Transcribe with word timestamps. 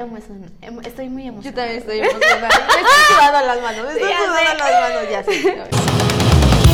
Em- 0.00 0.78
Estoy 0.84 1.08
muy 1.08 1.24
Yo 1.24 1.30
emocionada. 1.30 1.56
también 1.66 1.78
estoy 1.80 1.98
emocionada. 2.08 2.48
Me 2.48 2.80
estoy 2.82 3.16
sudando 3.16 3.46
las 3.48 3.60
manos. 3.62 3.84
Me 3.86 3.92
estoy 3.94 4.12
sudando 4.12 4.54
las 4.54 4.80
manos. 4.80 5.10
Ya 5.10 5.24
sé. 5.24 6.68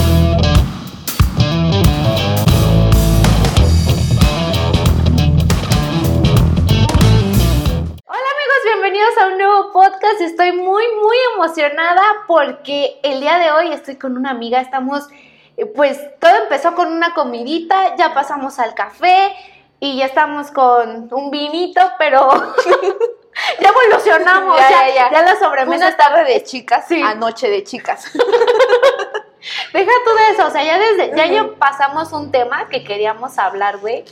Hola 8.07 8.29
amigos, 8.37 8.61
bienvenidos 8.65 9.19
a 9.19 9.27
un 9.29 9.39
nuevo 9.39 9.73
podcast. 9.73 10.21
Estoy 10.21 10.53
muy, 10.53 10.85
muy 11.03 11.17
emocionada 11.35 12.03
porque 12.29 13.01
el 13.03 13.21
día 13.21 13.39
de 13.39 13.51
hoy 13.53 13.73
estoy 13.73 13.97
con 13.97 14.17
una 14.17 14.31
amiga. 14.31 14.61
Estamos, 14.61 15.09
eh, 15.57 15.67
pues 15.67 15.99
todo 16.21 16.33
empezó 16.45 16.75
con 16.75 16.93
una 16.93 17.15
comidita, 17.15 17.97
ya 17.97 18.15
pasamos 18.15 18.59
al 18.59 18.75
café 18.75 19.35
y 19.81 19.97
ya 19.97 20.07
estamos 20.07 20.51
con 20.51 21.09
un 21.13 21.31
vinito, 21.31 21.81
pero 21.99 22.29
ya 23.61 23.69
evolucionamos. 23.69 24.59
Ya, 24.59 24.71
ya, 24.71 24.89
ya, 24.89 24.95
ya. 24.95 25.11
ya 25.13 25.23
la 25.23 25.37
sobremesa 25.39 25.89
una 25.89 25.97
tarde 25.97 26.25
de 26.25 26.43
chicas 26.43 26.87
Sí. 26.89 27.03
a 27.03 27.15
noche 27.15 27.49
de 27.49 27.65
chicas. 27.65 28.11
Deja 29.73 29.91
tú 30.05 30.11
de 30.15 30.35
eso, 30.35 30.47
o 30.47 30.51
sea, 30.51 30.65
ya 30.65 30.79
desde, 30.79 31.15
ya, 31.17 31.27
ya 31.27 31.47
pasamos 31.59 32.13
un 32.13 32.31
tema 32.33 32.69
que 32.69 32.83
queríamos 32.83 33.39
hablar, 33.39 33.77
güey, 33.79 34.05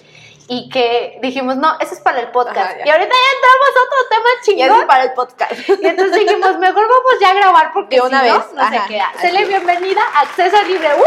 y 0.48 0.68
que 0.68 1.18
dijimos, 1.22 1.56
no, 1.56 1.76
eso 1.80 1.94
es 1.94 2.00
para 2.00 2.20
el 2.20 2.28
podcast. 2.30 2.58
Ajá, 2.58 2.76
ya. 2.78 2.86
y 2.86 2.90
ahorita 2.90 3.14
ya 3.14 3.30
entramos 3.36 3.68
a 3.76 3.80
otro 3.86 3.98
tema 4.10 4.28
Y 4.28 4.32
así 4.40 4.56
chingón. 4.72 4.86
para 4.86 5.04
el 5.04 5.12
podcast. 5.12 5.52
Y 5.68 5.86
entonces 5.86 6.18
dijimos, 6.18 6.58
mejor 6.58 6.82
vamos 6.88 7.14
ya 7.20 7.30
a 7.30 7.34
grabar 7.34 7.72
porque 7.72 7.96
De 7.96 8.02
una 8.02 8.20
si 8.20 8.24
vez, 8.26 8.34
no 8.54 8.68
se 8.68 8.76
ajá, 8.76 8.86
queda. 8.88 9.12
es. 9.22 9.48
bienvenida, 9.48 10.02
acceso 10.16 10.60
libre. 10.62 10.88
¡Uh! 10.94 11.02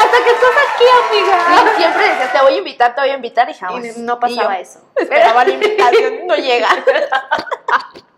Hasta 0.00 0.16
que 0.24 0.30
estás 0.30 0.50
aquí, 0.74 0.84
amiga. 1.08 1.38
Sí, 1.48 1.54
siempre 1.76 2.02
decía, 2.08 2.32
te 2.32 2.40
voy 2.40 2.54
a 2.54 2.58
invitar, 2.58 2.94
te 2.94 3.00
voy 3.00 3.10
a 3.10 3.14
invitar 3.14 3.50
y 3.50 3.54
jamás. 3.54 3.84
Y 3.96 4.00
no 4.00 4.18
pasaba 4.20 4.54
Y 4.54 4.56
yo 4.58 4.62
eso. 4.62 4.80
Esperaba 4.96 5.44
la 5.44 5.50
invitación, 5.52 6.26
no 6.26 6.34
llega. 6.36 6.68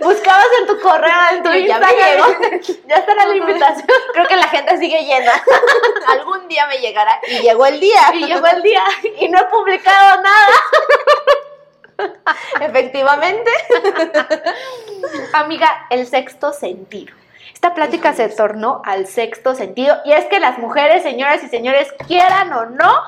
Buscabas 0.00 0.46
en 0.60 0.66
tu 0.66 0.80
correo, 0.80 1.14
en 1.32 1.42
tu 1.42 1.50
ya 1.52 1.78
me 1.78 1.86
llegó. 1.92 2.26
Ya 2.88 2.96
estará 2.96 3.26
la 3.26 3.36
invitación. 3.36 3.86
Creo 4.12 4.26
que 4.26 4.36
la 4.36 4.48
gente 4.48 4.78
sigue 4.78 5.02
llena. 5.02 5.32
Algún 6.08 6.48
día 6.48 6.66
me 6.66 6.78
llegará 6.78 7.20
y 7.26 7.40
llegó 7.40 7.66
el 7.66 7.80
día. 7.80 8.00
Y 8.14 8.26
llegó 8.26 8.46
el 8.46 8.62
día 8.62 8.82
y 9.18 9.28
no 9.28 9.38
he 9.38 9.44
publicado 9.44 10.22
nada. 10.22 10.54
Efectivamente. 12.60 13.50
Amiga, 15.32 15.86
el 15.90 16.06
sexto 16.06 16.52
sentido. 16.52 17.14
Esta 17.52 17.74
plática 17.74 18.12
se 18.12 18.28
tornó 18.28 18.82
al 18.84 19.06
sexto 19.06 19.54
sentido 19.54 19.96
y 20.04 20.12
es 20.12 20.24
que 20.26 20.40
las 20.40 20.58
mujeres, 20.58 21.02
señoras 21.02 21.44
y 21.44 21.48
señores, 21.48 21.92
quieran 22.08 22.52
o 22.52 22.66
no, 22.66 23.02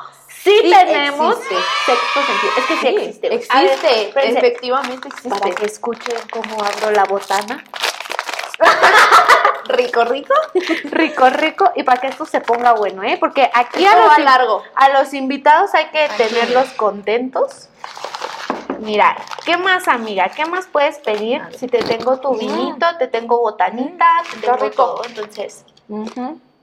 sí, 0.45 0.59
Sí 0.63 0.71
tenemos 0.71 1.37
existe. 1.39 1.57
sexto 1.87 2.21
sentido. 2.27 2.53
Es 2.59 2.65
que 2.67 2.75
sí, 2.77 2.81
Sí, 2.81 2.97
existe. 2.97 3.29
güey. 3.29 3.47
A 3.51 3.61
ver, 3.63 3.71
Existe, 3.73 4.09
espérense, 4.09 4.39
efectivamente 4.39 5.09
existe. 5.09 5.29
para 5.31 5.51
que 5.55 5.67
escuchen 5.67 6.17
cómo 6.31 6.63
abro 6.63 6.91
la 6.93 7.05
botana. 7.05 7.65
Rico, 9.67 10.05
rico. 10.05 10.35
Rico, 10.91 11.31
rico. 11.31 11.73
Y 11.75 11.83
para 11.85 11.99
que 12.01 12.09
esto 12.09 12.27
se 12.27 12.41
ponga 12.43 12.73
bueno, 12.75 13.03
¿eh? 13.03 13.17
Porque 13.19 13.51
aquí 13.53 13.85
a 13.87 13.97
los, 13.97 14.19
largo. 14.19 14.63
a 14.75 14.91
los 14.91 15.15
invitados 15.15 15.75
hay 15.75 15.87
que 15.87 16.07
tenerlos 16.19 16.69
contentos. 16.75 17.71
Mira, 18.81 19.17
¿qué 19.47 19.57
más, 19.57 19.89
amiga? 19.89 20.29
¿Qué 20.29 20.45
más 20.45 20.67
puedes 20.71 20.99
pedir? 20.99 21.41
Si 21.59 21.67
te 21.67 21.83
tengo 21.83 22.21
tu 22.21 22.35
vinito, 22.37 22.87
te 22.99 23.09
tengo 23.09 23.39
botanita, 23.39 24.07
te 24.31 24.37
tengo 24.41 24.57
rico. 24.59 24.75
todo. 24.85 25.05
Entonces. 25.07 25.65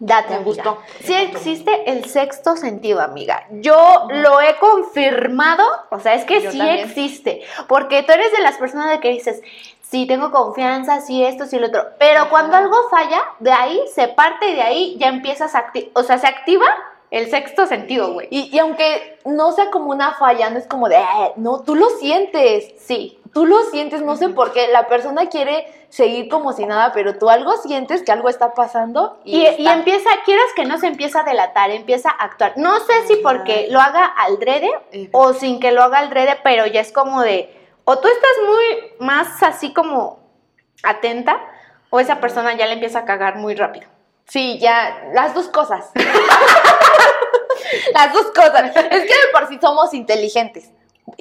Date, 0.03 0.33
amiga. 0.33 0.44
gustó. 0.44 0.77
Sí 1.03 1.13
existe 1.13 1.91
el 1.91 2.05
sexto 2.05 2.57
sentido, 2.57 3.02
amiga. 3.02 3.45
Yo 3.52 4.07
lo 4.09 4.41
he 4.41 4.57
confirmado, 4.57 5.63
o 5.91 5.99
sea, 5.99 6.16
es 6.16 6.25
que 6.25 6.41
Yo 6.41 6.52
sí 6.52 6.57
también. 6.57 6.80
existe, 6.80 7.41
porque 7.67 8.02
tú 8.03 8.11
eres 8.11 8.31
de 8.31 8.41
las 8.41 8.57
personas 8.57 8.89
de 8.89 8.99
que 8.99 9.09
dices, 9.09 9.41
sí 9.81 10.07
tengo 10.07 10.31
confianza, 10.31 11.02
sí 11.02 11.23
esto, 11.23 11.45
sí 11.45 11.59
lo 11.59 11.67
otro, 11.67 11.85
pero 11.99 12.29
cuando 12.31 12.57
algo 12.57 12.75
falla, 12.89 13.22
de 13.39 13.52
ahí 13.52 13.79
se 13.94 14.07
parte 14.07 14.49
y 14.49 14.55
de 14.55 14.61
ahí 14.63 14.95
ya 15.00 15.07
empiezas 15.07 15.53
a 15.53 15.59
activar, 15.59 15.91
o 15.94 16.01
sea, 16.03 16.17
se 16.17 16.25
activa 16.28 16.66
el 17.11 17.29
sexto 17.29 17.67
sentido, 17.67 18.13
güey. 18.13 18.28
Y, 18.31 18.50
y 18.56 18.57
aunque 18.59 19.19
no 19.25 19.51
sea 19.51 19.69
como 19.69 19.91
una 19.91 20.13
falla, 20.13 20.50
no 20.50 20.57
es 20.57 20.66
como 20.66 20.90
de, 20.90 20.95
"Ah", 20.95 21.31
no, 21.35 21.61
tú 21.61 21.75
lo 21.75 21.90
sientes. 22.00 22.73
Sí, 22.79 23.19
Tú 23.34 23.46
lo 23.46 23.64
sientes, 23.66 24.02
no 24.02 24.18
sé 24.18 24.30
por 24.30 24.52
qué. 24.52 24.68
La 24.68 24.88
persona 24.88 25.28
quiere 25.30 25.66
seguir 25.90 26.28
como 26.30 26.53
si 26.53 26.66
nada, 26.66 26.92
pero 26.94 27.18
tú 27.18 27.30
algo 27.30 27.56
sientes 27.58 28.03
que 28.03 28.12
algo 28.12 28.30
está 28.30 28.53
pasando 28.53 29.19
y, 29.24 29.38
Y, 29.38 29.42
y 29.44 29.47
está. 29.47 29.74
empieza, 29.74 30.09
quieras 30.25 30.46
que 30.56 30.66
no 30.66 30.78
se 30.78 30.88
empieza 30.88 31.22
a 31.22 31.24
delatar, 31.24 31.72
empieza 31.72 32.09
a 32.09 32.25
actuar. 32.25 32.53
No 32.58 32.80
sé 32.81 33.08
si 33.08 33.16
porque 33.18 33.68
lo 33.70 33.80
haga 33.80 34.06
al 34.06 34.40
drede 34.40 34.70
o 35.12 35.34
sin 35.34 35.59
que 35.59 35.72
lo 35.72 35.84
haga 35.84 36.00
al 36.00 36.09
drede, 36.09 36.38
pero 36.44 36.66
ya 36.66 36.81
es 36.81 36.91
como 36.91 37.22
de, 37.22 37.53
o 37.86 37.97
tú 38.00 38.08
estás 38.08 38.31
muy 38.46 39.06
más 39.06 39.41
así 39.44 39.74
como 39.74 40.20
atenta, 40.84 41.40
o 41.90 42.00
esa 42.00 42.20
persona 42.20 42.53
ya 42.56 42.66
le 42.68 42.74
empieza 42.74 43.00
a 43.00 43.06
cagar 43.06 43.36
muy 43.36 43.56
rápido. 43.56 43.88
Sí, 44.28 44.59
ya, 44.59 45.09
las 45.14 45.34
dos 45.34 45.50
cosas. 45.50 45.91
las 47.94 48.14
dos 48.14 48.28
cosas. 48.28 48.72
Es 48.75 49.02
que 49.02 49.08
de 49.08 49.31
por 49.34 49.47
sí 49.47 49.58
somos 49.62 49.94
inteligentes 49.94 50.72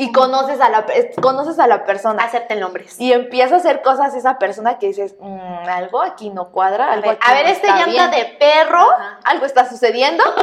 y 0.00 0.12
conoces 0.12 0.62
a 0.62 0.70
la, 0.70 0.86
conoces 1.20 1.58
a 1.58 1.66
la 1.66 1.84
persona. 1.84 2.24
Acepten 2.24 2.58
nombres. 2.58 2.98
Y 2.98 3.12
empieza 3.12 3.56
a 3.56 3.58
hacer 3.58 3.82
cosas 3.82 4.14
esa 4.14 4.38
persona 4.38 4.78
que 4.78 4.86
dices, 4.86 5.14
mm, 5.20 5.68
algo 5.68 6.00
aquí 6.00 6.30
no 6.30 6.50
cuadra, 6.52 6.90
algo 6.90 7.10
a 7.20 7.34
ver, 7.34 7.46
este 7.48 7.68
llanta 7.68 8.08
de 8.08 8.24
perro, 8.40 8.88
algo 9.24 9.44
está 9.44 9.68
sucediendo. 9.68 10.24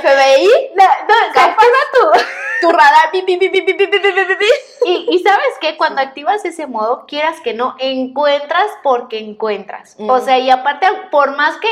FBI, 0.00 0.72
no, 0.74 0.84
no 1.06 1.40
activa 1.40 1.78
tu, 1.92 2.66
tu 2.66 2.72
radar. 2.72 3.04
Y, 4.86 5.18
sabes 5.20 5.46
que 5.60 5.76
cuando 5.76 6.00
activas 6.00 6.44
ese 6.44 6.66
modo, 6.66 7.04
quieras 7.06 7.40
que 7.40 7.54
no, 7.54 7.76
encuentras 7.78 8.66
porque 8.82 9.18
encuentras. 9.20 9.96
O 10.00 10.16
mm. 10.16 10.20
sea, 10.24 10.38
y 10.38 10.50
aparte, 10.50 10.88
por 11.10 11.36
más 11.36 11.56
que, 11.58 11.68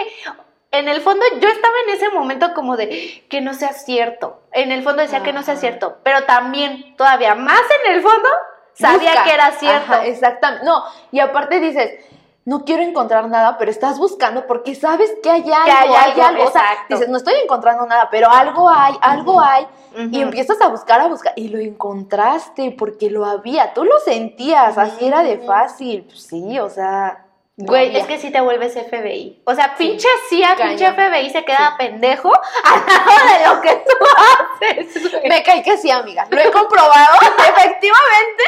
en 0.73 0.89
el 0.89 1.01
fondo 1.03 1.25
yo 1.41 1.49
estaba 1.49 1.75
en 1.87 1.95
ese 1.95 2.11
momento 2.11 2.55
como 2.55 2.77
de 2.77 3.25
que 3.29 3.41
no 3.41 3.55
sea 3.55 3.75
cierto. 3.75 4.41
En 4.53 4.73
el 4.73 4.83
fondo 4.83 5.03
decía 5.03 5.23
que 5.23 5.33
no 5.33 5.43
sea 5.43 5.55
Ajá. 5.55 5.61
cierto, 5.61 5.99
pero 6.03 6.25
también 6.25 6.97
todavía 6.97 7.35
más 7.35 7.61
en 7.85 7.93
el 7.93 8.03
fondo 8.03 8.29
sabía 8.73 9.11
Busca. 9.11 9.25
que 9.25 9.33
era 9.33 9.53
cierto. 9.53 9.93
Ajá, 9.93 10.07
exactamente. 10.07 10.65
No, 10.65 10.83
y 11.11 11.21
aparte 11.21 11.61
dices, 11.61 12.01
no 12.47 12.65
quiero 12.65 12.83
encontrar 12.83 13.29
nada, 13.29 13.57
pero 13.59 13.71
estás 13.71 13.99
buscando 13.99 14.47
porque 14.47 14.75
sabes 14.75 15.13
que 15.23 15.31
hay 15.31 15.43
algo, 15.43 15.55
hay 15.55 15.93
hay 15.93 16.11
algo, 16.11 16.23
algo. 16.25 16.45
O 16.45 16.51
sea, 16.51 16.65
dices, 16.89 17.09
no 17.09 17.19
estoy 17.19 17.35
encontrando 17.43 17.87
nada, 17.87 18.09
pero 18.11 18.31
algo 18.31 18.69
hay, 18.69 18.95
algo 19.03 19.41
hay. 19.41 19.65
Ujú. 19.93 20.09
Y 20.11 20.23
empiezas 20.23 20.61
a 20.63 20.69
buscar, 20.69 21.01
a 21.03 21.07
buscar, 21.07 21.35
y 21.37 21.49
lo 21.49 21.59
encontraste 21.59 22.75
porque 22.77 23.11
lo 23.11 23.27
había, 23.27 23.75
tú 23.75 23.85
lo 23.85 23.99
sentías, 24.01 24.79
así 24.79 25.07
era 25.07 25.23
de 25.23 25.39
fácil. 25.39 26.05
Pues 26.05 26.23
sí, 26.23 26.59
o 26.59 26.71
sea. 26.71 27.27
Güey, 27.55 27.95
es 27.95 28.07
que 28.07 28.19
si 28.19 28.31
te 28.31 28.41
vuelves 28.41 28.73
FBI. 28.73 29.43
O 29.45 29.55
sea, 29.55 29.77
pinche 29.77 30.09
CIA, 30.31 30.57
pinche. 30.57 30.91
FBI 30.91 31.29
se 31.31 31.45
queda 31.45 31.75
pendejo 31.79 32.33
al 32.65 32.81
lado 32.87 33.39
de 33.39 33.47
lo 33.47 33.61
que 33.61 33.85
tú 33.87 34.07
haces. 34.89 35.11
güey. 35.13 35.29
Me 35.29 35.43
caí 35.43 35.63
que 35.63 35.77
sí, 35.77 35.91
amiga. 35.91 36.27
Lo 36.31 36.41
he 36.41 36.51
comprobado, 36.51 37.19
efectivamente. 37.39 38.43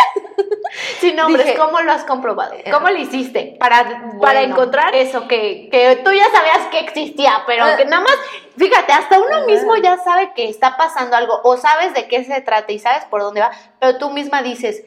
Sin 1.00 1.16
nombres, 1.16 1.46
Dije- 1.46 1.58
¿cómo 1.58 1.80
lo 1.82 1.92
has 1.92 2.04
comprobado? 2.04 2.54
¿Cómo 2.72 2.88
lo 2.88 2.98
hiciste 2.98 3.56
para, 3.60 4.10
para 4.20 4.40
encontrar 4.42 4.94
eso 4.94 5.28
que, 5.28 5.68
que 5.70 5.96
tú 6.04 6.10
ya 6.12 6.24
sabías 6.30 6.66
que 6.70 6.78
existía, 6.80 7.42
pero 7.46 7.64
Ah. 7.64 7.76
que 7.76 7.84
nada 7.84 8.02
más, 8.02 8.16
fíjate, 8.56 8.92
hasta 8.92 9.18
uno 9.18 9.36
Ajá. 9.36 9.44
mismo 9.46 9.76
ya 9.76 9.98
sabe 9.98 10.32
que 10.34 10.48
está 10.48 10.76
pasando 10.78 11.14
algo 11.16 11.40
o 11.44 11.56
sabes 11.58 11.92
de 11.94 12.08
qué 12.08 12.24
se 12.24 12.40
trata 12.40 12.72
y 12.72 12.78
sabes 12.78 13.04
por 13.04 13.20
dónde 13.20 13.42
va, 13.42 13.50
pero 13.80 13.98
tú 13.98 14.10
misma 14.10 14.42
dices, 14.42 14.82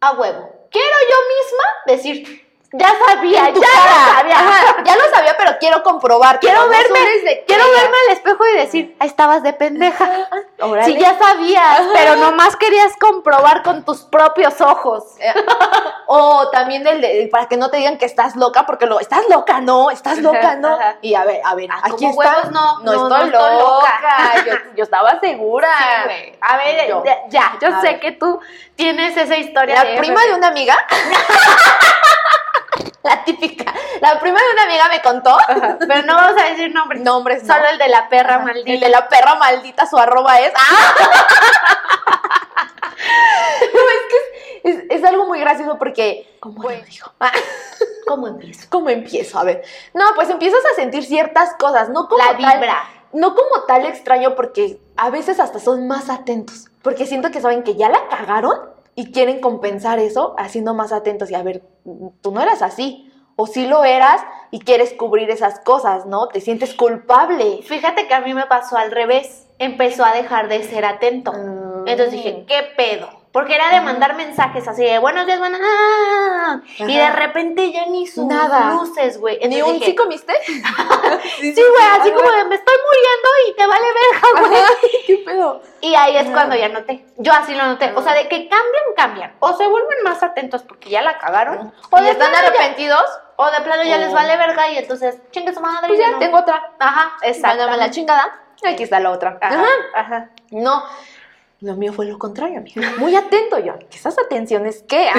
a 0.00 0.12
huevo, 0.12 0.48
quiero 0.70 0.96
yo 1.10 1.16
misma 1.36 1.64
decir, 1.86 2.47
ya 2.72 2.88
sabía, 3.06 3.44
ya 3.44 3.50
lo 3.50 3.60
sabía. 4.16 4.38
Ajá, 4.38 4.76
ya 4.84 4.96
lo 4.96 5.02
sabía, 5.14 5.34
pero 5.38 5.52
quiero 5.58 5.82
comprobar. 5.82 6.38
Quiero 6.40 6.68
verme, 6.68 6.98
subes 6.98 7.24
de 7.24 7.44
quiero 7.46 7.64
crea. 7.64 7.82
verme 7.82 7.96
al 8.06 8.12
espejo 8.16 8.46
y 8.46 8.56
decir, 8.58 8.96
ahí 9.00 9.08
estabas 9.08 9.42
de 9.42 9.52
pendeja. 9.54 10.28
Órale. 10.60 10.84
Si 10.84 10.98
ya 10.98 11.18
sabías, 11.18 11.80
pero 11.94 12.16
nomás 12.16 12.56
querías 12.56 12.94
comprobar 13.00 13.62
con 13.62 13.84
tus 13.84 14.02
propios 14.02 14.60
ojos. 14.60 15.04
Eh, 15.20 15.32
O 16.10 16.48
también 16.48 16.86
el 16.86 17.02
de, 17.02 17.28
para 17.30 17.48
que 17.48 17.58
no 17.58 17.68
te 17.70 17.76
digan 17.76 17.98
que 17.98 18.06
estás 18.06 18.34
loca, 18.34 18.64
porque 18.64 18.86
lo, 18.86 18.98
estás 18.98 19.28
loca, 19.28 19.60
no, 19.60 19.90
estás 19.90 20.16
loca, 20.18 20.54
no. 20.56 20.74
Ajá. 20.74 20.96
Y 21.02 21.14
a 21.14 21.24
ver, 21.24 21.42
a 21.44 21.54
ver, 21.54 21.68
Ah, 21.70 21.80
aquí 21.82 22.06
está. 22.06 22.16
huevos, 22.18 22.50
no, 22.50 22.78
no, 22.80 22.92
estoy 22.92 23.08
no 23.08 23.24
estoy 23.26 23.54
loca. 23.58 24.34
Yo, 24.46 24.52
yo 24.74 24.84
estaba 24.84 25.20
segura. 25.20 25.68
Sí, 25.78 25.84
güey. 26.06 26.38
A 26.40 26.56
ver, 26.56 26.88
Yo. 26.88 27.02
ya, 27.04 27.18
ya, 27.28 27.58
yo 27.60 27.68
A 27.76 27.80
sé 27.82 27.88
ver. 27.88 28.00
que 28.00 28.12
tú 28.12 28.40
tienes 28.74 29.18
esa 29.18 29.36
historia. 29.36 29.84
La 29.84 29.98
prima 30.00 30.24
de 30.24 30.34
una 30.34 30.48
amiga. 30.48 30.76
la 33.02 33.24
típica. 33.24 33.72
La 34.00 34.18
prima 34.20 34.38
de 34.40 34.52
una 34.52 34.62
amiga 34.64 34.88
me 34.88 35.02
contó. 35.02 35.36
Pero 35.78 36.02
no 36.02 36.14
vamos 36.14 36.40
a 36.40 36.46
decir 36.46 36.72
nombres. 36.72 37.02
Nombres, 37.02 37.44
no. 37.44 37.54
Solo 37.54 37.66
el 37.68 37.78
de 37.78 37.88
la 37.88 38.08
perra 38.08 38.38
maldita. 38.38 38.70
El 38.72 38.80
de 38.80 38.88
la 38.88 39.08
perra 39.08 39.34
maldita, 39.36 39.86
su 39.86 39.96
arroba 39.98 40.38
es. 40.40 40.52
¡Ah! 40.54 40.94
No, 43.60 43.80
es 43.80 44.02
que 44.10 44.70
es, 44.70 44.76
es- 44.78 44.84
es 44.90 45.04
algo 45.04 45.26
muy 45.26 45.40
gracioso 45.40 45.78
porque. 45.78 46.36
¿Cómo 46.40 46.60
pues, 46.62 47.00
lo 47.00 47.12
¿Cómo 48.06 48.26
empiezo? 48.28 48.66
¿Cómo 48.70 48.88
empiezo? 48.90 49.38
A 49.38 49.44
ver. 49.44 49.62
No, 49.94 50.04
pues 50.14 50.28
empiezas 50.30 50.60
a 50.72 50.74
sentir 50.74 51.04
ciertas 51.04 51.54
cosas, 51.58 51.88
no 51.90 52.08
como 52.08 52.18
La 52.24 52.36
tal- 52.36 52.58
vibra. 52.58 52.82
no 53.12 53.34
como 53.34 53.62
tal 53.66 53.86
extraño 53.86 54.34
porque 54.34 54.80
a 54.96 55.10
veces 55.10 55.40
hasta 55.40 55.58
son 55.60 55.86
más 55.86 56.08
atentos. 56.10 56.66
porque 56.82 57.06
siento 57.06 57.30
que 57.30 57.40
saben 57.40 57.62
que 57.64 57.76
ya 57.76 57.88
la 57.88 58.08
cagaron 58.08 58.58
y 58.98 59.12
quieren 59.12 59.40
compensar 59.40 60.00
eso 60.00 60.34
haciendo 60.38 60.74
más 60.74 60.90
atentos 60.90 61.30
y 61.30 61.36
a 61.36 61.42
ver, 61.44 61.62
tú 62.20 62.32
no 62.32 62.40
eras 62.42 62.62
así, 62.62 63.12
o 63.36 63.46
sí 63.46 63.64
lo 63.64 63.84
eras 63.84 64.20
y 64.50 64.58
quieres 64.58 64.92
cubrir 64.92 65.30
esas 65.30 65.60
cosas, 65.60 66.06
¿no? 66.06 66.26
Te 66.26 66.40
sientes 66.40 66.74
culpable. 66.74 67.60
Fíjate 67.62 68.08
que 68.08 68.14
a 68.14 68.20
mí 68.22 68.34
me 68.34 68.46
pasó 68.46 68.76
al 68.76 68.90
revés. 68.90 69.46
Empezó 69.60 70.04
a 70.04 70.12
dejar 70.12 70.48
de 70.48 70.64
ser 70.64 70.84
atento. 70.84 71.32
Mm. 71.32 71.86
Entonces 71.86 72.10
dije, 72.10 72.44
¿qué 72.48 72.64
pedo? 72.76 73.08
Porque 73.38 73.54
era 73.54 73.70
de 73.70 73.80
mandar 73.82 74.16
mensajes 74.16 74.66
así 74.66 74.82
de 74.82 74.98
buenos 74.98 75.24
días, 75.24 75.38
buenas 75.38 75.60
ah", 75.62 76.60
Y 76.78 76.96
de 76.96 77.10
repente 77.10 77.70
ya 77.70 77.86
ni 77.86 78.04
sus 78.04 78.26
Nada. 78.26 78.72
luces, 78.72 79.16
güey. 79.20 79.38
¿Ni 79.46 79.62
un 79.62 79.74
dije, 79.74 79.86
sí 79.86 79.94
comiste? 79.94 80.34
Sí, 81.38 81.54
güey, 81.54 81.84
así 82.00 82.10
como 82.10 82.28
de 82.32 82.44
me 82.46 82.56
estoy 82.56 82.74
muriendo 82.84 83.28
y 83.48 83.54
te 83.54 83.64
vale 83.68 83.86
verga, 83.94 84.40
güey. 84.40 84.62
¿Qué 85.06 85.18
pedo? 85.24 85.62
Y 85.80 85.94
ahí 85.94 86.16
es 86.16 86.24
Ajá. 86.24 86.32
cuando 86.32 86.56
ya 86.56 86.68
noté. 86.68 87.06
Yo 87.16 87.32
así 87.32 87.54
lo 87.54 87.64
noté. 87.64 87.92
O 87.94 88.02
sea, 88.02 88.12
de 88.12 88.26
que 88.28 88.48
cambian, 88.48 88.84
cambian. 88.96 89.34
O 89.38 89.52
se 89.56 89.68
vuelven 89.68 90.02
más 90.02 90.20
atentos 90.24 90.64
porque 90.64 90.90
ya 90.90 91.02
la 91.02 91.16
cagaron. 91.18 91.72
O 91.90 92.00
¿Y 92.00 92.02
de 92.02 92.10
están 92.10 92.32
ya- 92.32 92.40
arrepentidos? 92.40 93.04
O 93.36 93.48
de 93.52 93.60
plano 93.60 93.84
ya 93.84 93.98
O- 93.98 94.00
les 94.00 94.12
vale 94.12 94.36
verga 94.36 94.68
y 94.68 94.78
entonces, 94.78 95.16
chingue 95.30 95.54
su 95.54 95.60
madre. 95.60 95.86
Pues 95.86 96.00
ya, 96.00 96.10
no. 96.10 96.18
tengo 96.18 96.38
otra. 96.38 96.72
Ajá, 96.80 97.12
exacto. 97.22 97.58
Mándame 97.58 97.76
la 97.76 97.90
chingada. 97.92 98.40
Aquí 98.66 98.82
está 98.82 98.98
la 98.98 99.10
otra. 99.12 99.38
Ajá. 99.40 99.64
ajá. 99.94 100.30
No, 100.50 100.82
lo 101.60 101.74
mío 101.74 101.92
fue 101.92 102.06
lo 102.06 102.18
contrario, 102.18 102.58
amiga. 102.58 102.92
Muy 102.98 103.16
atento 103.16 103.58
yo. 103.58 103.74
¿Qué 103.90 103.96
esas 103.96 104.16
atenciones 104.18 104.84
qué? 104.86 105.10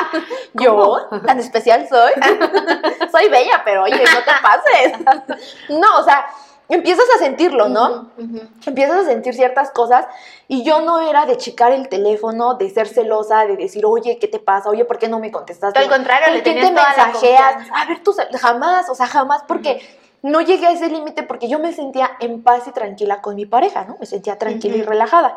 yo, 0.54 1.08
tan 1.24 1.38
especial 1.38 1.86
soy. 1.88 2.12
soy 3.12 3.28
bella, 3.28 3.62
pero 3.64 3.84
oye, 3.84 4.02
no 4.02 4.20
te 4.24 4.32
pases. 4.42 5.38
no, 5.68 5.98
o 5.98 6.02
sea, 6.02 6.26
empiezas 6.68 7.04
a 7.14 7.18
sentirlo, 7.18 7.68
¿no? 7.68 8.10
Empiezas 8.66 9.02
a 9.02 9.04
sentir 9.04 9.34
ciertas 9.34 9.70
cosas 9.70 10.06
y 10.48 10.64
yo 10.64 10.80
no 10.80 11.00
era 11.00 11.26
de 11.26 11.36
checar 11.36 11.70
el 11.70 11.88
teléfono, 11.88 12.54
de 12.54 12.70
ser 12.70 12.88
celosa, 12.88 13.46
de 13.46 13.56
decir, 13.56 13.86
oye, 13.86 14.18
¿qué 14.18 14.26
te 14.26 14.40
pasa? 14.40 14.70
Oye, 14.70 14.84
¿por 14.84 14.98
qué 14.98 15.08
no 15.08 15.20
me 15.20 15.30
contestaste? 15.30 15.78
Al 15.78 15.88
contrario, 15.88 16.26
¿Con 16.26 16.34
le 16.34 16.42
tenías 16.42 16.66
te 16.66 16.72
mensajeas? 16.72 17.68
A 17.72 17.86
ver, 17.86 18.02
tú 18.02 18.12
jamás, 18.40 18.90
o 18.90 18.96
sea, 18.96 19.06
jamás, 19.06 19.44
porque 19.46 19.80
no 20.24 20.40
llegué 20.40 20.66
a 20.66 20.72
ese 20.72 20.88
límite 20.88 21.22
porque 21.22 21.48
yo 21.48 21.58
me 21.58 21.74
sentía 21.74 22.12
en 22.18 22.42
paz 22.42 22.66
y 22.66 22.72
tranquila 22.72 23.20
con 23.20 23.36
mi 23.36 23.44
pareja, 23.44 23.84
¿no? 23.84 23.98
Me 24.00 24.06
sentía 24.06 24.38
tranquila 24.38 24.76
y 24.76 24.82
relajada. 24.82 25.36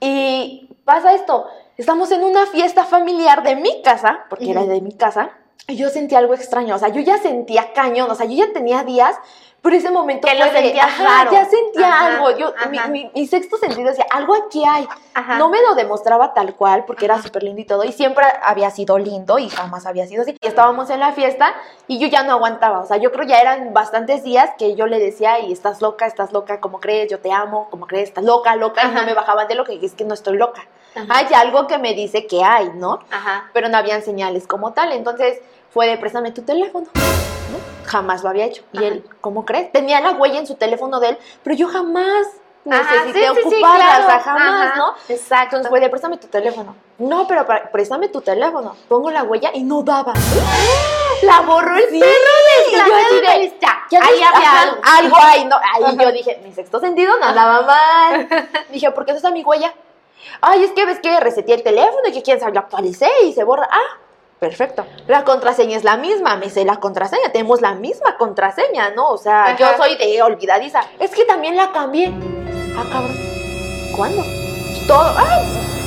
Y 0.00 0.68
pasa 0.84 1.12
esto, 1.12 1.48
estamos 1.76 2.12
en 2.12 2.22
una 2.22 2.46
fiesta 2.46 2.84
familiar 2.84 3.42
de 3.42 3.56
mi 3.56 3.82
casa, 3.82 4.20
porque 4.30 4.52
era 4.52 4.64
de 4.64 4.80
mi 4.80 4.92
casa, 4.92 5.32
yo 5.76 5.88
sentí 5.90 6.14
algo 6.14 6.34
extraño, 6.34 6.74
o 6.74 6.78
sea, 6.78 6.88
yo 6.88 7.00
ya 7.00 7.18
sentía 7.18 7.72
cañón, 7.72 8.10
o 8.10 8.14
sea, 8.14 8.26
yo 8.26 8.34
ya 8.46 8.52
tenía 8.52 8.82
días, 8.84 9.16
pero 9.62 9.76
ese 9.76 9.90
momento 9.90 10.26
Que 10.26 10.36
lo 10.36 10.46
fue 10.46 10.62
de, 10.62 10.80
ajá, 10.80 11.04
raro. 11.04 11.32
ya 11.32 11.44
sentía 11.44 11.86
Ajá, 11.88 12.06
algo, 12.06 12.30
yo, 12.38 12.54
mi, 12.70 12.78
ajá. 12.78 12.88
mi- 12.88 13.10
mi 13.14 13.26
sexto 13.26 13.58
sentido 13.58 13.90
decía, 13.90 14.06
algo 14.10 14.34
aquí 14.34 14.64
hay, 14.66 14.88
Ajá. 15.12 15.36
no 15.36 15.50
me 15.50 15.60
lo 15.60 15.74
demostraba 15.74 16.32
tal 16.32 16.54
cual, 16.54 16.84
porque 16.86 17.04
era 17.04 17.20
súper 17.20 17.42
lindo 17.42 17.60
y 17.60 17.66
todo, 17.66 17.84
y 17.84 17.92
siempre 17.92 18.24
había 18.42 18.70
sido 18.70 18.96
lindo 18.98 19.38
y 19.38 19.50
jamás 19.50 19.84
había 19.84 20.06
sido 20.06 20.22
así. 20.22 20.34
Y 20.40 20.46
estábamos 20.46 20.88
en 20.88 21.00
la 21.00 21.12
fiesta 21.12 21.54
y 21.86 21.98
yo 21.98 22.06
ya 22.08 22.22
no 22.22 22.32
aguantaba, 22.32 22.78
o 22.80 22.86
sea, 22.86 22.96
yo 22.96 23.12
creo 23.12 23.26
ya 23.26 23.38
eran 23.38 23.74
bastantes 23.74 24.24
días 24.24 24.48
que 24.58 24.76
yo 24.76 24.86
le 24.86 24.98
decía, 24.98 25.40
y 25.40 25.52
estás 25.52 25.82
loca, 25.82 26.06
estás 26.06 26.32
loca, 26.32 26.58
¿cómo 26.60 26.80
crees? 26.80 27.10
Yo 27.10 27.18
te 27.18 27.30
amo, 27.30 27.68
¿cómo 27.70 27.86
crees? 27.86 28.08
Estás 28.08 28.24
loca, 28.24 28.56
loca, 28.56 28.80
y 28.86 28.94
no 28.94 29.02
me 29.02 29.12
bajaban 29.12 29.46
de 29.46 29.56
lo 29.56 29.64
que 29.64 29.78
es 29.84 29.92
que 29.92 30.04
no 30.06 30.14
estoy 30.14 30.38
loca. 30.38 30.62
Hay 31.10 31.26
algo 31.34 31.66
que 31.68 31.76
me 31.78 31.92
dice 31.94 32.26
que 32.26 32.42
hay, 32.42 32.70
¿no? 32.74 32.98
Ajá. 33.12 33.50
Pero 33.52 33.68
no 33.68 33.76
habían 33.76 34.02
señales 34.02 34.46
como 34.48 34.72
tal, 34.72 34.90
entonces 34.92 35.38
fue 35.70 35.86
de 35.86 35.96
préstame 35.98 36.32
tu 36.32 36.42
teléfono. 36.42 36.86
¿no? 36.94 37.58
Jamás 37.88 38.22
lo 38.22 38.28
había 38.28 38.44
hecho. 38.46 38.62
Y 38.72 38.78
Ajá. 38.78 38.86
él, 38.88 39.04
¿cómo 39.20 39.44
crees? 39.44 39.72
Tenía 39.72 40.00
la 40.00 40.12
huella 40.12 40.38
en 40.38 40.46
su 40.46 40.54
teléfono 40.54 41.00
de 41.00 41.10
él, 41.10 41.18
pero 41.42 41.56
yo 41.56 41.68
jamás 41.68 42.26
Ajá, 42.70 42.82
necesité 42.82 43.20
sí, 43.20 43.34
sí, 43.34 43.40
ocuparla, 43.48 43.84
claro. 43.86 44.04
o 44.04 44.06
sea, 44.06 44.20
jamás, 44.20 44.66
Ajá, 44.70 44.76
¿no? 44.76 44.94
Exacto. 45.08 45.56
Entonces 45.56 45.70
fue 45.70 45.80
de 45.80 45.88
préstame 45.88 46.18
tu 46.18 46.26
teléfono. 46.26 46.76
No, 46.98 47.26
pero 47.26 47.46
para- 47.46 47.70
préstame 47.70 48.08
tu 48.08 48.20
teléfono. 48.20 48.76
Pongo 48.88 49.10
la 49.10 49.22
huella 49.24 49.50
y 49.54 49.62
no 49.62 49.82
daba. 49.82 50.12
la 51.22 51.40
borró 51.40 51.76
el 51.76 51.84
perro 51.88 52.00
yo 52.72 53.20
de- 53.20 53.26
Feliz. 53.26 53.52
Ya, 53.60 53.78
Ya 53.90 53.98
ahí 54.00 54.22
había 54.22 54.28
ajá, 54.48 54.62
algo. 54.62 54.80
algo 54.84 55.16
hay, 55.20 55.44
¿no? 55.46 55.56
Ahí 55.56 55.96
yo 55.98 56.12
dije, 56.12 56.40
mi 56.44 56.52
sexto 56.52 56.78
sentido 56.80 57.16
no 57.18 57.26
andaba 57.26 57.62
mal. 57.62 58.28
Dije, 58.70 58.90
¿por 58.92 59.04
qué 59.04 59.12
no 59.12 59.16
está 59.16 59.30
mi 59.30 59.42
huella? 59.42 59.72
Ay, 60.40 60.64
es 60.64 60.72
que 60.72 60.84
ves 60.86 61.00
que 61.00 61.18
reseteé 61.20 61.56
el 61.56 61.62
teléfono 61.62 62.02
y 62.08 62.12
que 62.12 62.22
quién 62.22 62.38
sabe, 62.40 62.52
lo 62.52 62.60
actualicé 62.60 63.08
y 63.24 63.32
se 63.32 63.42
borra. 63.44 63.68
Ah, 63.70 63.98
perfecto. 64.40 64.86
La 65.06 65.22
contraseña 65.24 65.76
es 65.76 65.84
la 65.84 65.96
misma, 65.96 66.36
me 66.36 66.50
sé 66.50 66.64
la 66.64 66.80
contraseña, 66.80 67.30
tenemos 67.30 67.60
la 67.60 67.74
misma 67.74 68.16
contraseña, 68.16 68.90
¿no? 68.90 69.10
O 69.10 69.18
sea, 69.18 69.44
Ajá. 69.44 69.56
yo 69.56 69.66
soy 69.76 69.96
de 69.96 70.20
olvidadiza. 70.22 70.80
Es 70.98 71.12
que 71.12 71.24
también 71.24 71.56
la 71.56 71.70
cambié. 71.70 72.12
Ah, 72.76 72.84
cabrón. 72.90 73.16
¿Cuándo? 73.96 74.24
Todo, 74.88 75.14
ah, 75.16 75.38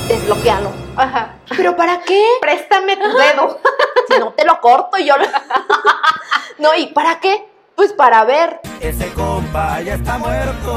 desbloquealo. 0.08 0.70
Ajá. 0.96 1.34
¿Pero 1.58 1.76
para 1.76 2.02
qué? 2.02 2.24
Préstame 2.40 2.96
tu 2.96 3.10
dedo. 3.18 3.60
Si 4.10 4.20
no 4.20 4.34
te 4.34 4.44
lo 4.44 4.60
corto 4.60 4.98
yo 4.98 5.16
lo... 5.18 5.26
No, 6.60 6.76
¿y 6.76 6.88
para 6.88 7.22
qué? 7.22 7.48
Pues 7.74 7.94
para 7.94 8.26
ver. 8.26 8.60
Ese 8.82 9.12
compa 9.14 9.82
ya 9.82 9.96
está 9.96 10.18
muerto. 10.18 10.74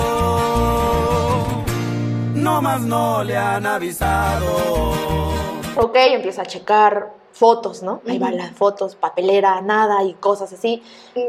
No 2.34 2.62
más 2.62 2.82
no 2.82 3.24
le 3.24 3.36
han 3.36 3.66
avisado. 3.66 4.92
Ok, 5.76 5.96
empiezo 5.96 6.40
a 6.40 6.46
checar 6.46 7.10
fotos, 7.36 7.82
¿no? 7.82 8.00
Ahí 8.08 8.18
van 8.18 8.36
las 8.36 8.52
fotos, 8.52 8.96
papelera, 8.96 9.60
nada 9.60 10.02
y 10.02 10.14
cosas 10.14 10.52
así. 10.52 10.82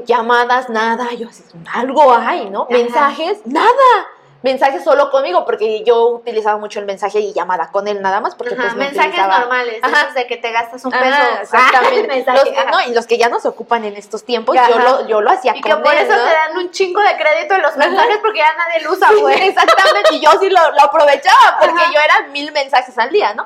Llamadas, 0.05 0.69
nada. 0.69 1.13
Yo 1.13 1.27
así, 1.27 1.43
algo 1.73 2.13
hay, 2.13 2.49
¿no? 2.49 2.63
Ajá. 2.63 2.71
Mensajes, 2.71 3.45
nada. 3.45 4.07
Mensajes 4.47 4.81
solo 4.83 5.11
conmigo, 5.11 5.43
porque 5.43 5.83
yo 5.83 6.07
utilizaba 6.07 6.57
mucho 6.57 6.79
el 6.79 6.85
mensaje 6.85 7.19
y 7.19 7.33
llamada 7.33 7.69
con 7.69 7.85
él 7.89 8.01
nada 8.01 8.21
más, 8.21 8.33
porque 8.35 8.53
Ajá, 8.53 8.63
pues 8.63 8.73
no 8.75 8.79
mensajes 8.79 9.09
utilizaba- 9.11 9.39
normales, 9.39 9.79
Ajá. 9.83 10.01
esos 10.03 10.13
de 10.13 10.25
que 10.25 10.37
te 10.37 10.51
gastas 10.53 10.85
un 10.85 10.93
Ajá, 10.93 11.03
peso. 11.03 11.41
exactamente. 11.41 12.07
Ah, 12.09 12.15
mensaje, 12.15 12.51
Los- 12.55 12.65
no, 12.71 12.81
y 12.89 12.93
los 12.93 13.05
que 13.07 13.17
ya 13.17 13.27
no 13.27 13.39
se 13.41 13.49
ocupan 13.49 13.83
en 13.83 13.97
estos 13.97 14.23
tiempos, 14.23 14.55
yo 14.69 14.79
lo, 14.79 15.05
yo 15.07 15.19
lo 15.21 15.31
hacía 15.31 15.53
Y 15.55 15.61
con 15.61 15.71
que 15.71 15.77
por 15.83 15.93
él, 15.93 15.99
eso 15.99 16.15
¿no? 16.15 16.23
te 16.23 16.33
dan 16.33 16.57
un 16.57 16.71
chingo 16.71 17.01
de 17.01 17.17
crédito 17.17 17.55
en 17.55 17.61
los 17.61 17.75
mensajes 17.75 18.17
porque 18.21 18.37
ya 18.39 18.53
nadie 18.57 18.81
lo 18.85 18.93
usa, 18.93 19.09
güey. 19.19 19.47
Exactamente, 19.49 20.15
y 20.15 20.19
yo 20.21 20.31
sí 20.39 20.49
lo, 20.49 20.71
lo 20.71 20.81
aprovechaba 20.81 21.57
porque 21.59 21.81
yo 21.93 21.99
era 21.99 22.27
mil 22.31 22.51
mensajes 22.53 22.97
al 22.97 23.09
día, 23.11 23.33
¿no? 23.33 23.43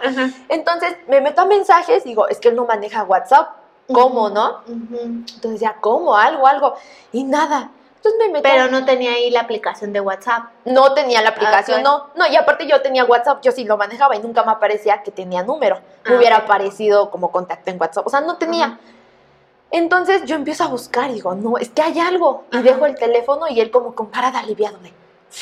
Entonces 0.50 0.96
me 1.08 1.20
meto 1.22 1.42
a 1.42 1.46
mensajes, 1.46 2.04
digo, 2.04 2.28
es 2.28 2.40
que 2.40 2.50
él 2.50 2.56
no 2.56 2.66
maneja 2.66 3.04
WhatsApp, 3.04 3.50
¿cómo, 3.92 4.30
no? 4.30 4.62
Entonces 4.68 5.60
ya, 5.60 5.76
¿cómo? 5.82 6.16
Algo, 6.16 6.46
algo, 6.48 6.76
y 7.12 7.24
nada. 7.24 7.70
Entonces 8.04 8.20
me 8.20 8.30
meto. 8.34 8.42
Pero 8.44 8.68
no 8.68 8.84
tenía 8.84 9.12
ahí 9.12 9.30
la 9.30 9.42
aplicación 9.42 9.94
de 9.94 10.02
WhatsApp. 10.02 10.46
no 10.66 10.94
tenía 10.96 11.22
la 11.22 11.30
aplicación, 11.30 11.86
Ah, 11.86 11.94
ok. 11.96 12.08
no, 12.16 12.26
no, 12.26 12.32
y 12.32 12.36
aparte 12.36 12.66
yo 12.66 12.82
tenía 12.82 13.06
WhatsApp, 13.06 13.42
yo 13.44 13.52
sí 13.52 13.64
lo 13.64 13.78
manejaba 13.78 14.16
y 14.16 14.20
nunca 14.20 14.42
me 14.44 14.52
aparecía 14.52 15.04
que 15.04 15.12
tenía 15.12 15.44
número, 15.44 15.76
me 16.06 16.16
Ah, 16.16 16.18
hubiera 16.18 16.38
ok. 16.38 16.44
aparecido 16.46 17.12
como 17.12 17.32
contacto 17.32 17.70
en 17.70 17.80
WhatsApp, 17.80 18.08
o 18.08 18.10
sea, 18.10 18.22
no 18.22 18.38
tenía. 18.38 18.80
Entonces 19.70 20.24
yo 20.26 20.36
empiezo 20.36 20.64
a 20.64 20.68
buscar 20.68 21.12
y 21.12 21.14
digo, 21.14 21.36
no, 21.36 21.58
es 21.58 21.70
que 21.70 21.82
hay 21.84 22.00
algo. 22.00 22.44
Y 22.52 22.56
Ajá. 22.56 22.64
dejo 22.64 22.86
el 22.88 22.96
teléfono 22.96 23.48
y 23.48 23.62
él 23.62 23.70
como 23.72 23.94
con 23.96 24.08
cara 24.08 24.32
de 24.32 24.38
aliviado 24.40 24.78
de, 24.80 24.92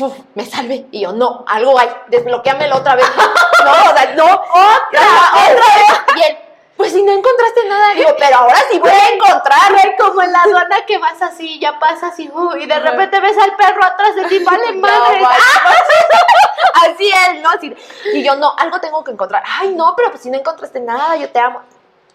"Uf, 0.04 0.13
me 0.36 0.46
salvé. 0.46 0.86
Y 0.92 1.01
yo, 1.01 1.13
no, 1.13 1.46
algo 1.48 1.80
hay, 1.80 1.89
desbloqueamelo 2.10 2.75
otra 2.75 2.96
vez. 2.96 3.06
no, 3.66 3.72
o 3.72 3.98
sea, 3.98 4.13
no, 4.16 4.25
otra, 4.25 5.01
otra 5.34 5.75
vez. 5.75 6.16
Y 6.18 6.22
él, 6.30 6.38
pues 6.79 6.93
si 6.93 7.03
no 7.03 7.12
encontraste 7.12 7.67
nada, 7.67 7.93
digo, 7.93 8.15
pero 8.17 8.38
ahora 8.38 8.55
sí 8.71 8.79
voy 8.79 8.89
a 8.89 9.13
encontrar. 9.13 9.69
Güey, 9.69 9.98
como 9.98 10.21
en 10.21 10.31
la 10.31 10.43
aduana 10.43 10.86
que 10.88 10.98
vas 10.98 11.21
así, 11.21 11.59
ya 11.59 11.77
pasas 11.77 12.17
y, 12.17 12.29
uh, 12.29 12.55
y 12.55 12.67
de 12.67 12.79
repente 12.79 13.19
ves 13.19 13.38
al 13.38 13.53
perro 13.57 13.83
atrás 13.83 14.15
de 14.15 14.24
ti, 14.29 14.39
vale 14.45 14.75
No, 14.75 14.79
madre. 14.79 15.21
Así 16.75 17.12
él, 17.27 17.41
¿no? 17.41 17.50
Así, 17.50 17.75
y 18.13 18.24
yo, 18.24 18.38
no, 18.38 18.53
algo 18.57 18.79
tengo 18.79 19.03
que 19.03 19.12
encontrar. 19.12 19.43
Ay, 19.59 19.75
no, 19.75 19.93
pero 19.98 20.09
pues 20.09 20.24
si 20.24 20.29
no 20.29 20.38
encontraste 20.38 20.79
nada, 20.79 21.17
yo 21.17 21.29
te 21.29 21.39
amo. 21.39 21.63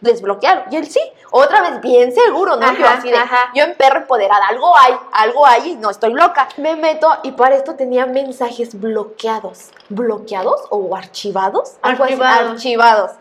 Desbloquearlo. 0.00 0.64
Y 0.70 0.76
él 0.76 0.90
sí, 0.90 1.00
otra 1.30 1.60
vez 1.60 1.82
bien 1.82 2.14
seguro, 2.14 2.56
¿no? 2.56 2.72
yo 2.72 2.86
Ajá, 2.86 2.94
así 2.94 3.10
de, 3.10 3.18
yo 3.54 3.64
en 3.64 3.76
perro 3.76 3.98
empoderada, 3.98 4.46
algo 4.48 4.74
hay, 4.78 4.96
algo 5.12 5.46
hay, 5.46 5.72
y 5.72 5.74
no 5.76 5.90
estoy 5.90 6.14
loca. 6.14 6.48
Me 6.56 6.74
meto 6.74 7.14
y 7.22 7.32
para 7.32 7.54
esto 7.54 7.74
tenía 7.74 8.06
mensajes 8.06 8.80
bloqueados. 8.80 9.72
¿Bloqueados 9.90 10.62
o 10.70 10.96
archivados? 10.96 11.74
Algo 11.82 12.04
así, 12.04 12.14
Archivados. 12.14 13.12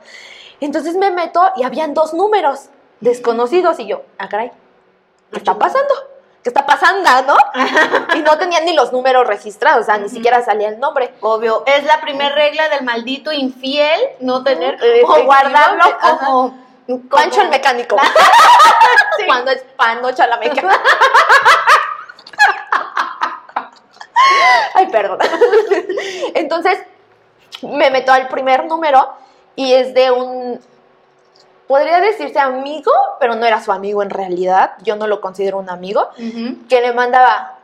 Entonces 0.66 0.96
me 0.96 1.12
meto 1.12 1.42
y 1.58 1.64
habían 1.64 1.94
dos 1.94 2.14
números 2.14 2.70
desconocidos 3.02 3.80
y 3.80 3.88
yo, 3.88 4.04
ah, 4.18 4.30
caray, 4.30 4.52
¿qué 5.32 5.38
está 5.40 5.56
pasando? 5.56 5.94
¿Qué 6.42 6.50
está 6.50 6.66
pasando, 6.66 7.10
no? 7.28 7.36
y 8.16 8.22
no 8.22 8.38
tenían 8.38 8.64
ni 8.66 8.74
los 8.74 8.92
números 8.94 9.28
registrados, 9.28 9.82
o 9.82 9.86
sea, 9.86 9.98
ni 9.98 10.08
siquiera 10.10 10.42
salía 10.44 10.70
el 10.70 10.80
nombre. 10.80 11.14
Obvio, 11.22 11.64
es 11.66 11.84
la 11.86 12.00
primera 12.02 12.34
regla 12.34 12.70
del 12.70 12.84
maldito 12.84 13.32
infiel, 13.32 14.00
no 14.22 14.44
tener, 14.44 14.78
o 15.06 15.24
guardarlo 15.24 15.84
como- 16.00 16.64
Pancho 17.10 17.42
el 17.42 17.50
mecánico. 17.50 17.96
Sí. 19.18 19.26
Cuando 19.28 19.52
es 19.52 19.62
panocha 19.78 20.26
la 20.28 20.38
mecánica. 20.38 20.82
Ay, 24.74 24.88
perdón. 24.88 25.20
Entonces, 26.34 26.80
me 27.62 27.92
meto 27.92 28.12
al 28.12 28.28
primer 28.28 28.66
número 28.66 29.14
y 29.56 29.74
es 29.74 29.94
de 29.94 30.12
un, 30.12 30.60
podría 31.68 32.00
decirse 32.00 32.40
amigo, 32.40 32.92
pero 33.20 33.36
no 33.36 33.46
era 33.46 33.62
su 33.62 33.72
amigo 33.72 34.04
en 34.04 34.10
realidad. 34.10 34.74
Yo 34.84 34.96
no 34.96 35.08
lo 35.08 35.22
considero 35.22 35.58
un 35.60 35.70
amigo. 35.70 36.10
Que 36.70 36.82
le 36.82 36.94
mandaba, 36.94 37.58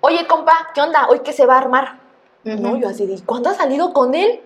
oye, 0.00 0.26
compa, 0.26 0.70
¿qué 0.74 0.80
onda? 0.80 1.06
Hoy 1.08 1.20
que 1.20 1.32
se 1.32 1.46
va 1.46 1.54
a 1.54 1.58
armar. 1.58 2.01
¿No? 2.44 2.76
Yo 2.76 2.88
así 2.88 3.06
de, 3.06 3.14
¿y 3.14 3.20
¿cuándo 3.20 3.50
has 3.50 3.56
salido 3.56 3.92
con 3.92 4.14
él? 4.14 4.40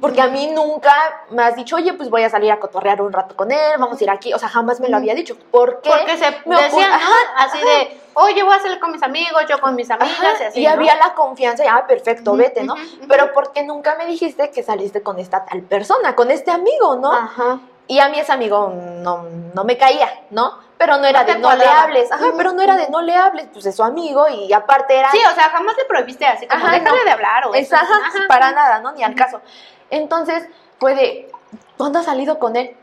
Porque 0.00 0.20
a 0.20 0.28
mí 0.28 0.48
nunca 0.54 0.92
me 1.30 1.42
has 1.42 1.56
dicho, 1.56 1.76
oye, 1.76 1.92
pues 1.94 2.10
voy 2.10 2.22
a 2.22 2.30
salir 2.30 2.50
a 2.50 2.58
cotorrear 2.60 3.02
un 3.02 3.12
rato 3.12 3.36
con 3.36 3.50
él, 3.50 3.72
vamos 3.78 4.00
a 4.00 4.04
ir 4.04 4.10
aquí. 4.10 4.32
O 4.32 4.38
sea, 4.38 4.48
jamás 4.48 4.80
me 4.80 4.88
lo 4.88 4.96
había 4.96 5.14
dicho. 5.14 5.36
¿Por 5.50 5.80
qué? 5.80 5.90
Porque 5.90 6.16
se 6.16 6.30
Me 6.48 6.60
decían, 6.62 6.90
así 7.36 7.58
de, 7.58 8.00
oye, 8.14 8.42
voy 8.42 8.54
a 8.54 8.60
salir 8.60 8.78
con 8.78 8.92
mis 8.92 9.02
amigos, 9.02 9.42
yo 9.48 9.60
con 9.60 9.74
mis 9.74 9.90
amigas 9.90 10.18
Ajá, 10.18 10.42
y 10.42 10.44
así. 10.44 10.60
y 10.60 10.64
¿no? 10.64 10.70
había 10.70 10.96
la 10.96 11.14
confianza, 11.14 11.64
y, 11.64 11.68
ah, 11.68 11.84
perfecto, 11.86 12.34
vete, 12.36 12.62
¿no? 12.62 12.74
Pero 13.08 13.32
¿por 13.32 13.52
qué 13.52 13.64
nunca 13.64 13.96
me 13.96 14.06
dijiste 14.06 14.50
que 14.50 14.62
saliste 14.62 15.02
con 15.02 15.18
esta 15.18 15.44
tal 15.44 15.62
persona, 15.62 16.14
con 16.14 16.30
este 16.30 16.50
amigo, 16.50 16.96
no? 16.96 17.12
Ajá. 17.12 17.60
Y 17.88 18.00
a 18.00 18.08
mí 18.08 18.18
ese 18.18 18.32
amigo 18.32 18.72
no, 19.02 19.26
no 19.54 19.64
me 19.64 19.76
caía, 19.76 20.08
¿no? 20.30 20.65
Pero 20.78 20.98
no 20.98 21.06
era 21.06 21.22
No 21.22 21.26
de 21.26 21.38
no 21.38 21.56
le 21.56 21.64
hables, 21.66 22.12
ajá, 22.12 22.26
pero 22.36 22.52
no 22.52 22.60
era 22.62 22.76
de 22.76 22.88
no 22.90 23.00
le 23.00 23.14
hables, 23.16 23.46
pues 23.52 23.64
es 23.64 23.74
su 23.74 23.82
amigo 23.82 24.28
y 24.28 24.52
aparte 24.52 24.94
era... 24.96 25.10
Sí, 25.10 25.18
o 25.30 25.34
sea, 25.34 25.44
jamás 25.50 25.74
le 25.76 25.84
prohibiste 25.86 26.26
así 26.26 26.46
como, 26.46 26.62
Ajá, 26.62 26.72
déjale 26.78 26.98
no. 26.98 27.04
de 27.04 27.10
hablar 27.10 27.46
o 27.46 27.54
Es- 27.54 27.66
eso. 27.68 27.76
ajá, 27.76 27.94
Ajá. 28.06 28.18
para 28.28 28.52
nada, 28.52 28.80
¿no? 28.80 28.92
Ni 28.92 29.02
al 29.02 29.14
caso. 29.14 29.40
Entonces 29.88 30.46
fue 30.78 30.94
de, 30.94 31.30
¿cuándo 31.78 31.98
has 32.00 32.04
salido 32.04 32.38
con 32.38 32.56
él? 32.56 32.76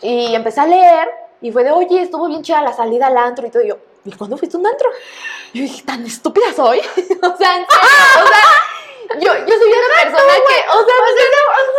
Y 0.00 0.34
empecé 0.34 0.60
a 0.60 0.66
leer 0.66 1.10
y 1.40 1.52
fue 1.52 1.62
de, 1.64 1.72
oye, 1.72 2.02
estuvo 2.02 2.26
bien 2.26 2.42
chida 2.42 2.60
la 2.62 2.72
salida 2.72 3.08
al 3.08 3.16
antro 3.18 3.46
y 3.46 3.50
todo. 3.50 3.62
Y 3.62 3.68
yo, 3.68 3.76
¿y 4.04 4.12
cuándo 4.12 4.36
fuiste 4.36 4.56
a 4.56 4.60
un 4.60 4.66
antro? 4.66 4.88
Y 5.52 5.58
yo 5.58 5.64
dije, 5.64 5.82
¿tan 5.84 6.04
estúpida 6.06 6.46
soy? 6.54 6.78
o 7.22 7.36
sea, 7.36 7.56
en 7.56 7.66
serio, 7.66 8.22
o 8.24 8.26
sea, 8.28 8.42
yo, 9.20 9.32
yo 9.46 9.54
soy 9.58 9.68
una 9.68 10.02
persona 10.02 10.34
que, 10.48 10.68
o 10.70 10.84
sea, 10.84 10.94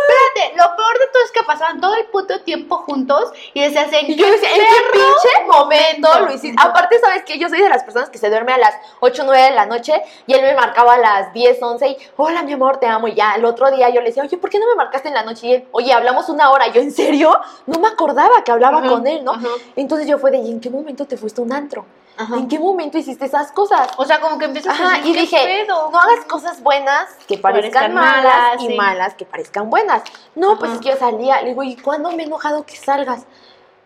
Espérate, 0.04 0.56
lo 0.56 0.76
peor 0.76 0.98
de 0.98 1.06
todo 1.12 1.24
es 1.24 1.32
que 1.32 1.42
pasaban 1.42 1.80
todo 1.80 1.94
el 1.94 2.06
puto 2.06 2.40
tiempo 2.40 2.76
juntos 2.78 3.32
y 3.52 3.62
decías, 3.62 3.92
¿en 3.92 4.10
Y 4.10 4.16
yo 4.16 4.26
qué 4.26 4.32
decía, 4.32 4.50
¿en 4.50 4.60
qué 4.60 4.82
pinche 4.92 5.46
momento 5.46 6.08
momento? 6.08 6.26
lo 6.26 6.34
hiciste? 6.34 6.62
Aparte, 6.62 6.98
¿sabes 6.98 7.22
qué? 7.24 7.38
Yo 7.38 7.48
soy 7.48 7.60
de 7.60 7.68
las 7.68 7.84
personas 7.84 8.10
que 8.10 8.18
se 8.18 8.28
duerme 8.28 8.52
a 8.52 8.58
las 8.58 8.74
8 9.00 9.22
o 9.22 9.26
9 9.26 9.42
de 9.42 9.50
la 9.52 9.66
noche 9.66 10.02
y 10.26 10.34
él 10.34 10.42
me 10.42 10.54
marcaba 10.54 10.94
a 10.94 10.98
las 10.98 11.32
10, 11.32 11.62
11 11.62 11.88
y, 11.88 11.96
hola, 12.16 12.42
mi 12.42 12.52
amor, 12.52 12.78
te 12.78 12.86
amo. 12.86 13.08
Y 13.08 13.14
ya, 13.14 13.34
el 13.34 13.44
otro 13.44 13.70
día 13.70 13.88
yo 13.90 14.00
le 14.00 14.08
decía, 14.08 14.22
oye, 14.22 14.36
¿por 14.36 14.50
qué 14.50 14.58
no 14.58 14.66
me 14.66 14.74
marcaste 14.74 15.08
en 15.08 15.14
la 15.14 15.22
noche? 15.22 15.46
Y 15.46 15.54
él, 15.54 15.68
oye, 15.72 15.92
hablamos 15.92 16.28
una 16.28 16.50
hora. 16.50 16.68
Y 16.68 16.72
yo, 16.72 16.80
¿en 16.80 16.92
serio? 16.92 17.38
No 17.66 17.78
me 17.78 17.88
acordaba 17.88 18.44
que 18.44 18.52
hablaba 18.52 18.82
con 18.82 19.06
él, 19.06 19.24
¿no? 19.24 19.34
Entonces 19.76 20.06
yo 20.06 20.18
fue 20.18 20.30
de, 20.30 20.38
¿y 20.38 20.50
en 20.50 20.60
qué 20.60 20.70
momento 20.70 21.06
te 21.06 21.16
fuiste 21.16 21.40
a 21.40 21.44
un 21.44 21.52
antro? 21.52 21.86
Ajá. 22.16 22.36
¿En 22.36 22.48
qué 22.48 22.58
momento 22.58 22.96
hiciste 22.96 23.24
esas 23.24 23.50
cosas? 23.52 23.88
O 23.96 24.04
sea, 24.04 24.20
como 24.20 24.38
que 24.38 24.44
empiezas 24.44 24.78
a 24.78 24.84
Ajá, 24.84 24.96
decir, 24.98 25.10
y 25.10 25.14
¿qué 25.14 25.20
dije, 25.22 25.64
pedo? 25.64 25.90
no 25.90 25.98
hagas 26.00 26.24
cosas 26.26 26.62
buenas 26.62 27.08
que 27.26 27.38
parezcan 27.38 27.92
Parezcan 27.92 27.94
malas, 27.94 28.24
malas, 28.24 28.62
y 28.62 28.66
sí. 28.68 28.74
malas 28.76 29.14
que 29.14 29.24
parezcan 29.24 29.68
buenas. 29.70 30.02
No, 30.36 30.58
pues 30.58 30.70
Ajá. 30.70 30.78
es 30.80 30.84
que 30.86 30.92
yo 30.92 30.96
salía, 30.96 31.42
le 31.42 31.48
digo, 31.48 31.62
¿y 31.64 31.76
cuándo 31.76 32.12
me 32.12 32.22
he 32.22 32.26
enojado 32.26 32.64
que 32.64 32.76
salgas? 32.76 33.24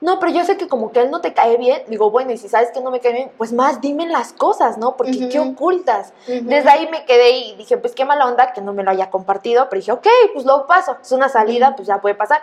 No, 0.01 0.21
pero 0.21 0.31
yo 0.31 0.45
sé 0.45 0.57
que 0.57 0.69
como 0.69 0.93
que 0.93 1.01
él 1.01 1.11
no 1.11 1.21
te 1.21 1.33
cae 1.35 1.57
bien, 1.57 1.83
digo, 1.89 2.11
bueno, 2.11 2.31
y 2.31 2.39
si 2.39 2.49
sabes 2.49 2.71
que 2.71 2.81
no 2.81 2.91
me 2.93 3.01
cae 3.01 3.13
bien, 3.15 3.33
pues 3.37 3.53
más 3.53 3.81
dime 3.81 4.07
las 4.07 4.33
cosas, 4.33 4.79
¿no? 4.79 4.95
Porque 4.97 5.29
¿qué 5.29 5.41
Ujú. 5.41 5.53
ocultas? 5.53 6.13
Ujú. 6.29 6.43
Desde 6.45 6.71
ahí 6.71 6.87
me 6.89 7.05
quedé 7.05 7.31
y 7.31 7.57
dije, 7.57 7.79
pues 7.79 7.95
qué 7.95 8.05
mala 8.05 8.27
onda 8.27 8.53
que 8.53 8.61
no 8.61 8.73
me 8.73 8.85
lo 8.85 8.91
haya 8.93 9.11
compartido, 9.11 9.69
pero 9.69 9.81
dije, 9.81 9.91
ok, 9.93 10.07
pues 10.35 10.45
lo 10.47 10.67
paso, 10.69 10.97
es 11.03 11.11
una 11.13 11.29
salida, 11.29 11.75
pues 11.75 11.89
ya 11.89 12.01
puede 12.01 12.15
pasar. 12.15 12.43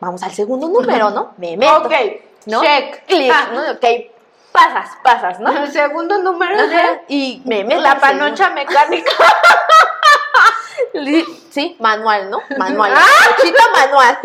Vamos 0.00 0.22
al 0.22 0.32
segundo 0.32 0.68
número, 0.68 1.10
¿no? 1.10 1.32
Me 1.36 1.56
meto. 1.58 1.76
Ok, 1.88 1.92
¿no? 2.46 2.62
check. 2.62 3.04
Clic, 3.06 3.32
Ah. 3.34 3.48
¿no? 3.52 3.60
Ok, 3.72 4.13
pasas, 4.54 4.90
pasas, 5.02 5.40
¿no? 5.40 5.50
El 5.50 5.70
segundo 5.72 6.16
número 6.18 6.56
de 6.68 7.02
Y 7.08 7.42
me 7.44 7.64
meto 7.64 7.80
la 7.80 7.98
segundo. 7.98 8.06
panocha 8.06 8.50
mecánica. 8.50 9.12
Sí, 11.50 11.76
manual, 11.80 12.30
¿no? 12.30 12.40
Manual. 12.56 12.92
Ah. 12.96 13.02
Manual. 13.72 14.18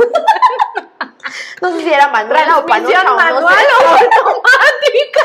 No 1.62 1.71
sé 1.71 1.79
si 1.81 1.91
era 1.93 2.07
manual 2.09 2.51
o 2.57 2.65
panocha 2.65 3.01
Transmisión 3.01 3.07
o 3.07 3.09
no 3.09 3.15
manual 3.15 3.55
sé. 3.55 3.65
o 3.83 3.88
automática. 4.29 5.21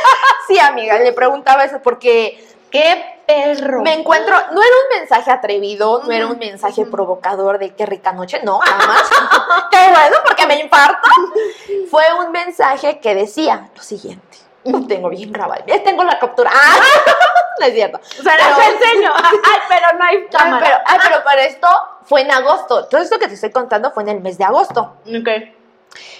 Sí, 0.46 0.58
amiga, 0.58 0.98
le 0.98 1.12
preguntaba 1.12 1.64
eso 1.64 1.80
porque 1.82 2.46
¡Qué 2.70 3.22
perro! 3.26 3.82
me 3.82 3.94
encuentro, 3.94 4.34
no 4.52 4.62
era 4.62 4.74
un 4.90 4.98
mensaje 4.98 5.30
atrevido, 5.30 6.02
no 6.04 6.12
era 6.12 6.26
un 6.26 6.38
mensaje 6.38 6.84
provocador 6.86 7.58
de 7.58 7.74
qué 7.74 7.86
rica 7.86 8.12
noche, 8.12 8.40
no, 8.42 8.58
jamás. 8.64 9.02
qué 9.70 9.78
bueno, 9.90 10.16
porque 10.26 10.46
me 10.46 10.60
infarto. 10.60 11.08
Fue 11.90 12.04
un 12.24 12.32
mensaje 12.32 13.00
que 13.00 13.14
decía 13.14 13.68
lo 13.74 13.82
siguiente. 13.82 14.33
Lo 14.64 14.86
tengo 14.86 15.08
bien 15.10 15.30
grabado. 15.32 15.62
Ya 15.66 15.82
tengo 15.82 16.02
la 16.04 16.18
captura. 16.18 16.50
¡Ah! 16.52 16.78
No 17.60 17.66
es 17.66 17.74
cierto. 17.74 17.98
O 17.98 18.22
sea, 18.22 18.32
Pero- 18.36 18.68
enseño. 18.74 19.12
Ay, 19.16 19.58
pero 19.68 19.96
no 19.96 20.04
hay 20.04 20.16
Ay, 20.16 20.26
cámara. 20.28 20.64
pero, 20.66 20.76
ay, 20.86 20.98
pero 21.08 21.22
para 21.22 21.44
esto 21.44 21.68
fue 22.02 22.22
en 22.22 22.32
agosto. 22.32 22.86
Todo 22.88 23.00
esto 23.00 23.16
que 23.20 23.28
te 23.28 23.34
estoy 23.34 23.52
contando 23.52 23.92
fue 23.92 24.02
en 24.02 24.08
el 24.08 24.20
mes 24.20 24.38
de 24.38 24.44
agosto. 24.44 24.96
Ok. 25.06 25.28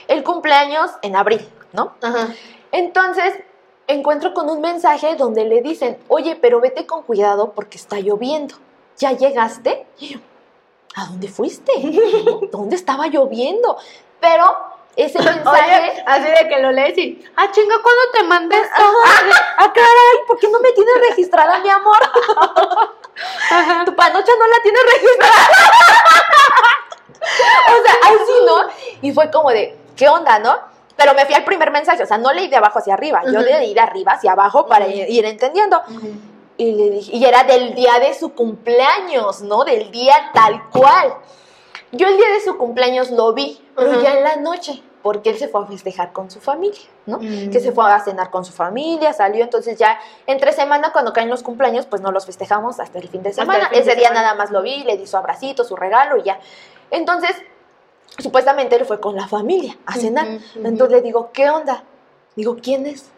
El 0.07 0.23
cumpleaños 0.23 0.93
en 1.03 1.17
abril, 1.17 1.51
¿no? 1.73 1.97
Ajá. 2.01 2.29
Entonces 2.71 3.35
encuentro 3.89 4.33
con 4.33 4.49
un 4.49 4.61
mensaje 4.61 5.17
donde 5.17 5.45
le 5.45 5.61
dicen, 5.61 5.99
oye, 6.07 6.37
pero 6.37 6.61
vete 6.61 6.87
con 6.87 7.03
cuidado 7.03 7.51
porque 7.53 7.79
está 7.79 7.97
lloviendo. 7.99 8.55
¿Ya 8.99 9.11
llegaste? 9.11 9.89
¿A 10.95 11.07
dónde 11.07 11.27
fuiste? 11.27 11.73
¿Dónde 12.53 12.77
estaba 12.77 13.09
lloviendo? 13.09 13.77
Pero 14.21 14.45
ese 14.97 15.19
mensaje... 15.19 15.91
Oye, 15.93 16.05
así 16.07 16.29
de 16.29 16.49
que 16.49 16.59
lo 16.61 16.73
lees 16.73 16.97
y, 16.99 17.25
ah, 17.37 17.51
chinga, 17.51 17.75
¿cuándo 17.83 18.03
te 18.13 18.23
mandé 18.25 18.57
esto? 18.57 18.83
¡Ah, 19.59 19.73
caray! 19.73 20.27
¿Por 20.27 20.39
qué 20.39 20.49
no 20.49 20.61
me 20.61 20.73
tienes 20.73 20.95
registrada, 21.09 21.59
mi 21.59 21.69
amor? 21.69 21.99
Tu 23.85 23.95
panocha 23.97 24.33
no 24.39 24.47
la 24.47 24.63
tienes 24.63 24.83
registrada. 24.93 25.49
o 27.69 27.83
sea, 27.85 27.95
así, 28.03 28.33
¿no? 28.47 28.57
Y 29.03 29.13
fue 29.13 29.31
como 29.31 29.51
de, 29.51 29.77
¿qué 29.97 30.09
onda, 30.09 30.39
no? 30.39 30.59
Pero 30.97 31.15
me 31.15 31.27
fui 31.27 31.35
al 31.35 31.45
primer 31.45 31.71
mensaje, 31.71 32.03
o 32.03 32.07
sea, 32.07 32.19
no 32.19 32.33
leí 32.33 32.49
de 32.49 32.57
abajo 32.57 32.79
hacia 32.79 32.95
arriba, 32.95 33.23
yo 33.25 33.41
Ujú. 33.41 33.43
de 33.43 33.81
arriba 33.81 34.13
hacia 34.13 34.33
abajo 34.33 34.67
para 34.67 34.87
ir 34.87 35.25
entendiendo. 35.25 35.83
Y 36.57 36.73
le 36.73 36.91
dije, 36.91 37.17
y 37.17 37.25
era 37.25 37.43
del 37.43 37.75
día 37.75 37.99
de 37.99 38.15
su 38.15 38.33
cumpleaños, 38.33 39.41
¿no? 39.43 39.65
Del 39.65 39.91
día 39.91 40.31
tal 40.33 40.69
cual. 40.71 41.17
Yo 41.91 42.07
el 42.07 42.17
día 42.17 42.29
de 42.29 42.41
su 42.41 42.57
cumpleaños 42.57 43.11
lo 43.11 43.33
vi, 43.33 43.64
pero 43.75 44.01
ya 44.03 44.15
en 44.17 44.25
la 44.25 44.37
noche, 44.37 44.83
porque 45.03 45.31
él 45.31 45.39
se 45.39 45.49
fue 45.49 45.63
a 45.63 45.67
festejar 45.67 46.13
con 46.13 46.31
su 46.31 46.41
familia, 46.41 46.81
¿no? 47.07 47.19
Mm. 47.19 47.51
Que 47.51 47.61
se 47.61 47.73
fue 47.73 47.91
a 47.91 48.01
cenar 48.01 48.31
con 48.31 48.45
su 48.45 48.53
familia, 48.53 49.13
salió, 49.13 49.45
entonces 49.45 49.79
ya 49.79 49.99
entre 50.27 50.53
semana 50.53 50.93
cuando 50.93 51.13
caen 51.13 51.29
los 51.29 51.43
cumpleaños, 51.43 51.87
pues 51.87 52.01
no 52.03 52.11
los 52.13 52.27
festejamos 52.27 52.81
hasta 52.81 52.99
el 52.99 53.09
fin 53.09 53.23
de 53.23 53.33
semana. 53.33 53.69
fin 53.69 53.73
de 53.73 53.79
Ese 53.81 53.97
día 53.97 54.09
semana. 54.09 54.23
nada 54.27 54.35
más 54.37 54.51
lo 54.51 54.63
vi, 54.63 54.83
le 54.85 54.97
di 54.97 55.07
su 55.07 55.17
abracito, 55.17 55.65
su 55.65 55.77
regalo 55.77 56.17
y 56.17 56.23
ya. 56.23 56.39
Entonces, 56.91 57.37
supuestamente 58.19 58.77
él 58.77 58.85
fue 58.85 59.01
con 59.01 59.17
la 59.17 59.27
familia 59.29 59.77
a 59.87 59.95
cenar. 59.95 60.27
Entonces 60.57 60.91
le 60.91 61.03
digo, 61.03 61.31
¿qué 61.33 61.51
onda? 61.51 61.85
Digo, 62.37 62.57
¿quién 62.63 62.87
es? 62.87 63.11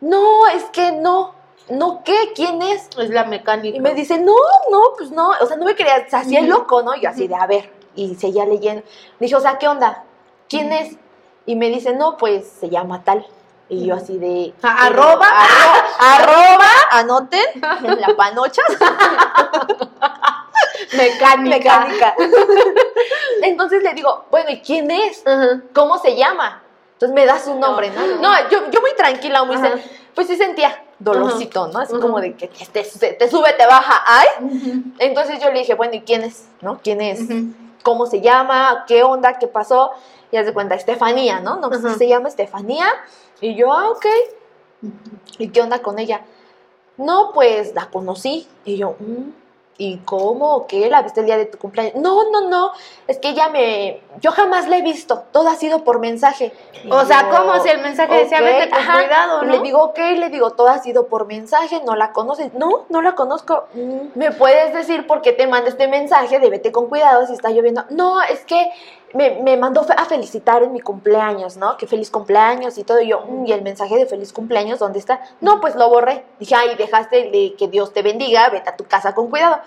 No, 0.00 0.46
es 0.48 0.64
que 0.64 0.92
no. 0.92 1.34
¿No 1.68 2.02
qué? 2.04 2.32
¿Quién 2.34 2.62
es? 2.62 2.88
Es 2.96 3.10
la 3.10 3.24
mecánica. 3.24 3.76
Y 3.76 3.80
me 3.80 3.92
dice, 3.94 4.18
no, 4.18 4.34
no, 4.70 4.80
pues 4.96 5.10
no. 5.10 5.30
O 5.40 5.46
sea, 5.46 5.56
no 5.56 5.64
me 5.64 5.72
hacía 5.72 6.38
el 6.38 6.48
Ujú. 6.50 6.58
loco, 6.60 6.82
¿no? 6.82 6.94
Yo 6.96 7.08
así 7.08 7.26
de, 7.26 7.34
a 7.34 7.46
ver. 7.46 7.75
Y 7.96 8.14
seguía 8.14 8.46
leyendo. 8.46 8.82
Le 9.18 9.26
dije, 9.26 9.34
o 9.34 9.40
sea, 9.40 9.58
¿qué 9.58 9.66
onda? 9.68 10.04
¿Quién 10.48 10.72
es? 10.72 10.96
Y 11.46 11.56
me 11.56 11.68
dice, 11.70 11.94
no, 11.94 12.16
pues 12.16 12.46
se 12.60 12.68
llama 12.70 13.02
tal. 13.02 13.26
Y 13.68 13.86
yo 13.86 13.96
así 13.96 14.16
de... 14.18 14.54
Ah, 14.62 14.86
arroba. 14.86 15.26
arro- 15.26 15.82
arroba, 15.98 16.68
anoten, 16.92 17.40
la 17.98 18.14
panocha. 18.16 18.62
Mecánica. 20.96 21.80
Mecánica. 21.80 22.14
Entonces 23.42 23.82
le 23.82 23.94
digo, 23.94 24.24
bueno, 24.30 24.50
¿y 24.50 24.60
quién 24.60 24.90
es? 24.90 25.22
¿Cómo 25.74 25.98
se 25.98 26.16
llama? 26.16 26.62
Entonces 26.94 27.14
me 27.14 27.26
da 27.26 27.38
su 27.38 27.54
nombre, 27.58 27.90
¿no? 27.90 28.06
No, 28.20 28.48
yo, 28.50 28.70
yo 28.70 28.80
muy 28.80 28.94
tranquila, 28.96 29.44
muy 29.44 29.56
Ajá. 29.56 29.74
sen- 29.74 29.82
pues 30.14 30.26
sí 30.28 30.36
sentía 30.36 30.82
dolorcito, 30.98 31.68
¿no? 31.68 31.80
Así 31.80 31.92
como 31.98 32.20
de 32.20 32.34
que 32.34 32.48
te, 32.48 32.82
te- 32.82 33.28
sube, 33.30 33.52
te 33.52 33.66
baja, 33.66 34.02
ay. 34.06 34.26
Entonces 34.98 35.38
yo 35.42 35.50
le 35.52 35.58
dije, 35.58 35.74
bueno, 35.74 35.94
¿y 35.94 36.00
quién 36.00 36.24
es? 36.24 36.46
¿No? 36.62 36.80
¿Quién 36.82 37.02
es? 37.02 37.20
¿Cómo 37.86 38.06
se 38.06 38.20
llama? 38.20 38.82
¿Qué 38.88 39.04
onda? 39.04 39.38
¿Qué 39.38 39.46
pasó? 39.46 39.92
Y 40.32 40.36
haz 40.36 40.44
de 40.44 40.52
cuenta, 40.52 40.74
Estefanía, 40.74 41.38
¿no? 41.38 41.54
No, 41.60 41.68
pues 41.68 41.84
Ajá. 41.84 41.94
se 41.96 42.08
llama 42.08 42.28
Estefanía. 42.28 42.88
Y 43.40 43.54
yo, 43.54 43.72
ah, 43.72 43.90
ok. 43.90 44.06
¿Y 45.38 45.50
qué 45.50 45.60
onda 45.62 45.78
con 45.80 46.00
ella? 46.00 46.22
No, 46.96 47.30
pues 47.32 47.76
la 47.76 47.88
conocí. 47.88 48.48
Y 48.64 48.76
yo, 48.76 48.96
"Mm, 48.98 49.30
¿y 49.78 49.98
cómo? 49.98 50.66
¿Qué? 50.66 50.90
¿La 50.90 51.02
viste 51.02 51.20
el 51.20 51.26
día 51.26 51.36
de 51.38 51.46
tu 51.46 51.58
cumpleaños? 51.58 51.94
No, 51.94 52.28
no, 52.32 52.48
no. 52.48 52.72
Es 53.06 53.18
que 53.20 53.28
ella 53.28 53.50
me. 53.50 54.00
Yo 54.20 54.32
jamás 54.32 54.68
la 54.68 54.78
he 54.78 54.82
visto. 54.82 55.24
Todo 55.32 55.48
ha 55.48 55.54
sido 55.56 55.84
por 55.84 55.98
mensaje. 56.00 56.52
Y 56.84 56.90
O 56.90 57.04
sea, 57.04 57.28
¿cómo 57.28 57.60
si 57.62 57.68
el 57.68 57.80
mensaje 57.82 58.14
decía 58.14 58.38
"Ok, 58.38 58.44
vete 58.44 58.70
con 58.70 58.78
ajá". 58.78 58.92
cuidado, 58.94 59.42
no? 59.42 59.52
Le 59.52 59.58
digo, 59.60 59.82
ok, 59.82 59.98
le 60.16 60.28
digo, 60.30 60.50
todo 60.52 60.68
ha 60.68 60.78
sido 60.78 61.06
por 61.06 61.26
mensaje, 61.26 61.82
no 61.84 61.96
la 61.96 62.12
conoces. 62.12 62.54
No, 62.54 62.86
no 62.88 63.02
la 63.02 63.14
conozco. 63.14 63.64
"Mm, 63.74 64.08
¿Me 64.18 64.30
puedes 64.32 64.72
decir 64.74 65.06
por 65.06 65.20
qué 65.22 65.32
te 65.32 65.46
manda 65.46 65.68
este 65.68 65.88
mensaje 65.88 66.38
de 66.38 66.50
vete 66.50 66.72
con 66.72 66.86
cuidado 66.88 67.26
si 67.26 67.32
está 67.34 67.50
lloviendo? 67.50 67.84
No, 67.90 68.22
es 68.22 68.44
que 68.44 68.70
me, 69.12 69.30
me 69.42 69.56
mandó 69.56 69.84
a 69.96 70.04
felicitar 70.04 70.62
en 70.62 70.72
mi 70.72 70.80
cumpleaños, 70.80 71.56
¿no? 71.56 71.76
Que 71.76 71.86
feliz 71.86 72.10
cumpleaños 72.10 72.76
y 72.78 72.84
todo. 72.84 73.00
Y 73.00 73.08
yo, 73.08 73.20
"Mm, 73.26 73.46
¿y 73.46 73.52
el 73.52 73.62
mensaje 73.62 73.96
de 73.96 74.06
feliz 74.06 74.32
cumpleaños 74.32 74.78
dónde 74.78 74.98
está? 74.98 75.20
No, 75.40 75.60
pues 75.60 75.74
lo 75.74 75.88
borré. 75.88 76.24
Dije, 76.38 76.54
ay, 76.54 76.74
dejaste 76.76 77.30
de 77.30 77.54
que 77.58 77.68
Dios 77.68 77.92
te 77.92 78.02
bendiga, 78.02 78.48
vete 78.50 78.68
a 78.70 78.76
tu 78.76 78.84
casa 78.84 79.14
con 79.14 79.28
cuidado. 79.30 79.58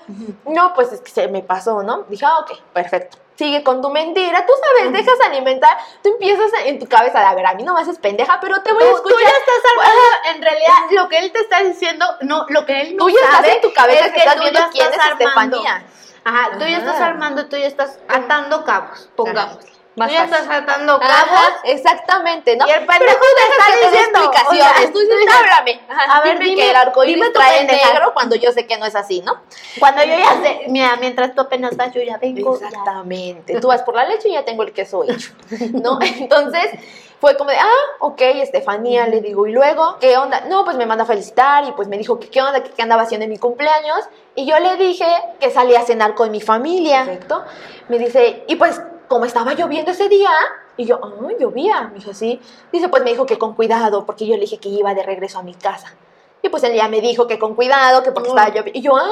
No, 0.46 0.74
pues 0.74 0.91
es 0.91 1.01
que 1.01 1.12
se 1.12 1.27
me 1.27 1.41
pasó, 1.41 1.84
¿no? 1.84 2.03
Dije, 2.10 2.25
ah, 2.25 2.39
ok, 2.39 2.60
perfecto. 2.74 3.18
Sigue 3.39 3.63
con 3.63 3.81
tu 3.81 3.89
mentira, 3.89 4.46
tú 4.46 4.51
sabes, 4.62 4.91
dejas 4.91 5.17
alimentar, 5.25 5.77
tú 6.03 6.10
empiezas 6.10 6.51
en 6.65 6.77
tu 6.77 6.88
cabeza 6.88 7.19
de, 7.19 7.25
a 7.25 7.34
ver, 7.34 7.46
a 7.46 7.53
mí 7.53 7.63
no 7.63 7.74
me 7.74 7.79
haces 7.81 7.98
pendeja, 7.98 8.38
pero 8.41 8.62
te 8.62 8.74
voy 8.74 8.84
a 8.84 8.88
Tú, 8.88 9.01
tú 9.01 9.10
escuchar. 9.10 9.22
ya 9.24 9.29
estás 9.29 9.72
armando, 9.72 10.01
en 10.36 10.41
realidad, 10.41 10.74
lo 10.91 11.08
que 11.08 11.19
él 11.19 11.31
te 11.31 11.39
está 11.39 11.63
diciendo, 11.63 12.05
no, 12.22 12.46
lo 12.50 12.65
que 12.65 12.81
él 12.81 12.98
no 12.98 13.05
Tú 13.05 13.10
ya 13.10 13.22
estás 13.24 13.48
en 13.55 13.62
tu 13.62 13.72
cabeza 13.74 14.08
es 14.08 14.12
que 14.12 14.19
estás 14.19 14.36
tú 14.36 14.41
viendo 14.41 14.60
ya 14.60 14.69
quién 14.69 14.88
estás 14.91 15.05
es 15.05 15.12
Estefanía. 15.13 15.84
Ajá, 16.25 16.50
tú 16.60 16.65
ya 16.65 16.77
estás 16.79 17.00
armando, 17.00 17.48
tú 17.48 17.55
ya 17.55 17.67
estás 17.67 17.98
atando 18.10 18.65
cabos, 18.65 19.10
pongamos. 19.15 19.58
Más 20.00 20.08
tú 20.08 20.13
ya 20.13 20.27
fácil. 20.27 20.44
estás 20.44 20.62
atando 20.63 21.00
cabos. 21.00 21.13
Ajá, 21.13 21.60
exactamente, 21.65 22.56
¿no? 22.56 22.65
Y 22.68 22.72
el 22.72 22.86
pendejo 22.86 23.20
te 23.36 23.51
está 23.51 23.89
diciendo, 23.89 24.20
explicaciones. 24.20 24.63
o 24.63 24.79
sea, 24.79 24.91
tú 24.91 25.00
dices, 25.00 25.10
tú 25.10 25.18
dices, 25.18 25.36
háblame. 25.39 25.82
Ajá, 25.89 26.18
a 26.18 26.22
ver, 26.22 26.39
dime, 26.39 26.50
dime, 26.51 26.62
que 26.62 26.70
el 26.70 26.75
arcoíris 26.77 27.15
dime 27.15 27.27
tu 27.27 27.34
trae 27.34 27.63
negro 27.65 28.13
cuando 28.13 28.36
yo 28.38 28.51
sé 28.53 28.65
que 28.65 28.77
no 28.77 28.86
es 28.86 28.96
así, 28.96 29.22
¿no? 29.22 29.41
Cuando 29.77 30.03
yo 30.03 30.18
ya 30.18 30.41
sé, 30.41 30.62
mira, 30.70 30.96
mientras 30.96 31.36
tú 31.36 31.41
apenas 31.41 31.75
vas, 31.75 31.94
yo 31.94 32.01
ya 32.01 32.18
vengo. 32.18 32.58
ya. 32.58 32.68
Exactamente. 32.68 33.60
Tú 33.60 33.68
vas 33.68 33.84
por 33.84 33.96
la 33.96 34.06
leche 34.06 34.29
y 34.29 34.32
ya 34.32 34.46
tengo 34.46 34.63
el 34.63 34.72
queso 34.72 35.03
hecho, 35.03 35.34
¿no? 35.74 36.00
Entonces 36.01 36.72
fue 37.20 37.36
como 37.36 37.50
de, 37.50 37.58
ah, 37.58 37.98
ok, 38.00 38.22
Estefanía, 38.22 39.06
le 39.08 39.20
digo, 39.20 39.46
¿y 39.46 39.51
luego 39.51 39.98
qué 40.00 40.18
onda? 40.18 40.46
No, 40.48 40.63
pues 40.63 40.77
me 40.77 40.86
manda 40.86 41.03
a 41.03 41.08
felicitar 41.08 41.65
y 41.65 41.74
pues 41.74 41.89
me 41.89 41.98
dijo 41.98 42.18
que 42.20 42.29
qué 42.29 42.41
onda, 42.41 42.63
que 42.63 42.70
qué 42.72 42.82
andaba 42.82 43.01
haciendo 43.01 43.25
en 43.25 43.32
mi 43.32 43.38
cumpleaños. 43.38 44.00
Y 44.36 44.46
yo 44.46 44.58
le 44.60 44.77
dije 44.77 45.06
que 45.39 45.51
salía 45.51 45.82
a 45.82 45.84
cenar 45.84 46.15
con 46.15 46.32
mi 46.32 46.39
familia. 46.39 47.03
Perfecto. 47.03 47.44
Me 47.89 48.00
dice, 48.00 48.46
y 48.48 48.56
pues 48.56 48.82
como 49.10 49.25
estaba 49.25 49.54
lloviendo 49.56 49.92
ese 49.92 50.08
día, 50.08 50.32
y 50.78 50.86
yo, 50.86 50.98
ah, 51.04 51.30
llovía. 51.38 51.89
Me 51.89 51.96
dijo, 51.96 52.13
sí. 52.13 52.39
Dice, 52.72 52.88
pues 52.88 53.04
me 53.04 53.10
dijo 53.10 53.25
que 53.25 53.38
con 53.38 53.54
cuidado, 53.54 54.06
porque 54.06 54.25
yo 54.25 54.36
le 54.36 54.42
dije 54.42 54.60
que 54.60 54.70
iba 54.70 54.94
de 54.94 55.04
regreso 55.04 55.39
a 55.39 55.44
mi 55.44 55.54
casa. 55.54 55.94
Y 56.42 56.48
pues 56.48 56.63
él 56.63 56.74
ya 56.74 56.88
me 56.88 57.01
dijo 57.01 57.28
que 57.28 57.38
con 57.38 57.54
cuidado, 57.54 58.01
que 58.01 58.13
porque 58.13 58.30
estaba 58.30 58.48
lloviendo. 58.48 58.80
Y 58.80 58.82
yo, 58.82 58.96
ah, 58.96 59.12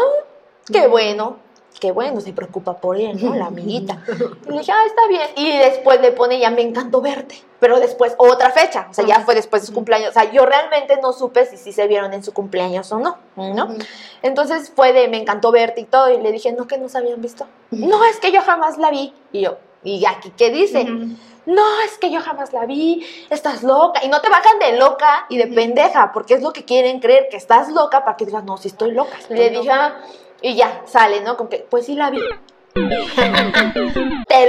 qué 0.71 0.87
bueno. 0.87 1.45
Qué 1.77 1.91
bueno, 1.91 2.21
se 2.21 2.33
preocupa 2.33 2.77
por 2.77 2.97
él, 2.97 3.23
¿no? 3.23 3.35
La 3.35 3.47
amiguita. 3.47 4.01
Y 4.47 4.51
le 4.51 4.59
dije, 4.59 4.71
ah, 4.71 4.85
está 4.87 5.07
bien. 5.07 5.27
Y 5.35 5.57
después 5.57 5.99
le 6.01 6.11
pone, 6.11 6.39
ya 6.39 6.49
me 6.49 6.61
encantó 6.61 7.01
verte. 7.01 7.43
Pero 7.59 7.79
después, 7.79 8.15
otra 8.17 8.49
fecha. 8.51 8.87
O 8.89 8.93
sea, 8.93 9.05
ya 9.05 9.19
fue 9.19 9.35
después 9.35 9.61
de 9.61 9.67
su 9.67 9.73
cumpleaños. 9.73 10.11
O 10.11 10.13
sea, 10.13 10.31
yo 10.31 10.45
realmente 10.45 10.97
no 11.01 11.11
supe 11.11 11.45
si 11.45 11.57
sí 11.57 11.73
se 11.73 11.85
vieron 11.87 12.13
en 12.13 12.23
su 12.23 12.33
cumpleaños 12.33 12.91
o 12.93 12.99
no, 12.99 13.17
¿no? 13.35 13.75
Entonces 14.21 14.71
fue 14.73 14.93
de, 14.93 15.07
me 15.07 15.17
encantó 15.17 15.51
verte 15.51 15.81
y 15.81 15.85
todo. 15.85 16.09
Y 16.11 16.21
le 16.21 16.31
dije, 16.31 16.53
no, 16.53 16.65
que 16.65 16.77
no 16.77 16.87
se 16.87 16.97
habían 16.97 17.21
visto. 17.21 17.45
No, 17.71 18.03
es 18.05 18.19
que 18.19 18.31
yo 18.31 18.41
jamás 18.41 18.77
la 18.77 18.89
vi. 18.89 19.13
Y 19.31 19.41
yo, 19.41 19.57
¿y 19.83 20.05
aquí 20.05 20.31
qué 20.37 20.49
dice? 20.49 20.81
Ujú. 20.81 21.15
No, 21.45 21.81
es 21.85 21.97
que 21.97 22.11
yo 22.11 22.19
jamás 22.19 22.51
la 22.51 22.65
vi, 22.65 23.07
estás 23.29 23.63
loca. 23.63 24.03
Y 24.03 24.09
no 24.09 24.19
te 24.19 24.29
bajan 24.29 24.59
de 24.59 24.77
loca 24.77 25.25
y 25.29 25.37
de 25.37 25.47
pendeja, 25.47 26.11
porque 26.11 26.33
es 26.33 26.41
lo 26.41 26.51
que 26.51 26.65
quieren 26.65 26.99
creer, 26.99 27.29
que 27.29 27.37
estás 27.37 27.69
loca 27.69 28.03
para 28.03 28.17
que 28.17 28.25
digas, 28.25 28.43
no, 28.43 28.57
si 28.57 28.67
estoy 28.67 28.91
loca. 28.91 29.17
Le 29.29 29.49
dije, 29.51 29.71
ah, 29.71 29.95
y 30.41 30.55
ya, 30.55 30.81
sale, 30.85 31.21
¿no? 31.21 31.37
Con 31.37 31.47
que, 31.47 31.59
pues 31.59 31.85
sí 31.85 31.95
la 31.95 32.09
vi. 32.09 32.19
Te 32.73 32.81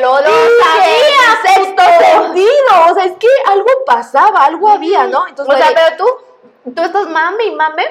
lo 0.00 0.18
dije, 0.18 0.32
en 1.16 1.54
sexto 1.54 1.82
sentido. 2.00 2.90
O 2.90 2.94
sea, 2.94 3.04
es 3.04 3.12
que 3.12 3.28
algo 3.46 3.70
pasaba, 3.86 4.44
algo 4.44 4.68
había, 4.68 5.06
¿no? 5.06 5.28
Entonces, 5.28 5.54
o 5.54 5.56
sea, 5.56 5.68
pero 5.72 5.96
tú, 5.96 6.72
tú 6.74 6.82
estás 6.82 7.08
mame 7.08 7.44
y 7.44 7.54
mame 7.54 7.84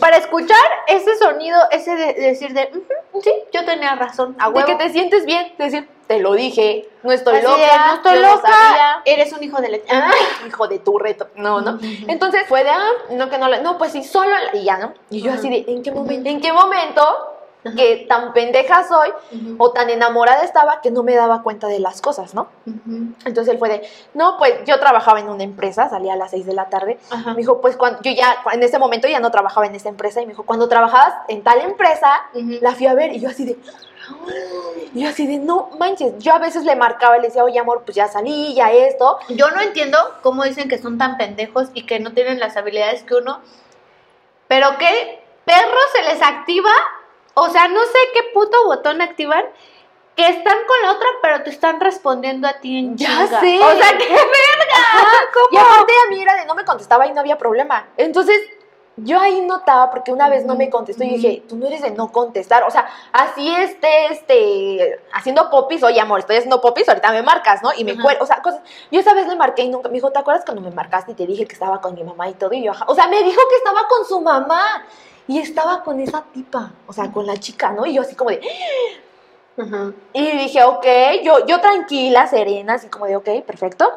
para 0.00 0.16
escuchar 0.16 0.58
ese 0.86 1.16
sonido, 1.18 1.58
ese 1.70 1.94
de, 1.94 2.14
de 2.14 2.20
decir 2.22 2.52
de, 2.54 2.70
"Ujú, 2.72 3.20
sí, 3.22 3.32
yo 3.52 3.64
tenía 3.64 3.94
razón, 3.94 4.36
a 4.38 4.50
de 4.50 4.64
que 4.64 4.74
te 4.76 4.90
sientes 4.90 5.24
bien, 5.26 5.52
de 5.58 5.64
decir, 5.64 5.88
te 6.06 6.20
lo 6.20 6.32
dije, 6.34 6.88
no 7.02 7.12
estoy 7.12 7.36
Así 7.36 7.46
de, 7.46 7.50
loca, 7.50 7.86
no 7.86 7.94
estoy 7.94 8.18
loca, 8.18 8.48
sabía". 8.50 9.02
eres 9.04 9.32
un 9.32 9.42
hijo 9.42 9.60
de. 9.60 9.82
Ah, 9.90 10.10
hijo 10.46 10.68
de 10.68 10.78
tu 10.78 10.98
reto. 10.98 11.28
No, 11.36 11.60
¿no? 11.60 11.78
Entonces 12.08 12.42
fue 12.48 12.62
de, 12.64 12.70
ah, 12.70 12.88
no, 13.10 13.30
que 13.30 13.38
no, 13.38 13.48
la- 13.48 13.60
no, 13.60 13.78
pues 13.78 13.92
sí, 13.92 14.04
solo, 14.04 14.30
la- 14.30 14.56
y 14.56 14.64
ya, 14.64 14.76
¿no? 14.78 14.92
Y 15.10 15.22
yo 15.22 15.32
así 15.32 15.48
de, 15.48 15.64
¿en 15.72 15.82
qué 15.82 15.90
momento? 15.92 16.28
¿En 16.28 16.40
qué 16.40 16.52
momento 16.52 17.30
que 17.76 18.04
tan 18.08 18.32
pendeja 18.32 18.86
soy 18.86 19.10
o 19.58 19.70
tan 19.72 19.88
enamorada 19.88 20.42
estaba 20.42 20.80
que 20.80 20.90
no 20.90 21.02
me 21.02 21.14
daba 21.14 21.42
cuenta 21.42 21.66
de 21.66 21.78
las 21.78 22.00
cosas, 22.02 22.34
¿no? 22.34 22.48
Entonces 23.24 23.48
él 23.48 23.58
fue 23.58 23.68
de, 23.68 23.88
no, 24.12 24.36
pues 24.38 24.52
yo 24.66 24.78
trabajaba 24.78 25.20
en 25.20 25.28
una 25.28 25.44
empresa, 25.44 25.88
salía 25.88 26.12
a 26.12 26.16
las 26.16 26.30
6 26.30 26.46
de 26.46 26.52
la 26.52 26.68
tarde. 26.68 26.98
Me 27.26 27.36
dijo, 27.36 27.60
pues 27.60 27.76
cuando 27.76 28.00
yo 28.02 28.12
ya, 28.12 28.36
en 28.52 28.62
ese 28.62 28.78
momento 28.78 29.08
ya 29.08 29.20
no 29.20 29.30
trabajaba 29.30 29.66
en 29.66 29.74
esa 29.74 29.88
empresa. 29.88 30.20
Y 30.20 30.26
me 30.26 30.32
dijo, 30.32 30.44
cuando 30.44 30.68
trabajabas 30.68 31.14
en 31.28 31.42
tal 31.42 31.60
empresa, 31.60 32.24
la 32.34 32.72
fui 32.72 32.86
a 32.86 32.94
ver. 32.94 33.12
Y 33.12 33.20
yo 33.20 33.30
así 33.30 33.44
de, 33.44 33.58
y 34.92 35.02
yo 35.02 35.08
así 35.08 35.26
de, 35.26 35.38
no 35.38 35.70
manches. 35.78 36.18
Yo 36.18 36.34
a 36.34 36.38
veces 36.38 36.64
le 36.64 36.76
marcaba 36.76 37.16
y 37.16 37.20
le 37.22 37.28
decía, 37.28 37.44
oye 37.44 37.58
amor, 37.58 37.82
pues 37.84 37.96
ya 37.96 38.08
salí, 38.08 38.54
ya 38.54 38.70
esto. 38.72 39.18
Yo 39.30 39.50
no 39.50 39.60
entiendo 39.60 39.98
cómo 40.22 40.44
dicen 40.44 40.68
que 40.68 40.78
son 40.78 40.98
tan 40.98 41.16
pendejos 41.16 41.68
y 41.74 41.86
que 41.86 42.00
no 42.00 42.12
tienen 42.12 42.38
las 42.40 42.56
habilidades 42.56 43.02
que 43.04 43.14
uno, 43.14 43.40
pero 44.48 44.76
que 44.78 45.24
perro 45.44 45.80
se 45.94 46.02
les 46.02 46.22
activa, 46.22 46.70
o 47.34 47.48
sea, 47.50 47.68
no 47.68 47.80
sé 47.84 47.98
qué 48.14 48.22
puto 48.32 48.64
botón 48.66 49.00
activan, 49.00 49.44
que 50.16 50.28
están 50.28 50.56
con 50.66 50.82
la 50.82 50.92
otra, 50.92 51.08
pero 51.22 51.42
te 51.42 51.50
están 51.50 51.80
respondiendo 51.80 52.46
a 52.46 52.60
ti 52.60 52.78
en 52.78 52.96
Ya 52.96 53.08
chinga. 53.26 53.40
sé. 53.40 53.60
O 53.60 53.76
sea, 53.76 53.98
qué 53.98 54.08
verga. 54.08 55.28
Y 55.50 55.56
aparte 55.56 55.92
a 56.06 56.10
mí 56.10 56.22
era 56.22 56.36
de 56.36 56.44
no 56.46 56.54
me 56.54 56.64
contestaba 56.64 57.06
y 57.06 57.12
no 57.12 57.20
había 57.20 57.36
problema. 57.36 57.88
Entonces, 57.96 58.40
yo 58.96 59.18
ahí 59.18 59.40
notaba, 59.40 59.90
porque 59.90 60.12
una 60.12 60.28
vez 60.28 60.46
no 60.46 60.54
me 60.54 60.70
contestó 60.70 61.02
y 61.02 61.16
dije, 61.16 61.42
tú 61.48 61.56
no 61.56 61.66
eres 61.66 61.82
de 61.82 61.90
no 61.90 62.12
contestar. 62.12 62.62
O 62.62 62.70
sea, 62.70 62.88
así 63.12 63.52
este, 63.56 64.06
este, 64.12 65.00
haciendo 65.12 65.50
popis, 65.50 65.82
oye 65.82 66.00
amor, 66.00 66.20
estoy 66.20 66.36
haciendo 66.36 66.60
popis, 66.60 66.88
ahorita 66.88 67.10
me 67.12 67.22
marcas, 67.22 67.62
¿no? 67.62 67.70
Y 67.76 67.84
me 67.84 68.00
cuelgo, 68.00 68.22
o 68.22 68.26
sea, 68.26 68.40
cosas. 68.40 68.60
Yo 68.90 69.00
esa 69.00 69.14
vez 69.14 69.26
le 69.26 69.34
marqué 69.36 69.62
y 69.62 69.68
nunca, 69.68 69.88
me 69.88 69.94
dijo, 69.94 70.10
¿te 70.10 70.18
acuerdas 70.18 70.44
cuando 70.44 70.62
me 70.62 70.70
marcaste 70.70 71.12
y 71.12 71.14
te 71.14 71.26
dije 71.26 71.46
que 71.46 71.54
estaba 71.54 71.80
con 71.80 71.94
mi 71.94 72.04
mamá 72.04 72.28
y 72.28 72.34
todo? 72.34 72.52
Y 72.52 72.62
yo. 72.62 72.72
O 72.86 72.94
sea, 72.94 73.08
me 73.08 73.22
dijo 73.22 73.40
que 73.48 73.56
estaba 73.56 73.88
con 73.88 74.06
su 74.06 74.20
mamá 74.20 74.84
y 75.26 75.40
estaba 75.40 75.82
con 75.82 75.98
esa 76.00 76.22
tipa, 76.32 76.72
o 76.86 76.92
sea, 76.92 77.10
con 77.10 77.26
la 77.26 77.36
chica, 77.36 77.72
¿no? 77.72 77.86
Y 77.86 77.94
yo 77.94 78.02
así 78.02 78.14
como 78.14 78.30
de, 78.30 78.40
y 80.12 80.30
dije, 80.38 80.64
ok, 80.64 80.86
yo, 81.22 81.46
yo 81.46 81.60
tranquila, 81.60 82.26
serena, 82.26 82.74
así 82.74 82.88
como 82.88 83.06
de, 83.06 83.16
ok, 83.16 83.28
perfecto. 83.46 83.90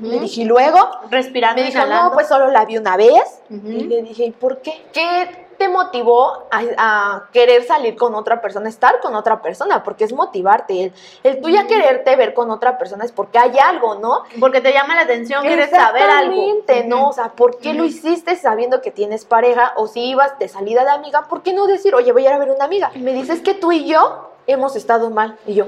Le 0.00 0.20
dije, 0.20 0.42
y 0.42 0.44
luego, 0.44 0.78
Respirando, 1.10 1.60
me 1.60 1.66
dijo, 1.68 1.78
inhalando. 1.78 2.10
no, 2.10 2.14
pues 2.14 2.28
solo 2.28 2.48
la 2.48 2.64
vi 2.64 2.78
una 2.78 2.96
vez. 2.96 3.42
Y 3.50 3.84
le 3.84 4.02
dije, 4.02 4.24
¿y 4.26 4.30
por 4.30 4.58
qué? 4.62 4.86
¿Qué 4.92 5.46
te 5.58 5.68
motivó 5.68 6.48
a, 6.50 6.62
a 6.78 7.28
querer 7.32 7.62
salir 7.64 7.94
con 7.94 8.14
otra 8.16 8.40
persona, 8.40 8.68
estar 8.68 8.98
con 9.00 9.14
otra 9.14 9.42
persona? 9.42 9.84
Porque 9.84 10.04
es 10.04 10.12
motivarte. 10.12 10.84
El, 10.84 10.92
el 11.22 11.40
tú 11.40 11.50
ya 11.50 11.66
quererte 11.66 12.16
ver 12.16 12.34
con 12.34 12.50
otra 12.50 12.78
persona 12.78 13.04
es 13.04 13.12
porque 13.12 13.38
hay 13.38 13.52
algo, 13.62 13.96
¿no? 13.96 14.22
Porque 14.40 14.60
te 14.60 14.72
llama 14.72 14.94
la 14.96 15.02
atención, 15.02 15.42
quieres 15.42 15.70
saber 15.70 16.02
algo. 16.02 16.32
Exactamente, 16.32 16.84
¿no? 16.88 17.08
O 17.08 17.12
sea, 17.12 17.32
¿por 17.32 17.58
qué 17.58 17.74
lo 17.74 17.84
hiciste 17.84 18.34
sabiendo 18.36 18.80
que 18.80 18.90
tienes 18.90 19.24
pareja? 19.24 19.72
O 19.76 19.86
si 19.86 20.00
ibas 20.04 20.36
de 20.38 20.48
salida 20.48 20.84
de 20.84 20.90
amiga, 20.90 21.22
¿por 21.28 21.42
qué 21.42 21.52
no 21.52 21.66
decir, 21.66 21.94
oye, 21.94 22.10
voy 22.12 22.26
a 22.26 22.30
ir 22.30 22.34
a 22.34 22.38
ver 22.38 22.50
una 22.50 22.64
amiga? 22.64 22.90
Y 22.94 22.98
me 23.00 23.12
dices 23.12 23.40
que 23.40 23.54
tú 23.54 23.70
y 23.72 23.84
yo 23.86 24.30
hemos 24.48 24.74
estado 24.74 25.10
mal. 25.10 25.38
Y 25.46 25.54
yo, 25.54 25.66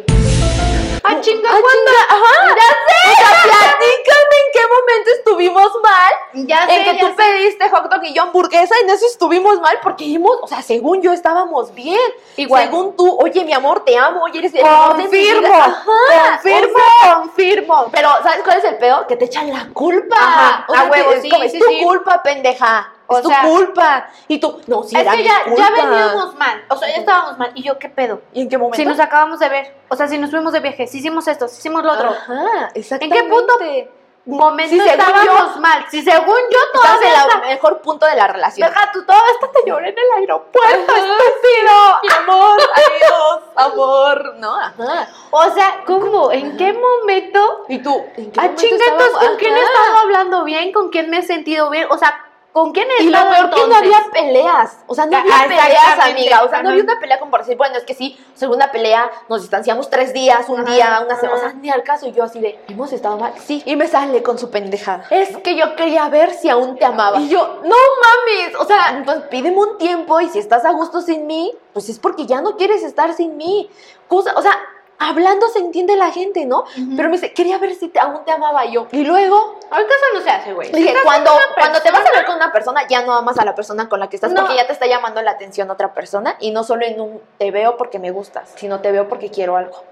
Ah, 1.07 1.21
chinga, 1.21 1.51
ah, 1.51 1.57
chinga, 1.57 2.01
ajá. 2.09 2.55
Ya 2.57 2.69
sé. 2.87 3.23
O 3.23 3.27
sea, 3.27 3.43
platícame 3.43 4.37
en 4.41 4.53
qué 4.53 4.61
momento 4.69 5.11
estuvimos 5.19 5.71
mal. 5.83 6.13
Ya 6.47 6.67
sé, 6.67 6.77
en 6.77 6.85
que 6.85 6.95
ya 6.97 7.01
tú 7.09 7.15
pediste 7.17 7.69
hot 7.69 7.91
dog 7.91 8.05
y 8.05 8.15
yo 8.15 8.23
hamburguesa, 8.23 8.75
en 8.83 8.91
eso 8.91 9.07
estuvimos 9.07 9.61
mal 9.61 9.79
porque 9.83 10.05
hemos, 10.15 10.39
o 10.43 10.47
sea, 10.47 10.63
según 10.63 11.03
yo 11.03 11.13
estábamos 11.13 11.75
bien. 11.75 12.01
Igual. 12.37 12.65
Según 12.65 12.97
tú, 12.97 13.19
oye, 13.21 13.45
mi 13.45 13.53
amor, 13.53 13.85
te 13.85 13.97
amo, 13.99 14.23
oye, 14.25 14.39
eres 14.39 14.55
el 14.55 14.65
amor 14.65 14.97
de 14.97 15.03
mi 15.05 15.09
vida. 15.11 15.35
Confirmo, 15.35 15.55
Ajá, 15.55 16.41
confirmo, 16.41 16.79
o 16.79 17.03
sea, 17.05 17.15
confirmo. 17.17 17.87
pero, 17.93 18.09
¿sabes 18.23 18.41
cuál 18.43 18.59
es 18.59 18.65
el 18.65 18.79
peor? 18.79 19.07
Que 19.07 19.17
te 19.17 19.27
echan 19.27 19.53
la 19.53 19.69
culpa. 19.75 20.17
Ajá, 20.19 20.65
O 20.69 20.73
a 20.75 20.77
sea, 20.77 20.85
que 20.91 20.91
huevo, 20.91 21.13
es 21.13 21.23
sí, 21.23 21.31
es 21.43 21.53
sí, 21.53 21.59
tu 21.59 21.67
sí. 21.67 21.81
culpa, 21.85 22.23
pendeja. 22.23 22.94
O 23.07 23.17
es 23.19 23.23
tu 23.23 23.29
sea, 23.29 23.43
culpa. 23.43 24.09
Y 24.29 24.39
tú, 24.39 24.61
no, 24.67 24.83
sí, 24.83 24.97
es 24.97 25.07
que 25.09 25.23
ya, 25.25 25.45
culpa. 25.45 25.59
ya 25.63 25.71
veníamos 25.71 26.35
mal, 26.37 26.65
o 26.69 26.77
sea, 26.77 26.89
ya 26.89 26.97
estábamos 26.97 27.37
mal. 27.39 27.53
¿Y 27.55 27.63
yo 27.63 27.79
qué 27.79 27.89
pedo? 27.91 28.23
¿Y 28.33 28.43
en 28.43 28.49
qué 28.49 28.57
momento? 28.57 28.77
Si 28.77 28.85
nos 28.87 28.99
acabamos 28.99 29.39
de 29.41 29.49
ver, 29.49 29.75
o 29.89 29.97
sea, 29.97 30.09
si 30.09 30.17
nos 30.19 30.31
fuimos 30.31 30.53
de 30.53 30.61
viaje, 30.61 30.87
si 30.87 30.99
hicimos 30.99 31.29
esto, 31.29 31.47
si 31.49 31.59
hicimos 31.59 31.83
lo 31.85 31.93
otro. 31.93 32.11
Ajá, 32.11 32.71
¿En 32.75 32.81
exactamente. 32.81 33.23
qué 33.23 33.29
puto 33.29 33.59
momento 34.27 34.71
Si 34.75 34.81
estábamos 34.81 35.55
yo- 35.55 35.61
mal? 35.61 35.85
Si 35.91 36.03
según 36.03 36.35
yo 36.51 36.59
Estás 36.73 36.99
todavía 36.99 37.25
en 37.25 37.43
el 37.43 37.49
mejor 37.57 37.83
punto 37.83 38.07
de 38.07 38.17
la 38.17 38.27
relación. 38.27 38.67
Deja 38.71 38.91
tú, 38.91 39.05
todavía 39.05 39.31
hasta 39.35 39.53
te 39.53 39.69
lloré 39.69 39.91
en 39.91 39.99
el 39.99 40.21
aeropuerto, 40.21 40.93
Ajá. 40.93 40.97
estúpido. 40.97 41.75
Mi 42.03 42.09
amor, 42.33 42.59
adiós, 42.75 43.43
amor. 43.55 44.35
No, 44.39 44.57
ajá. 44.59 45.09
O 45.31 45.51
sea, 45.51 45.83
¿cómo? 45.87 46.33
¿En 46.33 46.57
qué 46.57 46.73
momento? 46.73 47.65
¿Y 47.69 47.81
tú? 47.83 48.03
¿En 48.17 48.33
qué 48.33 48.41
Ah, 48.41 48.45
momento? 48.45 49.19
¿con 49.21 49.37
quién 49.37 49.55
he 49.57 49.61
estado 49.63 49.99
hablando 49.99 50.45
bien? 50.45 50.73
¿Con 50.73 50.89
quién 50.89 51.11
me 51.11 51.19
he 51.19 51.23
sentido 51.23 51.69
bien? 51.69 51.87
O 51.91 51.99
sea, 51.99 52.19
¿con 52.55 52.73
quién 52.73 52.87
he 52.99 53.03
Y 53.03 53.09
lo 53.11 53.19
peor 53.19 53.51
que 53.51 53.57
no 53.57 53.65
entonces? 53.65 53.77
había 53.79 54.11
peleas. 54.13 54.79
O 54.87 54.95
sea, 54.95 55.05
no 55.05 55.17
Ah, 55.19 55.21
había 55.21 55.49
peleas, 55.49 55.99
amiga. 56.01 56.43
O 56.45 56.49
sea, 56.49 56.63
no 56.63 56.71
había 56.71 56.85
una 56.85 56.99
pelea 56.99 57.19
como 57.19 57.31
por 57.33 57.41
decir, 57.41 57.57
bueno, 57.59 57.77
es 57.77 57.85
que 57.85 57.93
sí, 57.95 58.19
segunda 58.35 58.71
pelea, 58.71 59.11
nos 59.29 59.43
distanciamos 59.43 59.91
tres 59.91 60.15
días, 60.15 60.49
un 60.49 60.61
Ajá, 60.61 60.73
día, 60.73 61.03
una 61.05 61.17
semana. 61.21 61.37
O 61.37 61.41
sea, 61.41 61.53
ni 61.53 61.69
al 61.69 61.83
caso. 61.83 62.07
Y 62.07 62.13
yo 62.13 62.25
así 62.25 62.41
de, 62.41 62.59
¿hemos 62.69 62.93
estado 62.93 63.19
mal? 63.19 63.35
Sí. 63.45 63.63
Y 63.67 63.77
me 63.77 63.89
sale 63.89 64.23
con 64.23 64.39
su 64.39 64.49
pendejada. 64.51 65.05
Es 65.11 65.37
que 65.39 65.57
yo 65.57 65.75
quería 65.77 66.09
ver 66.09 66.33
si 66.33 66.49
aún 66.49 66.79
te 66.79 66.85
amaba. 66.85 67.19
Y 67.19 67.29
yo, 67.29 67.61
no 67.65 67.75
mames. 67.75 68.55
O 68.61 68.65
sea, 68.65 69.03
pues 69.05 69.19
pídeme 69.31 69.59
un 69.59 69.77
tiempo 69.77 70.21
y 70.21 70.29
si 70.31 70.39
estás 70.39 70.65
a 70.65 70.71
gusto 70.71 71.01
sin 71.03 71.27
mí, 71.27 71.53
pues 71.73 71.89
es 71.89 71.99
porque 71.99 72.25
ya 72.25 72.41
no 72.41 72.57
quieres 72.57 72.85
estar 72.85 73.13
sin 73.15 73.37
mí. 73.37 73.69
Cosa, 74.09 74.33
o 74.37 74.41
sea. 74.43 74.53
Hablando 75.09 75.49
se 75.49 75.59
entiende 75.59 75.97
la 75.97 76.11
gente, 76.11 76.45
¿no? 76.47 76.65
Pero 76.97 77.09
me 77.09 77.17
dice, 77.17 77.33
quería 77.33 77.59
ver 77.59 77.75
si 77.75 77.89
te- 77.89 78.01
aún 78.01 78.25
te 78.25 78.33
amaba 78.33 78.65
yo. 78.65 78.87
Y 78.93 79.05
luego, 79.05 79.59
Ahorita 79.71 79.93
eso 79.95 80.19
no 80.19 80.21
se 80.23 80.31
hace, 80.31 80.53
güey. 80.53 80.71
Dije, 80.73 80.95
cuando, 81.05 81.31
cuando 81.57 81.81
te 81.81 81.91
vas 81.91 82.07
a 82.07 82.11
ver 82.13 82.25
con 82.27 82.37
una 82.37 82.53
persona, 82.53 82.87
ya 82.89 83.03
no 83.03 83.13
amas 83.15 83.39
a 83.39 83.45
la 83.45 83.55
persona 83.55 83.89
con 83.89 84.01
la 84.01 84.09
que 84.09 84.17
estás, 84.17 84.33
No. 84.33 84.43
porque 84.43 84.57
ya 84.57 84.67
te 84.67 84.73
está 84.73 84.87
llamando 84.87 85.21
la 85.23 85.33
atención 85.33 85.71
otra 85.71 85.93
persona, 85.95 86.37
y 86.41 86.51
no 86.51 86.65
solo 86.65 86.85
en 86.87 87.01
un 87.01 87.21
te 87.39 87.51
veo 87.51 87.77
porque 87.77 87.99
me 87.99 88.11
gustas, 88.11 88.53
sino 88.57 88.81
te 88.81 88.93
veo 88.93 89.09
porque 89.09 89.31
quiero 89.31 89.57
algo. 89.57 89.83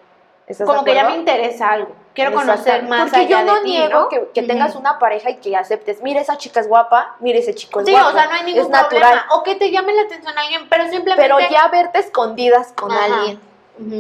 ¿Estás 0.47 0.67
de 0.67 0.73
como 0.75 0.85
que 0.85 0.95
ya 0.95 1.05
me 1.09 1.15
interesa 1.17 1.71
algo. 1.71 1.95
Quiero 2.15 2.33
conocer 2.35 2.83
más 2.83 3.11
Porque 3.11 3.27
yo 3.29 3.39
allá 3.39 3.47
no 3.47 3.55
de 3.55 3.61
ti, 3.63 3.71
niego 3.71 4.01
¿no? 4.01 4.09
que, 4.09 4.29
que 4.35 4.43
tengas 4.43 4.75
una 4.75 4.99
pareja 4.99 5.31
y 5.31 5.37
que 5.37 5.57
aceptes, 5.57 6.03
mira, 6.03 6.21
esa 6.21 6.37
chica 6.37 6.59
es 6.61 6.69
guapa, 6.69 7.15
mira, 7.21 7.39
ese 7.39 7.55
chico 7.55 7.81
es 7.81 7.87
Sí, 7.87 7.93
guapo. 7.93 8.09
o 8.09 8.13
sea, 8.13 8.27
no 8.27 8.33
hay 8.33 8.43
ningún 8.45 8.63
es 8.65 8.69
natural. 8.69 9.01
problema. 9.03 9.27
O 9.35 9.43
que 9.45 9.55
te 9.55 9.71
llame 9.71 9.95
la 9.95 10.03
atención 10.03 10.37
alguien, 10.37 10.69
pero 10.69 10.83
simplemente... 10.89 11.23
Pero 11.23 11.39
ya 11.49 11.69
verte 11.69 12.01
escondidas 12.01 12.73
con 12.73 12.91
Ajá. 12.91 13.05
alguien. 13.05 13.41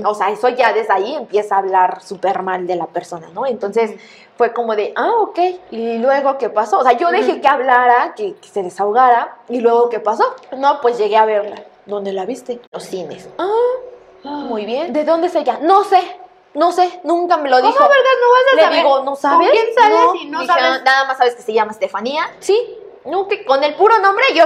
O 0.04 0.14
sea, 0.14 0.30
eso 0.30 0.48
ya 0.50 0.72
desde 0.72 0.92
ahí 0.92 1.14
empieza 1.14 1.56
a 1.56 1.58
hablar 1.58 2.02
súper 2.02 2.42
mal 2.42 2.66
de 2.66 2.76
la 2.76 2.86
persona, 2.86 3.28
¿no? 3.34 3.46
Entonces 3.46 3.92
fue 4.36 4.52
como 4.52 4.74
de, 4.76 4.92
ah, 4.96 5.10
ok. 5.20 5.38
Y 5.70 5.98
luego, 5.98 6.38
¿qué 6.38 6.48
pasó? 6.50 6.78
O 6.78 6.82
sea, 6.82 6.92
yo 6.92 7.10
dejé 7.10 7.40
que 7.40 7.48
hablara, 7.48 8.14
que, 8.14 8.34
que 8.36 8.48
se 8.48 8.62
desahogara. 8.62 9.36
Y 9.48 9.60
luego, 9.60 9.88
¿qué 9.88 10.00
pasó? 10.00 10.24
No, 10.56 10.80
pues 10.80 10.98
llegué 10.98 11.16
a 11.16 11.24
verla. 11.24 11.62
¿Dónde 11.86 12.12
la 12.12 12.24
viste? 12.26 12.60
Los 12.72 12.84
cines. 12.84 13.28
Ah, 13.38 13.50
muy 14.24 14.64
bien. 14.66 14.92
¿De 14.92 15.04
dónde 15.04 15.26
es 15.26 15.34
ella? 15.34 15.58
No 15.62 15.84
sé. 15.84 16.00
No 16.54 16.70
sé, 16.70 17.00
nunca 17.04 17.38
me 17.38 17.48
lo 17.48 17.56
¿Cómo 17.56 17.68
dijo. 17.72 17.80
vergas 17.82 18.14
no 18.20 18.28
vas 18.30 18.52
a 18.52 18.56
Le 18.56 18.62
saber? 18.62 18.76
digo, 18.78 19.02
¿no 19.04 19.16
sabes? 19.16 19.50
quién 19.50 19.66
sales 19.74 20.22
y 20.22 20.26
no 20.26 20.40
Dije, 20.40 20.52
sabes? 20.52 20.64
"Ah, 20.66 20.82
Nada 20.84 21.04
más 21.06 21.16
sabes 21.16 21.34
que 21.34 21.40
se 21.40 21.54
llama 21.54 21.72
Estefanía. 21.72 22.24
Sí, 22.40 22.76
no, 23.06 23.26
que 23.26 23.42
con 23.46 23.64
el 23.64 23.74
puro 23.74 23.98
nombre 24.00 24.22
yo 24.34 24.44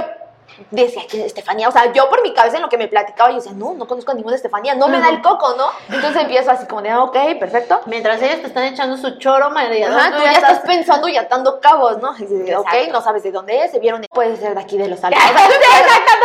decía 0.71 1.03
que 1.07 1.25
Estefanía, 1.25 1.67
o 1.69 1.71
sea, 1.71 1.91
yo 1.93 2.09
por 2.09 2.21
mi 2.23 2.33
cabeza 2.33 2.55
en 2.57 2.63
lo 2.63 2.69
que 2.69 2.77
me 2.77 2.87
platicaba, 2.87 3.29
yo 3.29 3.35
decía, 3.37 3.51
no, 3.53 3.73
no 3.73 3.87
conozco 3.87 4.11
a 4.11 4.15
ninguna 4.15 4.35
Estefanía, 4.35 4.75
no 4.75 4.87
me 4.87 4.99
da 4.99 5.09
el 5.09 5.21
coco, 5.21 5.53
¿no? 5.55 5.65
Entonces 5.93 6.21
empiezo 6.21 6.51
así 6.51 6.65
como 6.65 6.81
de, 6.81 6.89
ah, 6.89 7.03
ok, 7.03 7.15
perfecto. 7.39 7.81
Mientras 7.85 8.21
ellos 8.21 8.41
te 8.41 8.47
están 8.47 8.63
echando 8.63 8.97
su 8.97 9.17
choro, 9.19 9.49
María. 9.51 9.87
Ajá, 9.89 10.17
tú 10.17 10.23
ya 10.23 10.31
estás 10.31 10.59
pensando 10.59 11.07
y 11.07 11.17
atando 11.17 11.59
cabos, 11.59 11.97
¿no? 11.99 12.15
Y 12.17 12.53
ok, 12.53 12.67
no 12.91 13.01
sabes 13.01 13.23
de 13.23 13.31
dónde 13.31 13.63
es, 13.65 13.71
se 13.71 13.79
vieron, 13.79 14.05
puede 14.11 14.35
ser 14.37 14.55
de 14.55 14.61
aquí 14.61 14.77
de 14.77 14.87
los 14.87 15.03
alrededores. 15.03 15.59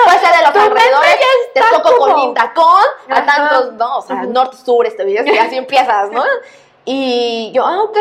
puede 0.05 0.19
ser 0.19 0.37
de 0.37 0.43
los 0.47 0.57
alrededores, 0.57 1.17
te 1.55 1.61
toco 1.71 1.99
con 1.99 2.11
como- 2.11 2.25
Lindacón, 2.25 2.83
a 3.11 3.15
Ajá. 3.15 3.27
tantos, 3.27 3.73
¿no? 3.75 3.99
O 3.99 4.03
sea, 4.03 4.17
Ujú. 4.23 4.33
norte, 4.33 4.57
sur, 4.57 4.87
este 4.87 5.05
video, 5.05 5.25
y 5.27 5.39
así 5.39 5.57
empiezas, 5.57 6.11
¿no? 6.11 6.25
Y 6.85 7.53
yo, 7.55 7.67
ah, 7.67 7.83
ok. 7.83 7.99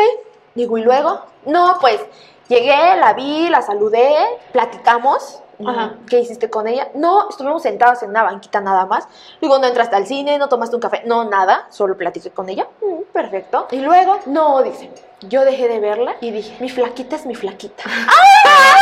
Digo, 0.54 0.76
¿y 0.78 0.82
luego? 0.82 1.20
No, 1.46 1.76
pues, 1.80 2.00
llegué, 2.48 2.96
la 2.96 3.12
vi, 3.12 3.48
la 3.48 3.62
saludé, 3.62 4.14
platicamos. 4.52 5.38
Ajá. 5.66 5.94
¿Qué 6.08 6.20
hiciste 6.20 6.50
con 6.50 6.66
ella? 6.66 6.88
No, 6.94 7.28
estuvimos 7.28 7.62
sentados 7.62 8.02
en 8.02 8.10
una 8.10 8.22
banquita 8.22 8.60
nada 8.60 8.86
más. 8.86 9.06
Digo, 9.40 9.58
no 9.58 9.66
entraste 9.66 9.96
al 9.96 10.06
cine, 10.06 10.38
no 10.38 10.48
tomaste 10.48 10.76
un 10.76 10.82
café. 10.82 11.02
No, 11.06 11.24
nada, 11.24 11.66
solo 11.70 11.96
platiqué 11.96 12.30
con 12.30 12.48
ella. 12.48 12.66
Mm, 12.80 13.12
perfecto. 13.12 13.68
Y 13.70 13.78
luego, 13.78 14.18
no, 14.26 14.62
dice, 14.62 14.90
yo 15.28 15.44
dejé 15.44 15.68
de 15.68 15.80
verla 15.80 16.16
y 16.20 16.30
dije, 16.30 16.56
mi 16.60 16.68
flaquita 16.68 17.16
es 17.16 17.26
mi 17.26 17.34
flaquita. 17.34 17.84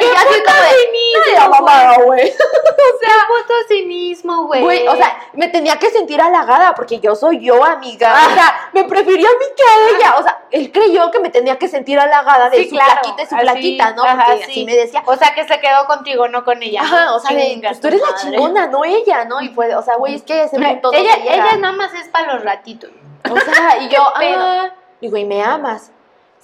Y 0.00 0.04
yo 0.04 0.12
así 0.14 0.42
como 0.44 0.60
de, 0.60 0.68
cinismo, 0.68 1.22
"Ay, 1.26 1.34
la 1.34 1.48
mamá, 1.48 1.96
güey. 2.04 2.32
O 2.86 2.98
sea, 2.98 3.14
puto 3.28 3.54
cinismo, 3.68 4.46
güey. 4.46 4.62
Güey, 4.62 4.88
o 4.88 4.96
sea, 4.96 5.18
me 5.34 5.48
tenía 5.48 5.76
que 5.78 5.90
sentir 5.90 6.20
halagada 6.20 6.74
porque 6.74 6.98
yo 7.00 7.14
soy 7.14 7.40
yo, 7.44 7.62
amiga. 7.64 8.14
O 8.30 8.34
sea, 8.34 8.70
me 8.72 8.84
prefirió 8.84 9.26
a 9.28 9.32
mí 9.32 9.44
que 9.56 9.62
a 9.62 9.96
ella. 9.96 10.16
O 10.18 10.22
sea, 10.22 10.44
él 10.50 10.70
creyó 10.72 11.10
que 11.10 11.18
me 11.18 11.30
tenía 11.30 11.58
que 11.58 11.68
sentir 11.68 11.98
halagada 11.98 12.48
de 12.48 12.58
Sí, 12.58 12.64
su 12.70 12.76
claro, 12.76 12.92
flaquita 13.02 13.22
y 13.22 13.26
su 13.26 13.34
así, 13.34 13.42
flaquita, 13.44 13.90
¿no? 13.92 14.04
ajá, 14.04 14.24
Porque 14.26 14.44
sí. 14.44 14.50
así 14.50 14.64
me 14.64 14.74
decía. 14.74 15.02
O 15.06 15.16
sea, 15.16 15.34
que 15.34 15.46
se 15.46 15.60
quedó 15.60 15.86
contigo, 15.86 16.28
no 16.28 16.44
con 16.44 16.62
ella. 16.62 16.82
Ajá, 16.82 17.14
o 17.14 17.18
sea, 17.20 17.36
de, 17.36 17.58
pues 17.62 17.80
tú 17.80 17.88
eres 17.88 18.00
la 18.00 18.14
chingona, 18.14 18.66
no 18.68 18.84
ella, 18.84 19.24
¿no? 19.24 19.40
Y 19.40 19.48
fue, 19.50 19.74
o 19.74 19.82
sea, 19.82 19.96
güey, 19.96 20.14
es 20.14 20.22
que 20.22 20.44
ese 20.44 20.58
punto 20.58 20.92
ella, 20.92 21.16
ella 21.22 21.56
nada 21.58 21.74
más 21.74 21.92
es 21.94 22.08
para 22.08 22.34
los 22.34 22.44
ratitos. 22.44 22.90
O 23.30 23.36
sea, 23.40 23.78
y 23.78 23.88
yo, 23.88 24.02
ah, 24.14 24.70
¿y 25.00 25.08
me 25.08 25.42
amas? 25.42 25.90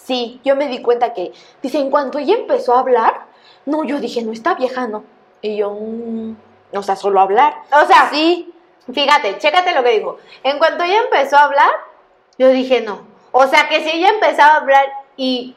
Sí, 0.04 0.40
yo 0.44 0.56
me 0.56 0.68
di 0.68 0.82
cuenta 0.82 1.14
que, 1.14 1.32
dice, 1.62 1.78
en 1.78 1.90
cuanto 1.90 2.18
ella 2.18 2.34
empezó 2.34 2.74
a 2.74 2.80
hablar, 2.80 3.26
no, 3.66 3.84
yo 3.84 4.00
dije, 4.00 4.22
no, 4.22 4.32
está 4.32 4.54
vieja, 4.54 4.88
no. 4.88 5.04
Y 5.40 5.56
yo, 5.56 5.70
mm, 5.70 6.34
o 6.74 6.82
sea, 6.82 6.96
solo 6.96 7.20
hablar. 7.20 7.54
O 7.72 7.86
sea, 7.86 8.08
Sí, 8.10 8.52
fíjate, 8.92 9.38
chécate 9.38 9.74
lo 9.74 9.82
que 9.82 9.90
digo. 9.90 10.18
En 10.42 10.58
cuanto 10.58 10.84
ella 10.84 11.02
empezó 11.02 11.36
a 11.36 11.44
hablar, 11.44 11.70
yo 12.38 12.48
dije 12.48 12.80
no. 12.80 13.02
O 13.30 13.46
sea, 13.46 13.68
que 13.68 13.82
si 13.82 13.90
ella 13.90 14.08
empezaba 14.08 14.54
a 14.54 14.56
hablar 14.56 14.84
y 15.16 15.54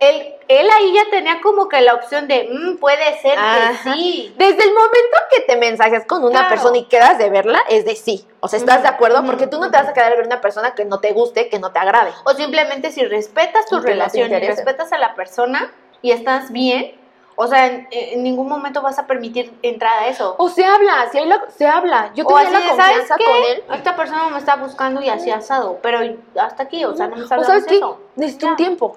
él, 0.00 0.34
él 0.48 0.68
ahí 0.70 0.92
ya 0.94 1.02
tenía 1.10 1.40
como 1.40 1.68
que 1.68 1.80
la 1.80 1.94
opción 1.94 2.28
de, 2.28 2.48
"Mm, 2.50 2.76
puede 2.78 3.20
ser 3.20 3.36
Ajá. 3.38 3.70
que 3.84 3.90
sí. 3.92 4.34
Desde 4.38 4.62
el 4.64 4.72
momento 4.72 5.16
que 5.34 5.40
te 5.42 5.56
mensajes 5.56 6.04
con 6.06 6.22
una 6.24 6.32
Claro. 6.40 6.48
persona 6.50 6.78
y 6.78 6.84
quedas 6.84 7.18
de 7.18 7.28
verla, 7.30 7.60
es 7.68 7.84
de 7.84 7.96
sí. 7.96 8.24
O 8.40 8.48
sea, 8.48 8.58
¿estás 8.58 8.82
de 8.82 8.88
acuerdo? 8.88 9.24
Porque 9.26 9.46
tú 9.48 9.58
no 9.58 9.70
te 9.70 9.76
vas 9.76 9.88
a 9.88 9.92
quedar 9.92 10.12
a 10.12 10.16
ver 10.16 10.24
una 10.26 10.40
persona 10.40 10.74
que 10.74 10.84
no 10.84 11.00
te 11.00 11.12
guste, 11.12 11.48
que 11.48 11.58
no 11.58 11.72
te 11.72 11.78
agrade. 11.80 12.12
O 12.24 12.30
simplemente 12.34 12.92
si 12.92 13.04
respetas 13.04 13.66
tu 13.66 13.76
no 13.76 13.82
relación 13.82 14.30
y 14.32 14.38
respetas 14.38 14.92
a 14.92 14.98
la 14.98 15.14
persona 15.14 15.72
y 16.00 16.12
estás 16.12 16.52
bien, 16.52 16.94
o 17.40 17.46
sea, 17.46 17.66
en, 17.66 17.88
en 17.90 18.22
ningún 18.22 18.48
momento 18.48 18.82
vas 18.82 18.98
a 18.98 19.06
permitir 19.06 19.52
entrada 19.62 20.02
a 20.02 20.06
eso. 20.08 20.34
O 20.38 20.48
se 20.48 20.64
habla, 20.64 21.08
si 21.10 21.18
hay 21.18 21.26
la- 21.26 21.44
se 21.56 21.66
habla. 21.66 22.10
Yo 22.14 22.24
tenía 22.26 22.50
la 22.50 22.60
de, 22.60 22.66
confianza 22.68 23.06
¿sabes 23.08 23.26
con 23.26 23.36
él. 23.50 23.64
Esta 23.78 23.96
persona 23.96 24.28
me 24.28 24.38
está 24.38 24.56
buscando 24.56 25.00
y 25.02 25.08
así 25.08 25.30
asado, 25.30 25.78
pero 25.82 25.98
hasta 26.40 26.62
aquí, 26.64 26.84
o 26.84 26.94
sea, 26.96 27.06
no 27.08 27.16
me 27.16 27.22
O 27.22 27.24
hablamos 27.24 27.46
sabes 27.46 27.66
qué, 27.66 27.76
eso. 27.76 28.00
necesito 28.16 28.46
Ya. 28.46 28.50
un 28.52 28.56
tiempo. 28.56 28.96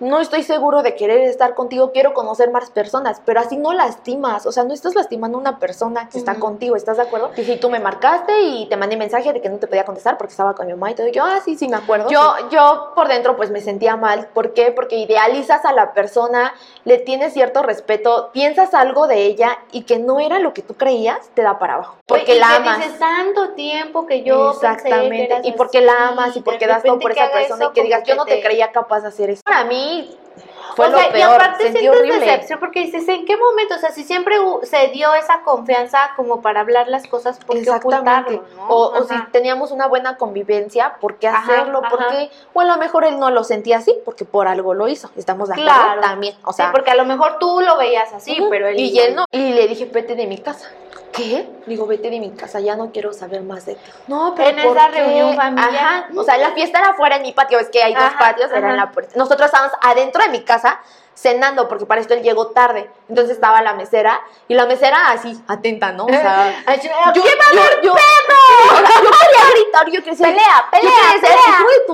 No 0.00 0.20
estoy 0.20 0.42
seguro 0.42 0.82
de 0.82 0.94
querer 0.94 1.20
estar 1.22 1.54
contigo, 1.54 1.92
quiero 1.92 2.12
conocer 2.12 2.50
más 2.50 2.70
personas, 2.70 3.20
pero 3.24 3.40
así 3.40 3.56
no 3.56 3.72
lastimas, 3.72 4.46
o 4.46 4.52
sea, 4.52 4.64
no 4.64 4.74
estás 4.74 4.94
lastimando 4.94 5.38
a 5.38 5.40
una 5.40 5.58
persona 5.58 6.08
que 6.08 6.18
está 6.18 6.34
contigo, 6.36 6.76
¿estás 6.76 6.96
de 6.96 7.04
acuerdo? 7.04 7.30
Y 7.36 7.44
si 7.44 7.56
tú 7.56 7.70
me 7.70 7.78
marcaste 7.80 8.42
y 8.42 8.68
te 8.68 8.76
mandé 8.76 8.96
mensaje 8.96 9.32
de 9.32 9.40
que 9.40 9.48
no 9.48 9.58
te 9.58 9.66
podía 9.66 9.84
contestar 9.84 10.18
porque 10.18 10.32
estaba 10.32 10.54
con 10.54 10.66
mi 10.66 10.72
mamá 10.72 10.90
y 10.90 10.94
todo, 10.94 11.06
y 11.08 11.12
yo, 11.12 11.24
ah, 11.24 11.40
sí, 11.44 11.56
sí, 11.56 11.68
me 11.68 11.76
acuerdo. 11.76 12.08
Yo, 12.10 12.34
yo 12.50 12.92
por 12.94 13.08
dentro 13.08 13.36
pues 13.36 13.50
me 13.50 13.60
sentía 13.60 13.96
mal, 13.96 14.28
¿por 14.34 14.52
qué? 14.54 14.72
Porque 14.72 14.96
idealizas 14.96 15.64
a 15.64 15.72
la 15.72 15.92
persona, 15.92 16.52
le 16.84 16.98
tienes 16.98 17.32
cierto 17.32 17.62
respeto, 17.62 18.30
piensas 18.32 18.74
algo 18.74 19.06
de 19.06 19.22
ella 19.24 19.58
y 19.72 19.82
que 19.84 19.98
no 19.98 20.20
era 20.20 20.38
lo 20.40 20.52
que 20.52 20.62
tú 20.62 20.74
creías, 20.74 21.30
te 21.34 21.42
da 21.42 21.58
para 21.58 21.74
abajo. 21.74 21.96
Porque 22.06 22.24
Güey, 22.24 22.36
y 22.36 22.40
la 22.40 22.48
que 22.48 22.54
amas. 22.56 22.78
dices 22.78 22.98
tanto 22.98 23.50
tiempo 23.50 24.06
que 24.06 24.22
yo 24.22 24.50
pensé 24.50 24.60
que 24.60 24.72
Exactamente. 24.72 25.24
eras 25.32 25.46
Y 25.46 25.52
porque 25.52 25.78
así, 25.78 25.86
la 25.86 26.08
amas 26.08 26.36
y 26.36 26.40
porque 26.40 26.66
das 26.66 26.82
todo 26.82 26.98
por 26.98 27.12
que 27.14 27.20
esa 27.20 27.32
persona 27.32 27.66
y 27.66 27.72
que 27.72 27.82
digas, 27.82 28.02
yo 28.04 28.14
no 28.16 28.24
te 28.24 28.36
te- 28.36 28.42
creía 28.42 28.72
capaz 28.72 29.00
de 29.02 29.08
hacer 29.08 29.30
eso. 29.30 29.42
Para 29.44 29.64
mí 29.64 30.10
fue 30.74 30.86
o 30.86 30.90
lo 30.90 30.98
sea, 30.98 31.08
y 31.08 31.12
peor, 31.12 31.34
aparte 31.34 31.64
sentí 31.64 31.80
sientes 31.80 32.00
horrible. 32.00 32.18
decepción 32.18 32.58
porque 32.58 32.80
dices, 32.80 33.06
¿en 33.08 33.26
qué 33.26 33.36
momento? 33.36 33.74
O 33.74 33.78
sea, 33.78 33.92
si 33.92 34.02
siempre 34.02 34.36
se 34.62 34.88
dio 34.88 35.14
esa 35.14 35.42
confianza 35.42 36.12
como 36.16 36.40
para 36.40 36.60
hablar 36.60 36.88
las 36.88 37.06
cosas, 37.06 37.38
¿por 37.44 37.62
qué 37.62 37.70
ocultarlo, 37.70 38.42
no? 38.56 38.68
O, 38.68 38.98
o 38.98 39.04
si 39.04 39.14
teníamos 39.32 39.70
una 39.70 39.86
buena 39.86 40.16
convivencia, 40.16 40.96
¿por 40.98 41.18
qué 41.18 41.28
Ajá, 41.28 41.40
hacerlo? 41.40 41.82
¿Por 41.88 42.02
ajá. 42.02 42.10
qué? 42.12 42.30
O 42.54 42.60
a 42.60 42.64
lo 42.64 42.76
mejor 42.78 43.04
él 43.04 43.20
no 43.20 43.30
lo 43.30 43.44
sentía 43.44 43.76
así, 43.78 43.94
porque 44.04 44.24
por 44.24 44.48
algo 44.48 44.72
lo 44.74 44.88
hizo. 44.88 45.10
Estamos 45.14 45.48
de 45.48 45.54
acuerdo 45.54 45.72
Claro. 45.72 46.00
también. 46.00 46.34
O 46.44 46.52
sea, 46.54 46.66
sí, 46.66 46.72
porque 46.72 46.90
a 46.90 46.96
lo 46.96 47.04
mejor 47.04 47.38
tú 47.38 47.60
lo 47.60 47.76
veías 47.76 48.12
así, 48.14 48.42
pero 48.50 48.66
él 48.66 48.80
y 48.80 48.98
él 48.98 49.14
no. 49.14 49.26
Y 49.30 49.52
le 49.52 49.68
dije, 49.68 49.84
vete 49.84 50.16
de 50.16 50.26
mi 50.26 50.38
casa. 50.38 50.70
¿Qué? 51.14 51.48
Digo, 51.66 51.86
vete 51.86 52.10
de 52.10 52.18
mi 52.18 52.30
casa, 52.32 52.58
ya 52.60 52.74
no 52.76 52.90
quiero 52.90 53.12
saber 53.12 53.42
más 53.42 53.64
de 53.66 53.74
ti. 53.76 53.90
No, 54.08 54.34
pero 54.36 54.50
En 54.50 54.66
¿por 54.66 54.76
esa 54.76 54.90
qué? 54.90 54.98
reunión 55.00 55.36
familiar. 55.36 55.74
Ajá. 55.74 56.08
O 56.16 56.24
sea, 56.24 56.36
la 56.38 56.52
fiesta 56.52 56.80
era 56.80 56.88
afuera 56.90 57.16
en 57.16 57.22
mi 57.22 57.32
patio, 57.32 57.58
es 57.60 57.68
que 57.68 57.82
hay 57.82 57.94
dos 57.94 58.02
Ajá, 58.02 58.18
patios, 58.18 58.50
era 58.50 58.58
en 58.58 58.64
ajá. 58.66 58.76
la 58.76 58.90
puerta. 58.90 59.12
Nosotros 59.16 59.46
estábamos 59.46 59.76
adentro 59.80 60.22
de 60.24 60.30
mi 60.30 60.42
casa 60.42 60.80
cenando, 61.14 61.68
porque 61.68 61.86
para 61.86 62.00
esto 62.00 62.14
él 62.14 62.22
llegó 62.22 62.48
tarde. 62.48 62.90
Entonces 63.08 63.36
estaba 63.36 63.62
la 63.62 63.74
mesera, 63.74 64.20
y 64.48 64.54
la 64.54 64.66
mesera 64.66 65.10
así, 65.10 65.40
atenta, 65.46 65.92
¿no? 65.92 66.06
O 66.06 66.08
sea, 66.08 66.64
yo, 66.82 67.12
¿qué 67.12 67.20
yo, 67.20 67.62
yo, 67.82 67.82
yo 67.82 67.94
quería 67.94 69.50
gritar, 69.54 69.90
yo 69.90 70.02
quería 70.02 70.26
Pelea, 70.26 70.68
pelea, 70.70 70.92
pelea. 71.20 71.38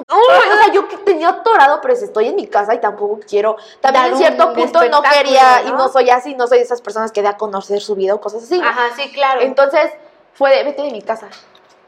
O 0.06 0.64
sea, 0.64 0.72
yo 0.72 0.84
tenía 1.04 1.28
atorado, 1.28 1.80
pero 1.80 1.94
estoy 1.94 2.28
en 2.28 2.36
mi 2.36 2.46
casa 2.46 2.74
y 2.74 2.80
tampoco 2.80 3.20
quiero, 3.28 3.56
también 3.80 4.06
en 4.06 4.16
cierto 4.16 4.52
punto 4.52 4.84
no 4.88 5.02
quería, 5.02 5.62
y 5.66 5.72
¿no? 5.72 5.88
soy 5.88 6.10
así, 6.10 6.34
no 6.34 6.46
soy 6.46 6.58
de 6.58 6.64
esas 6.64 6.80
personas 6.80 7.12
que 7.12 7.22
da 7.22 7.30
a 7.30 7.36
conocer 7.36 7.80
su 7.80 7.94
vida 7.94 8.14
o 8.14 8.20
cosas 8.20 8.42
así. 8.44 8.60
Ajá, 8.60 8.88
sí, 8.96 9.10
claro. 9.12 9.40
Entonces, 9.42 9.90
fue 10.34 10.50
de, 10.50 10.64
vete 10.64 10.82
de 10.82 10.90
mi 10.90 11.02
casa. 11.02 11.28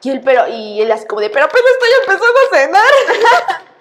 Y 0.03 0.11
él, 0.11 0.21
pero, 0.25 0.49
y 0.49 0.83
él 0.83 0.91
así 0.91 1.07
como 1.07 1.21
de, 1.21 1.31
pero 1.31 1.49
pues 1.49 1.63
estoy 1.63 1.89
empezando 2.01 2.39
a 2.39 2.57
cenar. 2.57 3.63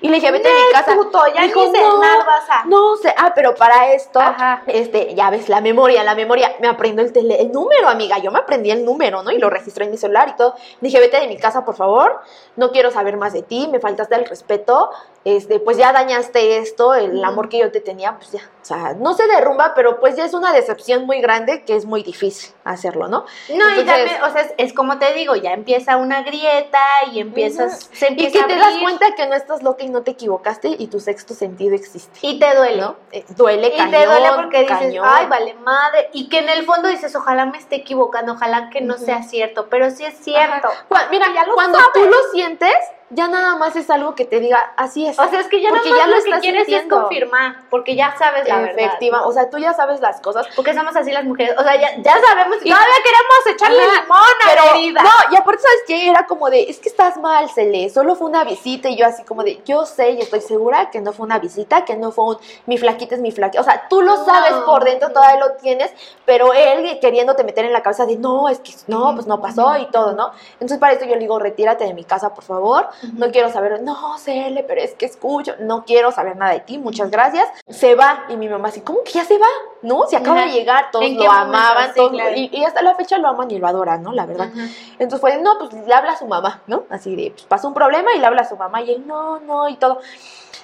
y 0.00 0.08
le 0.08 0.16
dije, 0.16 0.30
vete 0.30 0.48
de 0.48 0.54
mi 0.54 0.72
casa. 0.72 0.94
puto, 0.94 1.20
ya 1.34 1.42
Dijo, 1.42 1.60
ni 1.64 1.70
cenar 1.72 2.26
vas 2.26 2.50
a- 2.50 2.64
No 2.66 2.96
sé, 2.96 3.14
ah, 3.16 3.32
pero 3.34 3.54
para 3.54 3.92
esto, 3.92 4.20
Ajá. 4.20 4.62
este, 4.66 5.14
ya 5.14 5.30
ves, 5.30 5.48
la 5.48 5.60
memoria, 5.60 6.02
la 6.04 6.14
memoria, 6.14 6.54
me 6.60 6.68
aprendo 6.68 7.02
el, 7.02 7.12
tele, 7.12 7.40
el 7.40 7.52
número, 7.52 7.88
amiga, 7.88 8.18
yo 8.18 8.30
me 8.30 8.38
aprendí 8.38 8.70
el 8.70 8.84
número, 8.84 9.22
¿no? 9.22 9.30
Y 9.30 9.38
lo 9.38 9.50
registré 9.50 9.84
en 9.84 9.90
mi 9.90 9.96
celular 9.98 10.28
y 10.28 10.36
todo. 10.36 10.54
Dije, 10.80 11.00
vete 11.00 11.20
de 11.20 11.28
mi 11.28 11.38
casa, 11.38 11.64
por 11.64 11.76
favor, 11.76 12.20
no 12.56 12.70
quiero 12.72 12.90
saber 12.90 13.16
más 13.16 13.32
de 13.32 13.42
ti, 13.42 13.68
me 13.70 13.80
faltaste 13.80 14.14
el 14.14 14.24
respeto, 14.26 14.90
este, 15.28 15.58
pues 15.58 15.76
ya 15.76 15.92
dañaste 15.92 16.58
esto, 16.58 16.94
el 16.94 17.24
amor 17.24 17.48
que 17.48 17.58
yo 17.58 17.72
te 17.72 17.80
tenía, 17.80 18.16
pues 18.16 18.30
ya, 18.30 18.38
o 18.62 18.64
sea, 18.64 18.94
no 18.96 19.12
se 19.14 19.26
derrumba, 19.26 19.72
pero 19.74 19.98
pues 19.98 20.14
ya 20.14 20.24
es 20.24 20.34
una 20.34 20.52
decepción 20.52 21.04
muy 21.04 21.20
grande 21.20 21.64
que 21.64 21.74
es 21.74 21.84
muy 21.84 22.04
difícil 22.04 22.54
hacerlo, 22.62 23.08
¿no? 23.08 23.24
No, 23.48 23.70
y 23.80 23.84
también, 23.84 24.22
o 24.22 24.30
sea, 24.30 24.42
es, 24.42 24.54
es 24.56 24.72
como 24.72 24.98
te 25.00 25.12
digo, 25.14 25.34
ya 25.34 25.52
empieza 25.52 25.96
una 25.96 26.22
grieta 26.22 26.78
y 27.12 27.18
empiezas, 27.18 27.90
se 27.92 28.06
Y 28.06 28.08
empieza 28.10 28.38
que 28.38 28.44
a 28.44 28.46
te 28.46 28.56
das 28.56 28.74
cuenta 28.80 29.06
que 29.16 29.26
no 29.26 29.34
estás 29.34 29.64
loca 29.64 29.82
y 29.82 29.88
no 29.88 30.02
te 30.02 30.12
equivocaste 30.12 30.68
y 30.78 30.86
tu 30.86 31.00
sexto 31.00 31.34
sentido 31.34 31.74
existe. 31.74 32.18
y 32.22 32.38
te 32.38 32.54
duele. 32.54 32.76
¿no? 32.82 32.94
Eh, 33.10 33.24
duele, 33.36 33.68
Y 33.68 33.76
cañón, 33.76 33.90
te 33.90 34.06
duele 34.06 34.28
porque 34.36 34.60
dices, 34.60 34.78
cañón. 34.78 35.04
ay, 35.08 35.26
vale 35.26 35.54
madre. 35.54 36.08
Y 36.12 36.28
que 36.28 36.38
en 36.38 36.48
el 36.50 36.64
fondo 36.64 36.88
dices, 36.88 37.16
ojalá 37.16 37.46
me 37.46 37.58
esté 37.58 37.74
equivocando, 37.76 38.34
ojalá 38.34 38.70
que 38.70 38.80
no 38.80 38.96
sea 38.96 39.24
cierto. 39.24 39.66
Pero 39.68 39.90
sí 39.90 40.04
es 40.04 40.16
cierto. 40.18 40.68
Mira, 41.10 41.26
Ya 41.34 41.44
lo 41.46 41.54
cuando 41.54 41.78
sabes. 41.78 41.92
tú 41.94 42.04
lo 42.04 42.16
sientes, 42.32 42.72
ya 43.10 43.28
nada 43.28 43.54
más 43.56 43.76
es 43.76 43.88
algo 43.88 44.14
que 44.16 44.24
te 44.24 44.40
diga, 44.40 44.72
así 44.76 45.06
es. 45.06 45.16
O 45.18 45.28
sea, 45.28 45.38
es 45.40 45.46
que 45.46 45.60
ya 45.62 45.68
Porque 45.68 45.90
nada 45.90 46.06
más 46.06 46.08
ya 46.08 46.10
lo 46.10 46.16
lo 46.16 46.36
que 46.36 46.40
quieres 46.40 46.66
sintiendo. 46.66 46.96
es 46.96 47.02
confirmar, 47.02 47.56
porque 47.70 47.94
ya 47.94 48.14
sabes 48.18 48.48
la 48.48 48.56
verdad. 48.58 48.78
Efectiva, 48.78 49.18
¿no? 49.20 49.28
o 49.28 49.32
sea, 49.32 49.48
tú 49.48 49.58
ya 49.58 49.72
sabes 49.74 50.00
las 50.00 50.20
cosas. 50.20 50.46
porque 50.56 50.74
somos 50.74 50.96
así 50.96 51.12
las 51.12 51.24
mujeres. 51.24 51.54
O 51.58 51.62
sea, 51.62 51.76
ya, 51.76 51.88
ya 52.02 52.16
sabemos 52.20 52.56
y 52.64 52.68
todavía 52.70 52.94
queremos 53.04 53.46
echarle 53.54 53.82
limón 54.02 54.18
a 54.18 54.48
Pero, 54.50 54.64
la 54.64 54.70
herida. 54.72 55.02
no, 55.02 55.10
y 55.32 55.36
aparte, 55.36 55.62
¿sabes 55.62 55.80
qué? 55.86 56.10
Era 56.10 56.26
como 56.26 56.50
de, 56.50 56.62
es 56.68 56.78
que 56.80 56.88
estás 56.88 57.16
mal, 57.18 57.48
Cele, 57.50 57.90
solo 57.90 58.16
fue 58.16 58.28
una 58.28 58.42
visita, 58.44 58.88
y 58.88 58.96
yo 58.96 59.06
así 59.06 59.22
como 59.22 59.44
de, 59.44 59.62
yo 59.64 59.86
sé 59.86 60.10
y 60.10 60.20
estoy 60.20 60.40
segura 60.40 60.90
que 60.90 61.00
no 61.00 61.12
fue 61.12 61.26
una 61.26 61.38
visita, 61.38 61.84
que 61.84 61.96
no 61.96 62.10
fue 62.10 62.24
un, 62.24 62.38
mi 62.66 62.76
flaquita 62.76 63.14
es 63.14 63.20
mi 63.20 63.30
flaquita, 63.30 63.60
o 63.60 63.64
sea, 63.64 63.86
tú 63.88 64.02
lo 64.02 64.16
No. 64.16 64.24
sabes 64.24 64.52
por 64.64 64.82
dentro, 64.84 65.10
todavía 65.12 65.38
lo 65.38 65.52
tienes, 65.52 65.92
pero 66.24 66.52
él 66.52 66.98
queriéndote 67.00 67.44
meter 67.44 67.64
en 67.64 67.72
la 67.72 67.82
cabeza 67.82 68.04
de, 68.06 68.16
no, 68.16 68.48
es 68.48 68.58
que 68.60 68.72
no, 68.88 69.14
pues 69.14 69.26
no 69.26 69.40
pasó 69.40 69.76
y 69.78 69.86
todo, 69.90 70.12
¿no? 70.12 70.32
Entonces, 70.54 70.78
para 70.78 70.92
esto 70.94 71.04
yo 71.04 71.14
le 71.14 71.20
digo, 71.20 71.38
retírate 71.38 71.84
de 71.84 71.94
mi 71.94 72.04
casa, 72.04 72.34
por 72.34 72.42
favor, 72.44 72.88
no 73.14 73.30
quiero 73.30 73.50
saber, 73.50 73.82
no, 73.82 74.18
Cele, 74.18 74.64
pero 74.64 74.80
es 74.80 74.94
que 74.94 75.06
escucho, 75.06 75.54
no 75.60 75.84
quiero 75.84 76.12
saber 76.12 76.36
nada 76.36 76.52
de 76.52 76.60
ti, 76.60 76.78
muchas 76.78 77.10
gracias. 77.10 77.48
Se 77.68 77.94
va, 77.94 78.24
y 78.28 78.36
mi 78.36 78.48
mamá 78.48 78.68
así, 78.68 78.80
¿cómo 78.80 79.02
que 79.04 79.12
ya 79.12 79.24
se 79.24 79.38
va? 79.38 79.46
¿No? 79.82 80.06
Se 80.06 80.16
acaba 80.16 80.42
de 80.42 80.52
llegar, 80.52 80.90
todos 80.90 81.04
¿En 81.04 81.16
lo 81.16 81.30
amaban, 81.30 81.88
Sí, 81.88 81.96
todos, 81.96 82.12
claro. 82.12 82.36
y, 82.36 82.50
y 82.52 82.64
hasta 82.64 82.82
la 82.82 82.94
fecha 82.94 83.18
lo 83.18 83.28
aman 83.28 83.50
y 83.50 83.58
lo 83.58 83.66
adoran, 83.66 84.02
¿no? 84.02 84.12
La 84.12 84.26
verdad. 84.26 84.50
Entonces 84.98 85.20
fue, 85.20 85.36
de, 85.36 85.42
no, 85.42 85.58
pues 85.58 85.72
le 85.72 85.94
habla 85.94 86.12
a 86.12 86.16
su 86.18 86.26
mamá, 86.26 86.62
¿no? 86.66 86.84
Así 86.90 87.14
de, 87.16 87.30
pues 87.30 87.44
pasó 87.44 87.68
un 87.68 87.74
problema 87.74 88.14
y 88.14 88.18
le 88.18 88.26
habla 88.26 88.42
a 88.42 88.48
su 88.48 88.56
mamá 88.56 88.82
y 88.82 88.92
él, 88.92 89.06
no, 89.06 89.38
no, 89.40 89.68
y 89.68 89.76
todo. 89.76 90.00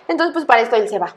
Entonces, 0.09 0.33
pues 0.33 0.45
para 0.45 0.61
esto 0.63 0.77
él 0.77 0.89
se 0.89 0.99
va. 0.99 1.15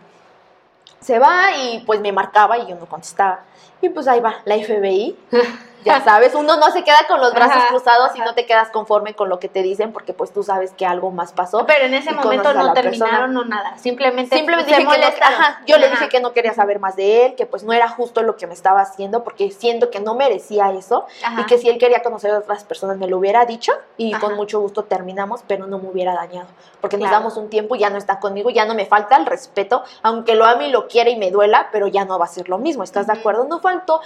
Se 0.99 1.19
va 1.19 1.55
y 1.57 1.83
pues 1.85 1.99
me 2.01 2.11
marcaba 2.11 2.57
y 2.57 2.67
yo 2.67 2.75
no 2.75 2.85
contestaba. 2.87 3.41
Y 3.81 3.89
pues 3.89 4.07
ahí 4.07 4.19
va, 4.19 4.37
la 4.45 4.55
FBI. 4.55 5.17
Ya 5.85 6.01
sabes, 6.03 6.35
uno 6.35 6.57
no 6.57 6.71
se 6.71 6.83
queda 6.83 7.07
con 7.07 7.21
los 7.21 7.33
brazos 7.33 7.55
Ajá, 7.57 7.67
cruzados 7.69 8.11
y 8.15 8.19
ajá. 8.19 8.25
no 8.29 8.35
te 8.35 8.45
quedas 8.45 8.69
conforme 8.69 9.13
con 9.13 9.29
lo 9.29 9.39
que 9.39 9.47
te 9.47 9.61
dicen 9.61 9.93
porque 9.93 10.13
pues 10.13 10.33
tú 10.33 10.43
sabes 10.43 10.73
que 10.73 10.85
algo 10.85 11.11
más 11.11 11.31
pasó. 11.31 11.65
Pero 11.65 11.85
en 11.85 11.93
ese 11.93 12.11
y 12.11 12.15
momento 12.15 12.53
no 12.53 12.73
terminaron 12.73 13.33
persona. 13.33 13.39
o 13.39 13.45
nada. 13.45 13.77
Simplemente, 13.77 14.35
Simplemente 14.35 14.73
se 14.73 14.79
dije 14.79 14.91
que 14.91 14.99
no, 14.99 15.07
ajá, 15.07 15.61
yo 15.65 15.77
le 15.77 15.89
dije 15.89 16.09
que 16.09 16.19
no 16.19 16.33
quería 16.33 16.53
saber 16.53 16.79
más 16.79 16.95
de 16.95 17.27
él, 17.27 17.35
que 17.35 17.45
pues 17.45 17.63
no 17.63 17.71
era 17.71 17.87
justo 17.87 18.21
lo 18.23 18.35
que 18.35 18.47
me 18.47 18.53
estaba 18.53 18.81
haciendo 18.81 19.23
porque 19.23 19.51
siento 19.51 19.89
que 19.91 19.99
no 19.99 20.15
merecía 20.15 20.71
eso 20.71 21.05
y 21.39 21.45
que 21.45 21.57
si 21.57 21.69
él 21.69 21.77
quería 21.77 22.01
conocer 22.01 22.31
a 22.31 22.39
otras 22.39 22.63
personas 22.63 22.97
me 22.97 23.07
lo 23.07 23.17
hubiera 23.17 23.45
dicho 23.45 23.71
y 23.97 24.13
con 24.13 24.35
mucho 24.35 24.59
gusto 24.59 24.83
terminamos, 24.83 25.41
pero 25.47 25.67
no 25.67 25.77
me 25.79 25.89
hubiera 25.89 26.13
dañado, 26.15 26.47
porque 26.81 26.97
nos 26.97 27.11
damos 27.11 27.37
un 27.37 27.49
tiempo, 27.49 27.75
ya 27.75 27.89
no 27.89 27.97
está 27.97 28.19
conmigo, 28.19 28.49
ya 28.49 28.65
no 28.65 28.73
me 28.73 28.85
falta 28.85 29.15
el 29.17 29.25
respeto, 29.25 29.83
aunque 30.01 30.35
lo 30.35 30.45
ame 30.45 30.67
y 30.67 30.71
lo 30.71 30.87
quiera 30.87 31.09
y 31.09 31.15
me 31.15 31.31
duela, 31.31 31.69
pero 31.71 31.87
ya 31.87 32.05
no 32.05 32.17
va 32.19 32.25
a 32.25 32.29
ser 32.29 32.49
lo 32.49 32.57
mismo, 32.57 32.83
¿estás 32.83 33.07
de 33.07 33.13
acuerdo? 33.13 33.45
No 33.45 33.59
faltó, 33.59 34.01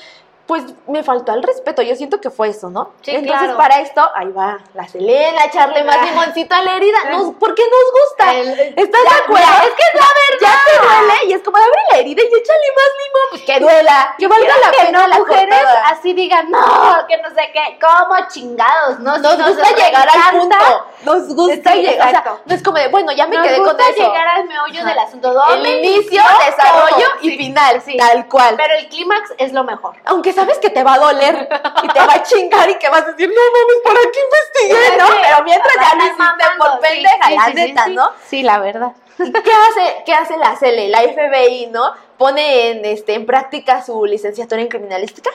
pues 0.50 0.64
me 0.88 1.04
faltó 1.04 1.32
el 1.36 1.44
respeto, 1.44 1.84
yo 1.84 1.96
siento 1.96 2.20
que 2.20 2.32
fue 2.32 2.50
eso, 2.50 2.72
¿no? 2.72 2.90
Sí, 3.04 3.12
Entonces 3.12 3.44
claro. 3.50 3.58
para 3.58 3.82
esto, 3.82 4.02
ahí 4.16 4.32
va 4.32 4.58
la 4.74 4.88
Selena, 4.88 5.46
echarle 5.46 5.84
más 5.84 5.98
Ah. 6.02 6.06
limoncito 6.06 6.56
a 6.56 6.64
la 6.64 6.74
herida, 6.76 6.98
nos, 7.12 7.36
porque 7.36 7.62
nos 7.62 8.02
gusta, 8.02 8.34
El- 8.34 8.74
¿estás 8.76 9.02
de 9.04 9.16
acuerdo? 9.24 9.48
es 9.64 9.70
que 9.76 9.84
es 9.94 9.94
la 9.94 10.08
verdad. 10.08 10.40
Ya 10.42 10.60
te 10.66 10.88
duele 10.88 11.14
y 11.28 11.34
es 11.34 11.44
como 11.44 11.58
abre 11.58 11.70
la 11.92 11.98
herida 12.00 12.24
y 12.24 12.26
échale 12.26 12.68
más 12.76 12.92
limón, 12.98 13.28
pues 13.30 13.42
que 13.44 13.60
duela, 13.60 14.16
que 14.18 14.28
valga 14.28 14.54
la 14.66 14.72
que 14.72 14.78
pena 14.86 15.00
no, 15.02 15.08
la 15.08 15.20
mujeres 15.20 15.56
cortada. 15.60 15.88
así 15.90 16.14
digan, 16.14 16.50
no, 16.50 17.06
que 17.08 17.18
no 17.18 17.30
sé 17.30 17.52
qué, 17.54 17.78
¿cómo 17.80 18.16
chingados? 18.30 19.00
No, 19.02 19.18
Nos 19.20 19.38
gusta 19.38 19.70
llegar 19.76 20.10
al 20.10 20.40
punto. 20.40 20.56
Nos 21.04 21.28
gusta 21.36 21.74
Sí, 21.74 21.82
llegar. 21.84 22.08
O 22.08 22.10
sea, 22.12 22.24
no 22.46 22.56
es 22.56 22.64
como 22.64 22.78
de, 22.78 22.88
bueno, 22.88 23.12
ya 23.12 23.28
me 23.28 23.36
Nos 23.38 23.46
quedé 23.48 23.58
con 23.60 23.68
gusta 23.68 23.90
eso. 23.90 24.02
llegar 24.04 24.28
al 24.28 24.46
meollo 24.48 24.80
Ajá. 24.80 24.90
del 24.90 25.00
asunto. 25.00 25.32
¿Dónde 25.34 25.70
El 25.80 25.86
inicio, 25.86 26.22
desarrollo 26.46 27.08
y 27.22 27.38
final, 27.38 27.84
tal 27.98 28.28
cual. 28.28 28.56
Pero 28.58 28.74
el 28.76 28.90
clímax 28.90 29.34
es 29.38 29.54
lo 29.54 29.64
mejor. 29.64 29.96
Aunque 30.06 30.34
sabes 30.40 30.58
que 30.60 30.70
te 30.70 30.84
va 30.84 30.94
a 30.94 31.00
doler 31.00 31.50
y 31.84 31.88
te 31.88 32.00
va 32.00 32.14
a 32.14 32.24
chingar 32.24 32.70
y 32.70 32.76
que 32.76 32.90
vas 32.90 33.04
a 33.04 33.12
decir, 33.12 33.30
no 33.30 33.42
mames, 33.52 33.78
¿para 33.84 34.00
qué 34.12 34.20
investigué? 34.70 34.98
¿no? 34.98 35.22
Pero 35.22 35.44
mientras 35.44 35.74
ya 35.76 35.98
lo 35.98 36.04
hiciste 36.04 36.46
por 36.58 36.80
pendeja, 36.80 37.28
sí, 37.28 37.38
sí, 37.46 37.54
neta, 37.56 37.86
sí. 37.86 37.96
¿no? 37.96 38.12
Sí, 38.26 38.44
la 38.44 38.60
verdad. 38.60 38.92
¿Qué 39.18 39.26
hace, 39.26 40.04
qué 40.06 40.14
hace 40.14 40.38
la 40.38 40.56
CELE, 40.56 40.88
la 40.88 41.02
FBI, 41.02 41.68
no? 41.68 41.94
Pone 42.18 42.70
en, 42.70 42.86
este, 42.86 43.16
en 43.16 43.26
práctica 43.26 43.84
su 43.84 44.06
licenciatura 44.06 44.62
en 44.62 44.70
criminalística, 44.70 45.30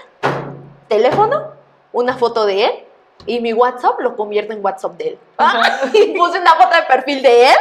teléfono, 0.88 1.52
una 1.92 2.16
foto 2.16 2.46
de 2.46 2.64
él 2.64 2.84
y 3.26 3.40
mi 3.40 3.52
WhatsApp 3.52 4.00
lo 4.00 4.16
convierto 4.16 4.52
en 4.52 4.64
WhatsApp 4.64 4.92
de 4.92 5.08
él. 5.08 5.18
y 5.92 6.16
puse 6.16 6.38
una 6.38 6.54
foto 6.54 6.74
de 6.74 6.82
perfil 6.82 7.22
de 7.22 7.50
él. 7.50 7.56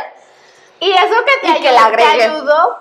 Y 0.80 0.92
eso 0.92 1.16
que 1.26 1.48
te, 1.48 1.60
Y 1.60 1.62
que 1.62 1.72
la 1.72 1.92
te 1.92 2.04
ayudó 2.04 2.80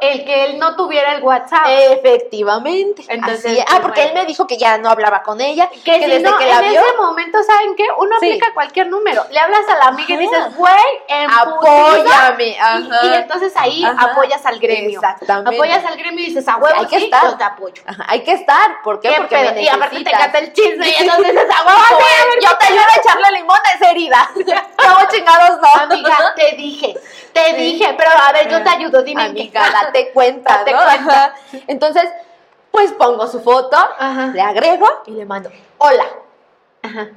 el 0.00 0.24
que 0.24 0.44
él 0.44 0.58
no 0.58 0.74
tuviera 0.76 1.14
el 1.14 1.22
WhatsApp. 1.22 1.66
Efectivamente. 1.68 3.04
Entonces, 3.08 3.44
Así 3.60 3.64
Ah, 3.68 3.78
porque 3.82 4.04
él 4.04 4.14
me 4.14 4.24
dijo 4.24 4.46
que 4.46 4.56
ya 4.56 4.78
no 4.78 4.88
hablaba 4.90 5.22
con 5.22 5.40
ella, 5.40 5.68
que, 5.68 5.80
que 5.80 6.04
si 6.04 6.10
desde 6.10 6.20
no, 6.30 6.36
que 6.38 6.46
la 6.46 6.58
en 6.60 6.70
vio, 6.70 6.80
ese 6.80 6.96
momento, 6.96 7.42
¿saben 7.42 7.74
qué? 7.76 7.84
Uno 7.98 8.16
Sí. 8.20 8.26
aplica 8.28 8.52
cualquier 8.54 8.86
número. 8.88 9.24
Le 9.30 9.38
hablas 9.38 9.68
a 9.68 9.76
la 9.76 9.84
amiga 9.88 10.14
y 10.14 10.18
dices, 10.18 10.56
güey, 10.56 10.74
en 11.08 11.28
putiza", 11.30 12.26
apóyame. 12.26 12.48
Y, 12.48 12.56
Ajá. 12.56 13.06
y 13.06 13.14
entonces 13.14 13.52
ahí 13.56 13.84
Ajá. 13.84 14.12
apoyas 14.12 14.44
al 14.46 14.58
gremio. 14.58 15.00
Exactamente. 15.00 15.54
Apoyas 15.56 15.84
al 15.84 15.96
gremio 15.96 16.20
y 16.24 16.26
dices, 16.28 16.48
a 16.48 16.56
huevo, 16.56 16.76
Hay 16.80 16.86
que 16.86 16.98
sí, 16.98 17.04
estar. 17.04 17.24
yo 17.24 17.36
te 17.36 17.44
apoyo. 17.44 17.82
Ajá, 17.86 18.04
hay 18.08 18.20
que 18.22 18.32
estar. 18.32 18.82
¿Por 18.82 19.00
qué? 19.00 19.08
¿Qué 19.10 19.14
Porque 19.16 19.36
me 19.36 19.62
y 19.62 19.68
aparte 19.68 20.02
te 20.04 20.10
canta 20.10 20.38
el 20.38 20.52
chisme 20.52 20.88
y 20.88 20.94
entonces 21.02 21.32
dices, 21.32 21.48
a 21.50 21.66
huevo, 21.66 21.80
Como 21.88 22.00
sí, 22.00 22.38
yo 22.42 22.56
te 22.58 22.66
ayudo 22.66 22.80
a 22.80 23.00
echarle 23.00 23.38
limón 23.38 23.58
a 23.64 23.74
esa 23.74 23.90
herida. 23.90 24.30
¿Cómo 24.76 25.08
chingados 25.10 25.60
no? 25.60 25.82
Amiga, 25.82 26.16
te 26.36 26.56
dije, 26.56 26.94
te 27.32 27.52
dije, 27.54 27.94
pero 27.98 28.10
a 28.10 28.32
ver, 28.32 28.48
yo 28.48 28.62
te 28.62 28.68
ayudo, 28.70 29.02
dime. 29.02 29.24
Amiga, 29.24 29.65
date 29.84 30.10
cuenta, 30.12 30.58
Date 30.58 30.72
¿no? 30.72 30.82
cuenta. 30.84 31.34
Entonces, 31.66 32.04
pues 32.70 32.92
pongo 32.92 33.26
su 33.26 33.40
foto, 33.40 33.76
Ajá. 33.98 34.28
le 34.28 34.40
agrego 34.42 34.86
y 35.06 35.12
le 35.12 35.24
mando, 35.24 35.50
hola. 35.78 36.04
Ajá. 36.82 37.08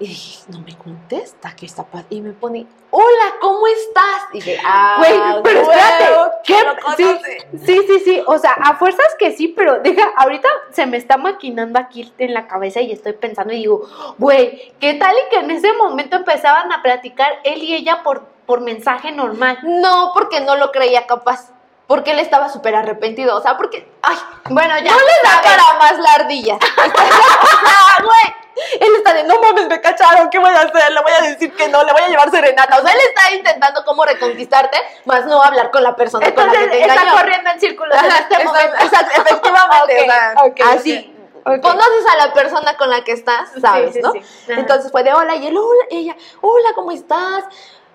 Y 0.00 0.08
dije, 0.08 0.40
no 0.48 0.58
me 0.58 0.76
contesta, 0.76 1.54
¿qué 1.56 1.66
está 1.66 1.84
pasando? 1.84 2.08
Y 2.16 2.20
me 2.20 2.32
pone, 2.32 2.66
hola, 2.90 3.34
¿cómo 3.40 3.64
estás? 3.68 4.24
Y 4.32 4.38
dije, 4.38 4.60
ah, 4.64 4.96
Güey, 4.98 5.42
pero 5.44 5.60
espérate, 5.60 6.04
¿qué 6.44 6.56
Sí, 6.96 7.18
sí, 7.64 7.80
sí, 7.86 8.00
sí, 8.00 8.22
o 8.26 8.36
sea, 8.38 8.52
a 8.54 8.74
fuerzas 8.76 9.06
que 9.18 9.30
sí, 9.30 9.48
pero 9.48 9.78
deja, 9.80 10.12
ahorita 10.16 10.48
se 10.72 10.86
me 10.86 10.96
está 10.96 11.16
maquinando 11.16 11.78
aquí 11.78 12.12
en 12.18 12.34
la 12.34 12.48
cabeza 12.48 12.80
y 12.80 12.90
estoy 12.90 13.12
pensando 13.12 13.52
y 13.52 13.58
digo, 13.58 13.88
güey, 14.18 14.74
¿qué 14.80 14.94
tal 14.94 15.14
y 15.14 15.30
que 15.30 15.36
en 15.36 15.52
ese 15.52 15.72
momento 15.74 16.16
empezaban 16.16 16.72
a 16.72 16.82
platicar 16.82 17.32
él 17.44 17.62
y 17.62 17.74
ella 17.74 18.02
por, 18.02 18.26
por 18.46 18.62
mensaje 18.62 19.12
normal? 19.12 19.58
No, 19.62 20.10
porque 20.12 20.40
no 20.40 20.56
lo 20.56 20.72
creía 20.72 21.06
capaz. 21.06 21.50
Porque 21.86 22.12
él 22.12 22.18
estaba 22.18 22.48
súper 22.48 22.74
arrepentido. 22.74 23.36
O 23.36 23.42
sea, 23.42 23.58
porque, 23.58 23.86
ay, 24.02 24.16
Bueno, 24.48 24.74
ya. 24.78 24.90
no 24.90 24.96
le 24.96 25.28
da 25.28 25.42
para 25.42 25.78
más 25.78 25.98
la 25.98 26.10
ardilla. 26.12 26.58
Güey. 28.02 28.43
Él 28.80 28.88
está 28.96 29.14
de, 29.14 29.24
no 29.24 29.40
mames, 29.40 29.68
me 29.68 29.80
cacharon, 29.80 30.30
¿qué 30.30 30.38
voy 30.38 30.50
a 30.50 30.60
hacer? 30.60 30.92
Le 30.92 31.02
voy 31.02 31.12
a 31.12 31.22
decir 31.22 31.52
que 31.54 31.68
no, 31.68 31.82
le 31.82 31.92
voy 31.92 32.02
a 32.02 32.08
llevar 32.08 32.30
serenata. 32.30 32.78
O 32.78 32.82
sea, 32.82 32.92
él 32.92 33.00
está 33.08 33.34
intentando 33.34 33.84
cómo 33.84 34.04
reconquistarte, 34.04 34.78
más 35.04 35.26
no 35.26 35.42
hablar 35.42 35.70
con 35.70 35.82
la 35.82 35.96
persona 35.96 36.32
con 36.34 36.46
la 36.46 36.52
que 36.52 36.68
te 36.68 36.80
está 36.82 36.94
engañó. 36.94 37.16
corriendo 37.16 37.50
en 37.50 37.60
círculos 37.60 37.96
en 37.98 38.10
este 38.10 38.44
momento. 38.44 38.76
exacto, 38.80 39.22
efectivamente, 39.22 40.00
o 40.00 40.04
sea, 40.04 40.34
ok, 40.44 40.60
así. 40.76 41.10
Conoces 41.44 42.06
a 42.10 42.26
la 42.26 42.32
persona 42.32 42.76
con 42.78 42.88
la 42.88 43.04
que 43.04 43.12
estás, 43.12 43.50
sabes, 43.60 43.92
sí, 43.92 44.00
¿no? 44.00 44.12
sí. 44.12 44.20
Entonces 44.48 44.90
fue 44.90 45.02
de 45.02 45.12
hola 45.12 45.36
y 45.36 45.46
él, 45.46 45.56
hola, 45.58 45.84
ella, 45.90 46.16
hola, 46.40 46.70
¿cómo 46.74 46.90
estás? 46.90 47.44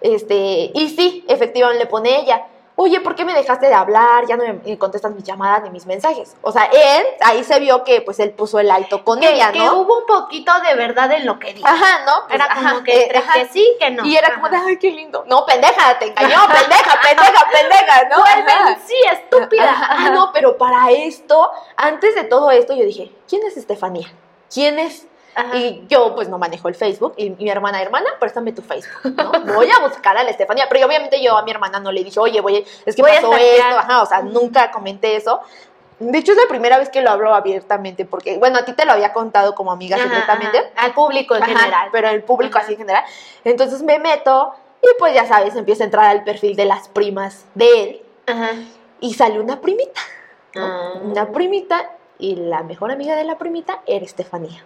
Este, 0.01 0.71
y 0.73 0.93
sí, 0.95 1.25
efectivamente 1.27 1.83
le 1.83 1.89
pone 1.89 2.19
ella, 2.19 2.45
oye, 2.81 3.01
¿por 3.01 3.13
qué 3.13 3.25
me 3.25 3.33
dejaste 3.33 3.67
de 3.67 3.73
hablar? 3.73 4.25
Ya 4.25 4.37
no 4.37 4.43
me 4.43 4.53
me 4.53 4.77
contestas 4.77 5.11
mis 5.13 5.25
llamadas 5.25 5.63
ni 5.63 5.69
mis 5.69 5.85
mensajes. 5.85 6.37
O 6.41 6.51
sea, 6.51 6.63
él, 6.71 7.05
ahí 7.19 7.43
se 7.43 7.59
vio 7.59 7.83
que 7.83 7.99
pues 8.01 8.19
él 8.19 8.31
puso 8.31 8.57
el 8.57 8.71
alto 8.71 9.03
con 9.03 9.19
que, 9.19 9.33
ella, 9.33 9.51
que 9.51 9.59
¿no? 9.59 9.79
hubo 9.81 9.99
un 9.99 10.05
poquito 10.05 10.51
de 10.61 10.75
verdad 10.75 11.11
en 11.11 11.25
lo 11.25 11.39
que 11.39 11.53
dijo. 11.53 11.67
Ajá, 11.67 12.05
¿no? 12.05 12.25
Pues, 12.27 12.35
Era 12.35 12.55
como 12.55 12.83
que 12.83 12.91
eh, 12.91 13.03
entre 13.03 13.19
ajá. 13.19 13.33
que 13.33 13.47
sí, 13.49 13.75
que 13.79 13.91
no. 13.91 14.05
Y 14.05 14.15
era 14.15 14.33
como 14.33 14.47
de, 14.47 14.55
ay, 14.55 14.77
qué 14.77 14.91
lindo. 14.91 15.25
No, 15.27 15.45
pendeja, 15.45 15.99
te 15.99 16.05
engañó, 16.07 16.39
pendeja, 16.47 16.99
pendeja, 17.01 17.49
pendeja, 17.51 18.09
¿no? 18.09 18.23
Sí, 18.85 18.95
estúpida. 19.11 19.75
Ah, 19.77 20.09
no, 20.13 20.31
pero 20.33 20.57
para 20.57 20.89
esto, 20.91 21.51
antes 21.75 22.15
de 22.15 22.23
todo 22.23 22.49
esto, 22.51 22.73
yo 22.73 22.85
dije, 22.85 23.11
¿quién 23.27 23.45
es 23.45 23.57
Estefanía? 23.57 24.07
¿Quién 24.53 24.79
es? 24.79 25.05
Ajá. 25.41 25.57
Y 25.57 25.85
yo, 25.87 26.15
pues, 26.15 26.29
no 26.29 26.37
manejo 26.37 26.67
el 26.67 26.75
Facebook. 26.75 27.13
Y 27.17 27.31
mi 27.31 27.49
hermana, 27.49 27.81
hermana, 27.81 28.09
préstame 28.19 28.51
tu 28.51 28.61
Facebook, 28.61 29.13
¿no? 29.15 29.31
Voy 29.55 29.69
a 29.69 29.79
buscar 29.79 30.17
a 30.17 30.23
la 30.23 30.29
Estefanía. 30.29 30.65
Pero 30.69 30.85
obviamente 30.87 31.21
yo 31.21 31.37
a 31.37 31.43
mi 31.43 31.51
hermana 31.51 31.79
no 31.79 31.91
le 31.91 32.03
dije, 32.03 32.19
oye, 32.19 32.41
voy, 32.41 32.65
es 32.85 32.95
que 32.95 33.01
Voy 33.01 33.11
pasó 33.11 33.35
esto. 33.35 33.77
Ajá, 33.77 34.01
o 34.01 34.05
sea, 34.05 34.21
nunca 34.21 34.71
comenté 34.71 35.15
eso. 35.15 35.41
De 35.99 36.17
hecho, 36.17 36.31
es 36.31 36.37
la 36.37 36.47
primera 36.47 36.77
vez 36.77 36.89
que 36.89 37.01
lo 37.01 37.09
hablo 37.09 37.35
abiertamente, 37.35 38.05
porque, 38.05 38.37
bueno, 38.37 38.59
a 38.59 38.63
ti 38.63 38.71
te 38.73 38.85
lo 38.85 38.93
había 38.93 39.11
contado 39.11 39.53
como 39.53 39.71
amiga 39.71 39.97
Ajá, 39.97 40.05
secretamente. 40.05 40.57
ajá. 40.57 40.85
Al 40.85 40.93
público 40.93 41.35
en 41.35 41.43
general. 41.43 41.89
Pero 41.91 42.09
el 42.09 42.23
público 42.23 42.57
así 42.57 42.73
en 42.73 42.79
general. 42.79 43.03
Entonces 43.43 43.81
me 43.83 43.99
meto 43.99 44.53
y 44.81 44.87
pues 44.97 45.13
ya 45.13 45.25
sabes, 45.25 45.55
empiezo 45.55 45.83
a 45.83 45.85
entrar 45.85 46.05
al 46.05 46.23
perfil 46.23 46.55
de 46.55 46.65
las 46.65 46.87
primas 46.87 47.45
de 47.53 47.83
él 47.83 48.01
Ajá. 48.27 48.51
y 49.01 49.13
sale 49.13 49.39
una 49.39 49.59
primita. 49.59 49.99
¿no? 50.55 50.65
Ah. 50.65 50.93
Una 51.03 51.31
primita 51.31 51.91
y 52.19 52.35
la 52.35 52.63
mejor 52.63 52.91
amiga 52.91 53.15
de 53.15 53.23
la 53.23 53.37
primita 53.37 53.81
era 53.87 54.05
Estefanía. 54.05 54.63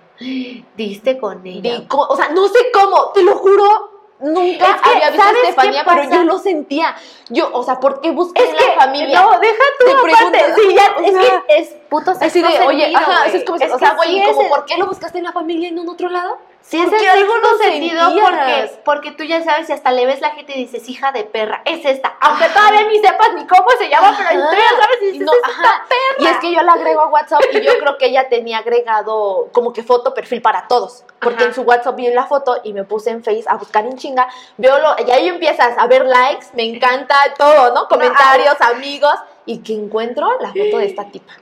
Diste 0.76 1.18
con 1.20 1.46
ella. 1.46 1.62
Di 1.80 1.88
o 1.90 2.16
sea, 2.16 2.30
no 2.30 2.48
sé 2.48 2.60
cómo, 2.74 3.12
te 3.14 3.24
lo 3.24 3.36
juro. 3.38 3.92
Nunca 4.20 4.76
Es 4.76 4.82
que, 4.82 4.90
había 4.90 5.10
visto 5.12 5.22
a 5.22 5.26
¿sabes 5.26 5.42
qué 5.44 5.50
Estefanía, 5.50 5.84
pero 5.86 6.10
yo 6.10 6.24
lo 6.24 6.40
sentía. 6.40 6.96
Yo, 7.30 7.50
o 7.54 7.62
sea, 7.64 7.80
¿por 7.80 8.00
qué 8.00 8.12
busqué 8.12 8.42
Es 8.42 8.50
en 8.52 8.56
que, 8.56 8.66
la 8.68 8.82
familia? 8.86 9.22
no, 9.22 9.40
deja 9.40 9.64
tú 9.80 9.86
Te 9.86 9.92
aparte. 9.92 10.54
Sí, 10.56 10.76
ya, 10.76 10.96
es 11.06 11.12
sea, 11.14 11.44
que 11.46 11.58
es 11.58 11.70
puto 11.90 12.12
Así 12.12 12.30
sexto 12.42 12.48
de, 12.62 12.68
oye, 12.68 12.82
sentido, 12.84 13.00
ajá, 13.02 13.26
es 13.28 13.44
como, 13.44 13.58
Es 13.58 13.72
o 13.74 13.80
sea, 13.80 13.94
güey, 13.96 14.10
sí 14.10 14.16
¿y 14.16 14.22
es 14.22 14.28
como 14.30 14.42
el- 14.44 14.50
por 14.50 14.66
qué 14.66 14.78
lo 14.78 14.88
buscaste 14.88 15.18
en 15.18 15.24
la 15.26 15.32
familia 15.34 15.68
en 15.70 15.90
otro 15.90 16.10
lado? 16.10 16.38
Sí, 16.64 16.80
es 16.80 16.86
¿Por 16.86 16.96
el 16.96 17.28
no 17.28 17.58
sentido 17.58 18.14
porque, 18.22 18.72
porque 18.86 19.12
tú 19.12 19.26
ya 19.26 19.44
sabes 19.44 19.70
y 19.70 19.74
hasta 19.74 19.92
le 19.92 20.06
ves 20.06 20.22
la 20.22 20.30
gente 20.30 20.54
y 20.56 20.60
dices, 20.66 20.88
hija 20.88 21.12
de 21.12 21.26
perra, 21.26 21.62
es 21.66 21.84
esta. 21.84 22.16
Aunque 22.22 22.48
todavía 22.48 22.88
ni 22.88 23.00
sepas 23.00 23.34
ni 23.36 23.46
cómo 23.46 23.70
se 23.78 23.90
llama, 23.90 24.16
pero 24.18 24.30
tú 24.30 24.56
ya 24.56 24.82
sabes 24.82 24.98
y 25.02 25.06
dices, 25.08 25.26
no, 25.26 25.34
es 25.34 25.50
esta 25.50 25.86
perra. 25.90 26.20
Y 26.20 26.26
es 26.26 26.38
que 26.38 26.54
yo 26.54 26.64
la 26.64 26.74
agrego 26.74 27.02
a 27.02 27.08
WhatsApp 27.08 27.42
y 27.52 27.60
yo 27.60 27.72
creo 27.80 27.98
que 27.98 28.06
ella 28.06 28.30
tenía 28.30 28.60
agregado 28.60 29.50
como 29.52 29.74
que 29.74 29.84
foto 29.84 30.14
perfil 30.14 30.42
para 30.42 30.68
todos. 30.70 31.04
Porque 31.20 31.44
Ajá. 31.44 31.48
en 31.48 31.54
su 31.54 31.64
WhatsApp 31.64 31.98
vi 31.98 32.08
la 32.12 32.28
foto 32.28 32.62
y 32.64 32.72
me 32.72 32.86
puse 32.86 33.10
en 33.10 33.24
Face 33.24 33.44
a 33.46 33.58
buscar 33.58 33.86
en 33.86 33.98
chinga. 33.98 34.30
Veo 34.58 34.80
lo, 34.80 34.96
y 35.06 35.12
ahí 35.12 35.28
empiezas 35.28 35.78
a 35.78 35.86
ver 35.88 36.06
likes, 36.06 36.48
me 36.54 36.64
encanta 36.64 37.16
todo, 37.38 37.74
¿no? 37.74 37.90
Comentarios, 37.90 38.56
amigos. 38.62 39.16
Y 39.46 39.58
que 39.60 39.74
encuentro 39.74 40.40
la 40.40 40.48
foto 40.48 40.78
de 40.78 40.86
esta 40.86 41.04
tipa. 41.12 41.34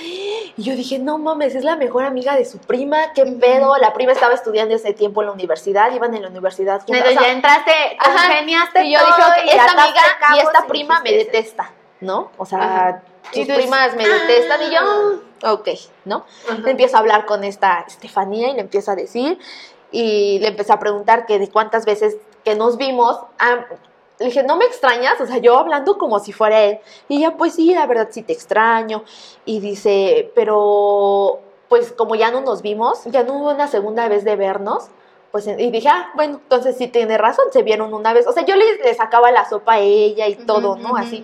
Y 0.00 0.62
yo 0.62 0.74
dije, 0.74 0.98
no 0.98 1.18
mames, 1.18 1.54
es 1.54 1.64
la 1.64 1.76
mejor 1.76 2.04
amiga 2.04 2.34
de 2.34 2.44
su 2.44 2.58
prima, 2.58 3.12
qué 3.14 3.24
pedo. 3.24 3.76
La 3.76 3.92
prima 3.92 4.12
estaba 4.12 4.34
estudiando 4.34 4.74
ese 4.74 4.92
tiempo 4.92 5.22
en 5.22 5.26
la 5.26 5.32
universidad, 5.32 5.92
iban 5.92 6.14
en 6.14 6.22
la 6.22 6.28
universidad 6.28 6.80
juntas. 6.80 6.96
Entonces 6.96 7.16
O 7.16 7.20
sea, 7.20 7.28
ya 7.28 7.34
entraste, 7.34 7.72
Ajá. 7.98 8.82
y 8.84 8.92
yo 8.92 9.00
todo 9.00 9.06
dije, 9.16 9.46
y 9.46 9.48
esta 9.50 9.72
amiga 9.72 10.02
y 10.34 10.38
esta 10.38 10.66
prima 10.66 11.00
me 11.00 11.12
detesta, 11.12 11.70
¿no? 12.00 12.30
O 12.38 12.46
sea, 12.46 12.58
Ajá. 12.58 13.02
sus 13.32 13.48
Y 13.48 13.52
primas 13.52 13.94
me 13.96 14.08
detestan 14.08 14.62
y 14.62 14.70
yo, 14.74 14.80
ah. 15.42 15.52
ok, 15.52 15.68
¿no? 16.04 16.24
Ajá. 16.48 16.58
Le 16.58 16.70
empiezo 16.70 16.96
a 16.96 17.00
hablar 17.00 17.26
con 17.26 17.44
esta 17.44 17.84
Estefanía 17.86 18.48
y 18.50 18.54
le 18.54 18.60
empiezo 18.60 18.90
a 18.92 18.96
decir 18.96 19.38
y 19.90 20.38
le 20.40 20.48
empecé 20.48 20.72
a 20.72 20.78
preguntar 20.78 21.26
que 21.26 21.38
de 21.38 21.48
cuántas 21.48 21.84
veces 21.84 22.16
que 22.44 22.54
nos 22.54 22.76
vimos, 22.76 23.18
ah, 23.38 23.66
le 24.18 24.26
dije, 24.26 24.42
¿no 24.42 24.56
me 24.56 24.64
extrañas? 24.64 25.20
O 25.20 25.26
sea, 25.26 25.38
yo 25.38 25.58
hablando 25.58 25.98
como 25.98 26.18
si 26.18 26.32
fuera 26.32 26.62
él. 26.62 26.78
Y 27.08 27.18
ella, 27.18 27.36
pues 27.36 27.54
sí, 27.54 27.74
la 27.74 27.86
verdad 27.86 28.08
sí 28.10 28.22
te 28.22 28.32
extraño. 28.32 29.04
Y 29.44 29.60
dice, 29.60 30.32
pero 30.34 31.40
pues 31.68 31.92
como 31.92 32.14
ya 32.14 32.30
no 32.30 32.40
nos 32.40 32.62
vimos, 32.62 33.04
ya 33.06 33.24
no 33.24 33.34
hubo 33.34 33.50
una 33.50 33.68
segunda 33.68 34.08
vez 34.08 34.24
de 34.24 34.36
vernos. 34.36 34.88
Pues, 35.32 35.46
y 35.46 35.70
dije, 35.70 35.88
ah, 35.88 36.10
bueno, 36.14 36.40
entonces 36.42 36.78
sí 36.78 36.88
tiene 36.88 37.18
razón, 37.18 37.46
se 37.52 37.62
vieron 37.62 37.92
una 37.92 38.14
vez. 38.14 38.26
O 38.26 38.32
sea, 38.32 38.46
yo 38.46 38.56
le, 38.56 38.76
le 38.78 38.94
sacaba 38.94 39.30
la 39.30 39.46
sopa 39.46 39.74
a 39.74 39.78
ella 39.80 40.28
y 40.28 40.36
todo, 40.36 40.76
¿no? 40.76 40.96
Así. 40.96 41.22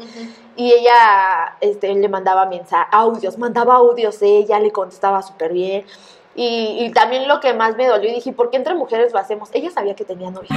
Y 0.54 0.70
ella 0.72 1.56
este, 1.60 1.94
le 1.94 2.08
mandaba 2.10 2.44
mensajes, 2.44 2.88
audios, 2.92 3.38
mandaba 3.38 3.76
audios 3.76 4.20
ella, 4.20 4.58
le 4.58 4.70
contestaba 4.70 5.22
súper 5.22 5.52
bien. 5.54 5.86
Y, 6.34 6.84
y 6.84 6.92
también 6.92 7.26
lo 7.26 7.40
que 7.40 7.54
más 7.54 7.76
me 7.76 7.86
dolió, 7.86 8.10
y 8.10 8.14
dije, 8.14 8.32
¿por 8.32 8.50
qué 8.50 8.58
entre 8.58 8.74
mujeres 8.74 9.12
lo 9.12 9.18
hacemos? 9.18 9.48
Ella 9.52 9.70
sabía 9.70 9.94
que 9.94 10.04
tenía 10.04 10.30
novia. 10.30 10.48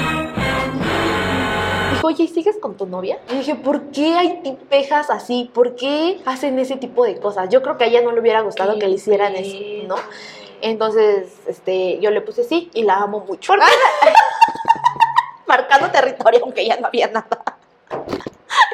Dijo, 2.08 2.22
oye, 2.22 2.24
¿y 2.24 2.28
sigues 2.28 2.58
con 2.58 2.78
tu 2.78 2.86
novia? 2.86 3.20
Y 3.30 3.36
dije, 3.36 3.56
¿por 3.56 3.92
qué 3.92 4.14
hay 4.16 4.42
tipejas 4.44 5.10
así? 5.10 5.50
¿Por 5.54 5.76
qué 5.76 6.22
hacen 6.26 6.60
ese 6.60 6.76
tipo 6.76 7.04
de 7.04 7.20
cosas? 7.20 7.50
Yo 7.50 7.62
creo 7.62 7.78
que 7.78 7.86
a 7.86 7.88
ella 7.88 8.02
no 8.02 8.12
le 8.12 8.22
hubiera 8.22 8.42
gustado 8.42 8.74
Qué 8.74 8.80
que 8.80 8.88
le 8.88 8.96
hicieran 8.96 9.34
pedo. 9.34 9.44
eso, 9.46 9.88
¿no? 9.88 9.96
Entonces, 10.62 11.34
este, 11.48 12.00
yo 12.00 12.12
le 12.12 12.22
puse 12.22 12.44
sí 12.44 12.70
y 12.74 12.84
la 12.84 12.98
amo 12.98 13.22
mucho. 13.22 13.54
Marcando 15.48 15.90
territorio, 15.92 16.42
aunque 16.44 16.66
ya 16.66 16.78
no 16.78 16.88
había 16.88 17.08
nada. 17.08 17.44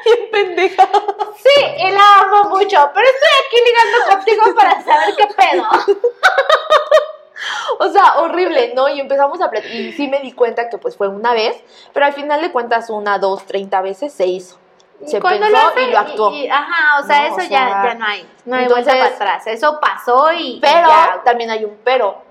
Bien 0.05 0.31
pendeja. 0.31 0.89
Sí, 1.37 1.63
y 1.77 1.91
la 1.91 2.19
amo 2.19 2.49
mucho, 2.49 2.89
pero 2.93 3.07
estoy 3.07 3.29
aquí 3.45 3.57
ligando 3.65 3.97
contigo 4.15 4.55
para 4.55 4.83
saber 4.83 5.15
qué 5.17 5.27
pedo. 5.37 5.63
O 7.79 7.89
sea, 7.89 8.19
horrible, 8.19 8.73
¿no? 8.75 8.87
Y 8.89 8.99
empezamos 8.99 9.41
a 9.41 9.49
platicar. 9.49 9.75
Y 9.75 9.91
sí 9.93 10.07
me 10.07 10.19
di 10.19 10.31
cuenta 10.33 10.69
que 10.69 10.77
pues 10.77 10.95
fue 10.95 11.07
una 11.07 11.33
vez, 11.33 11.55
pero 11.93 12.05
al 12.05 12.13
final 12.13 12.41
de 12.41 12.51
cuentas, 12.51 12.89
una, 12.89 13.17
dos, 13.17 13.45
treinta 13.45 13.81
veces 13.81 14.13
se 14.13 14.27
hizo. 14.27 14.57
Se 15.05 15.19
Cuando 15.19 15.47
pensó 15.47 15.59
lo 15.61 15.67
hace, 15.69 15.83
y 15.83 15.91
lo 15.91 15.97
actuó. 15.99 16.31
y- 16.33 16.47
ajá, 16.47 16.99
o 17.01 17.07
sea, 17.07 17.21
No, 17.21 17.25
eso 17.25 17.35
o 17.35 17.39
ya, 17.39 17.47
sea, 17.49 17.83
ya 17.85 17.93
no 17.95 18.05
hay. 18.05 18.29
No 18.45 18.55
hay 18.55 18.67
vuelta 18.67 18.91
para 18.91 19.05
atrás. 19.07 19.47
Eso 19.47 19.79
pasó 19.81 20.31
y. 20.33 20.59
Pero 20.61 20.87
ya. 20.89 21.21
también 21.25 21.49
hay 21.49 21.65
un 21.65 21.77
pero. 21.83 22.21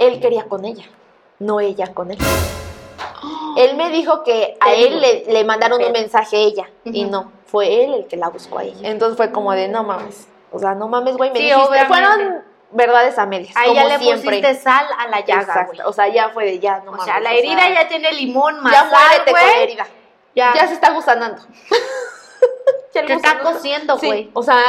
Él 0.00 0.18
quería 0.20 0.44
con 0.44 0.64
ella, 0.64 0.84
no 1.38 1.60
ella 1.60 1.94
con 1.94 2.10
él. 2.10 2.18
Él 3.56 3.76
me 3.76 3.90
dijo 3.90 4.22
que 4.22 4.56
a 4.60 4.72
él 4.72 5.00
le, 5.00 5.24
le 5.26 5.44
mandaron 5.44 5.82
un 5.82 5.90
mensaje 5.92 6.36
a 6.36 6.40
ella 6.40 6.70
y 6.84 7.04
no, 7.04 7.32
fue 7.46 7.84
él 7.84 7.94
el 7.94 8.06
que 8.06 8.16
la 8.16 8.28
buscó 8.28 8.58
a 8.58 8.64
ella. 8.64 8.88
Entonces 8.88 9.16
fue 9.16 9.32
como 9.32 9.52
de 9.52 9.66
no 9.68 9.82
mames. 9.82 10.28
O 10.52 10.58
sea, 10.58 10.74
no 10.74 10.86
mames, 10.88 11.16
güey, 11.16 11.30
me 11.30 11.38
Sí, 11.38 11.44
dijiste. 11.46 11.62
obviamente. 11.68 11.88
Fueron 11.88 12.44
verdades 12.70 13.18
a 13.18 13.26
medias. 13.26 13.56
Ahí 13.56 13.68
como 13.68 13.80
ya 13.80 13.88
le 13.88 13.98
siempre. 13.98 14.38
pusiste 14.40 14.54
sal 14.56 14.86
a 14.98 15.08
la 15.08 15.20
llaga, 15.24 15.40
Exacto. 15.42 15.82
O 15.86 15.92
sea, 15.92 16.08
ya 16.08 16.28
fue 16.30 16.44
de 16.44 16.58
ya, 16.58 16.78
no 16.80 16.90
O 16.90 16.92
mames. 16.92 17.04
sea, 17.06 17.20
la 17.20 17.30
o 17.30 17.32
herida 17.34 17.60
sea, 17.62 17.82
ya 17.82 17.88
tiene 17.88 18.12
limón 18.12 18.60
más 18.62 18.72
Ya 18.72 18.84
muérete 18.84 19.30
con 19.32 19.40
la 19.40 19.56
herida. 19.62 19.86
Ya, 20.34 20.52
Ya 20.54 20.66
se 20.68 20.74
está 20.74 20.90
gusanando. 20.92 21.42
Ya 22.94 23.04
te 23.04 23.12
está 23.12 23.38
cociendo, 23.40 23.98
Sí, 23.98 24.06
güey. 24.06 24.30
o 24.32 24.42
sea, 24.42 24.60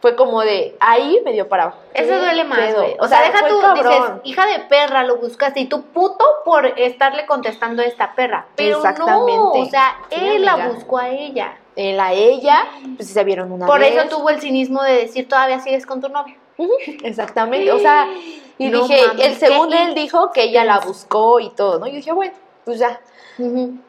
fue 0.00 0.14
como 0.14 0.42
de 0.42 0.76
ahí 0.80 1.20
me 1.24 1.32
dio 1.32 1.48
para. 1.48 1.74
Eso 1.94 2.08
¿Qué 2.10 2.18
duele 2.18 2.44
más, 2.44 2.74
güey. 2.74 2.96
O, 3.00 3.08
sea, 3.08 3.22
deja 3.22 3.46
tú, 3.48 3.60
dices, 3.74 4.02
hija 4.24 4.46
de 4.46 4.58
perra, 4.60 5.04
lo 5.04 5.16
buscaste 5.16 5.60
y 5.60 5.66
tú 5.66 5.82
puto 5.86 6.24
por 6.44 6.66
estarle 6.78 7.24
contestando 7.24 7.82
a 7.82 7.86
esta 7.86 8.14
perra. 8.14 8.46
Pero 8.56 8.78
no, 8.80 8.84
Exactamente. 8.88 9.32
o 9.60 9.66
sea, 9.66 9.96
Sí, 10.10 10.16
él 10.18 10.44
la 10.44 10.56
buscó 10.68 10.98
a 10.98 11.08
ella. 11.08 11.56
Él 11.76 11.98
a 11.98 12.12
ella, 12.12 12.66
pues 12.96 13.08
sí 13.08 13.14
se 13.14 13.24
vieron 13.24 13.50
una 13.50 13.66
Por 13.66 13.80
vez. 13.80 13.96
eso 13.96 14.08
tuvo 14.08 14.28
el 14.28 14.40
cinismo 14.40 14.82
de 14.82 14.92
decir, 14.92 15.26
todavía 15.28 15.58
sigues 15.60 15.86
con 15.86 16.00
tu 16.02 16.08
novia. 16.10 16.36
Exactamente, 17.02 17.70
o 17.72 17.78
sea, 17.78 18.08
y 18.58 18.68
No 18.68 18.82
dije, 18.86 19.06
mames, 19.08 19.26
él 19.26 19.36
según 19.36 19.72
él 19.72 19.94
dijo 19.94 20.30
que 20.32 20.44
ella 20.44 20.64
la 20.64 20.80
buscó 20.80 21.40
y 21.40 21.50
todo, 21.50 21.78
¿no? 21.78 21.86
Y 21.86 21.92
dije, 21.92 22.12
bueno, 22.12 22.34
pues 22.64 22.78
ya. 22.78 23.00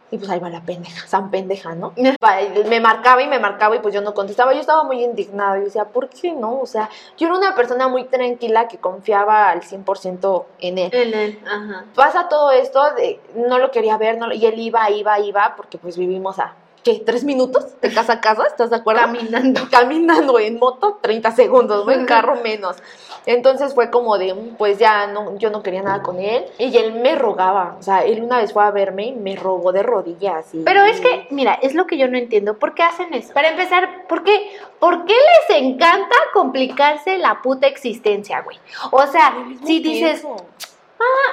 Y 0.09 0.17
pues 0.17 0.29
ahí 0.29 0.39
va 0.39 0.49
la 0.49 0.61
pendeja, 0.61 1.05
san 1.05 1.29
pendeja, 1.29 1.75
¿no? 1.75 1.91
Me 2.69 2.79
marcaba 2.79 3.21
y 3.21 3.27
me 3.27 3.39
marcaba 3.39 3.75
y 3.75 3.79
pues 3.79 3.93
yo 3.93 4.01
no 4.01 4.13
contestaba. 4.13 4.53
Yo 4.53 4.61
estaba 4.61 4.83
muy 4.83 5.03
indignada. 5.03 5.57
Yo 5.57 5.65
decía, 5.65 5.85
¿por 5.85 6.07
qué 6.09 6.31
no? 6.31 6.59
O 6.61 6.65
sea, 6.65 6.89
yo 7.17 7.27
era 7.27 7.35
una 7.35 7.53
persona 7.55 7.87
muy 7.87 8.05
tranquila 8.05 8.67
que 8.67 8.77
confiaba 8.77 9.49
al 9.49 9.61
100% 9.63 10.45
en 10.59 10.77
él. 10.77 10.89
En 10.93 11.13
él, 11.13 11.39
ajá. 11.45 11.85
Pasa 11.93 12.29
todo 12.29 12.51
esto, 12.51 12.81
de, 12.95 13.19
no 13.35 13.59
lo 13.59 13.69
quería 13.71 13.97
ver, 13.97 14.17
no, 14.17 14.27
lo- 14.27 14.33
y 14.35 14.45
él 14.45 14.57
iba, 14.59 14.89
iba, 14.91 15.19
iba, 15.19 15.55
porque 15.57 15.77
pues 15.77 15.97
vivimos 15.97 16.39
a, 16.39 16.55
¿qué? 16.83 17.01
¿Tres 17.05 17.23
minutos 17.23 17.79
de 17.81 17.91
casa 17.91 18.13
a 18.13 18.21
casa? 18.21 18.43
¿Estás 18.47 18.69
de 18.69 18.75
acuerdo? 18.75 19.01
Caminando. 19.01 19.61
Caminando 19.71 20.39
en 20.39 20.59
moto, 20.59 20.99
30 21.01 21.31
segundos, 21.31 21.85
¿no? 21.85 21.91
En 21.91 22.05
carro 22.05 22.35
menos. 22.43 22.77
Entonces 23.25 23.73
fue 23.73 23.89
como 23.89 24.17
de, 24.17 24.35
pues 24.57 24.77
ya 24.77 25.07
no, 25.07 25.37
yo 25.37 25.49
no 25.49 25.63
quería 25.63 25.81
nada 25.81 26.01
con 26.03 26.19
él. 26.19 26.45
Y 26.57 26.75
él 26.77 26.93
me 26.93 27.15
rogaba, 27.15 27.77
o 27.79 27.81
sea, 27.83 28.03
él 28.03 28.21
una 28.21 28.37
vez 28.37 28.51
fue 28.51 28.63
a 28.63 28.71
verme 28.71 29.07
y 29.07 29.11
me 29.13 29.35
rogó 29.35 29.71
de 29.71 29.81
rodillas. 29.81 30.53
Y, 30.53 30.59
Pero 30.59 30.83
es 30.83 30.99
que, 30.99 31.27
mira, 31.29 31.53
es 31.61 31.73
lo 31.73 31.87
que 31.87 31.97
yo 31.97 32.07
no 32.07 32.17
entiendo. 32.17 32.59
¿Por 32.59 32.75
qué 32.75 32.83
hacen 32.83 33.13
eso? 33.13 33.33
Para 33.33 33.49
empezar, 33.49 34.07
¿por 34.07 34.23
qué, 34.23 34.57
¿por 34.79 35.05
qué 35.05 35.13
les 35.13 35.57
encanta 35.61 36.15
complicarse 36.33 37.17
la 37.17 37.41
puta 37.41 37.67
existencia, 37.67 38.41
güey? 38.41 38.59
O 38.91 39.07
sea, 39.07 39.33
si 39.65 39.79
dices, 39.79 40.25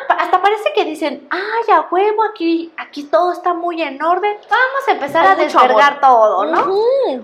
pa- 0.08 0.14
hasta 0.14 0.40
parece 0.42 0.72
que 0.74 0.84
dicen, 0.84 1.26
ay, 1.30 1.72
a 1.74 1.86
huevo, 1.90 2.22
aquí, 2.24 2.72
aquí 2.76 3.04
todo 3.04 3.32
está 3.32 3.54
muy 3.54 3.82
en 3.82 4.02
orden, 4.02 4.36
vamos 4.48 4.88
a 4.88 4.90
empezar 4.92 5.22
Hay 5.26 5.32
a 5.32 5.36
mucho 5.36 5.58
desvergar 5.58 6.00
todo, 6.00 6.44
¿no? 6.44 6.74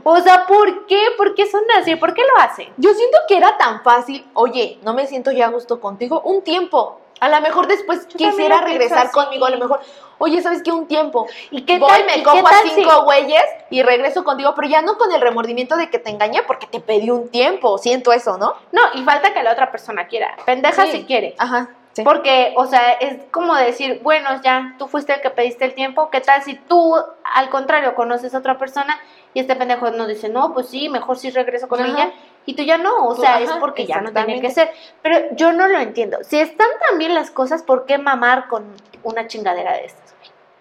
O 0.05 0.21
sea, 0.21 0.47
¿por 0.47 0.87
qué? 0.87 1.01
¿Por 1.17 1.35
qué 1.35 1.47
son 1.47 1.63
así? 1.79 1.97
¿Por 1.97 2.15
qué 2.15 2.23
lo 2.23 2.43
hacen? 2.43 2.73
Yo 2.77 2.93
siento 2.95 3.19
que 3.29 3.37
era 3.37 3.57
tan 3.57 3.83
fácil, 3.83 4.27
oye, 4.35 4.79
no 4.83 4.95
me 4.95 5.07
siento 5.07 5.31
ya 5.33 5.47
a 5.47 5.51
gusto 5.51 5.81
contigo, 5.81 6.21
un 6.25 6.43
tiempo. 6.43 7.01
A 7.19 7.31
lo 7.31 7.41
mejor 7.41 7.67
después 7.67 8.05
quisiera 8.05 8.61
regresar 8.61 9.11
conmigo, 9.11 9.47
a 9.47 9.51
lo 9.51 9.57
mejor, 9.57 9.81
oye, 10.19 10.43
¿sabes 10.43 10.63
qué? 10.63 10.71
Un 10.71 10.87
tiempo. 10.87 11.27
¿Y 11.51 11.63
qué 11.65 11.79
Voy, 11.79 11.89
tal? 11.89 12.05
me 12.05 12.23
cojo 12.23 12.47
a 12.47 12.53
si- 12.63 12.69
cinco 12.75 13.05
güeyes 13.05 13.43
y 13.71 13.83
regreso 13.83 14.23
contigo, 14.23 14.53
pero 14.55 14.69
ya 14.69 14.83
no 14.83 14.99
con 14.99 15.11
el 15.11 15.23
remordimiento 15.23 15.77
de 15.77 15.89
que 15.89 15.99
te 15.99 16.11
engañé 16.11 16.43
porque 16.43 16.67
te 16.67 16.79
pedí 16.79 17.09
un 17.09 17.31
tiempo. 17.31 17.79
Siento 17.79 18.13
eso, 18.13 18.37
¿no? 18.37 18.53
No, 18.71 18.83
y 18.93 19.03
falta 19.03 19.33
que 19.33 19.43
la 19.43 19.53
otra 19.53 19.71
persona 19.71 20.07
quiera. 20.09 20.37
Pendeja 20.45 20.85
Sí. 20.85 20.93
si 20.93 21.05
quiere. 21.07 21.35
Ajá. 21.39 21.71
Sí. 21.97 22.03
Porque, 22.03 22.53
o 22.57 22.67
sea, 22.67 22.93
es 22.93 23.19
como 23.31 23.55
decir, 23.55 24.01
bueno, 24.03 24.29
ya, 24.43 24.75
tú 24.79 24.87
fuiste 24.87 25.15
el 25.15 25.21
que 25.21 25.31
pediste 25.31 25.65
el 25.65 25.75
tiempo, 25.75 26.11
¿qué 26.11 26.21
tal 26.21 26.43
si 26.43 26.55
tú, 26.55 26.95
al 27.25 27.49
contrario, 27.51 27.95
conoces 27.95 28.35
a 28.35 28.39
otra 28.39 28.59
persona 28.59 28.99
y 29.35 29.41
este 29.41 29.57
pendejo 29.57 29.91
nos 29.91 30.09
dice, 30.09 30.29
no, 30.29 30.55
pues 30.55 30.69
sí, 30.69 30.89
mejor 30.89 31.19
sí 31.19 31.31
regreso 31.31 31.69
con 31.69 31.81
Ajá. 31.81 31.89
ella, 31.91 32.13
y 32.47 32.55
tú 32.55 32.63
ya 32.63 32.79
no, 32.79 33.07
o 33.07 33.15
Tú, 33.15 33.23
sea, 33.23 33.37
ajá, 33.37 33.45
es 33.45 33.51
porque 33.59 33.87
ya 33.87 34.01
no 34.01 34.13
tenía 34.13 34.41
que 34.41 34.51
ser. 34.51 34.71
Pero 35.03 35.35
yo 35.35 35.53
no 35.53 35.67
lo 35.69 35.79
entiendo. 35.79 36.19
Si 36.23 36.39
están 36.39 36.69
tan 36.89 36.99
bien 36.99 37.15
las 37.15 37.31
cosas, 37.31 37.63
¿por 37.63 37.87
qué 37.87 37.99
mamar 37.99 38.47
con 38.49 38.65
una 39.03 39.27
chingadera 39.27 39.73
de 39.73 39.87
estas? 39.87 40.06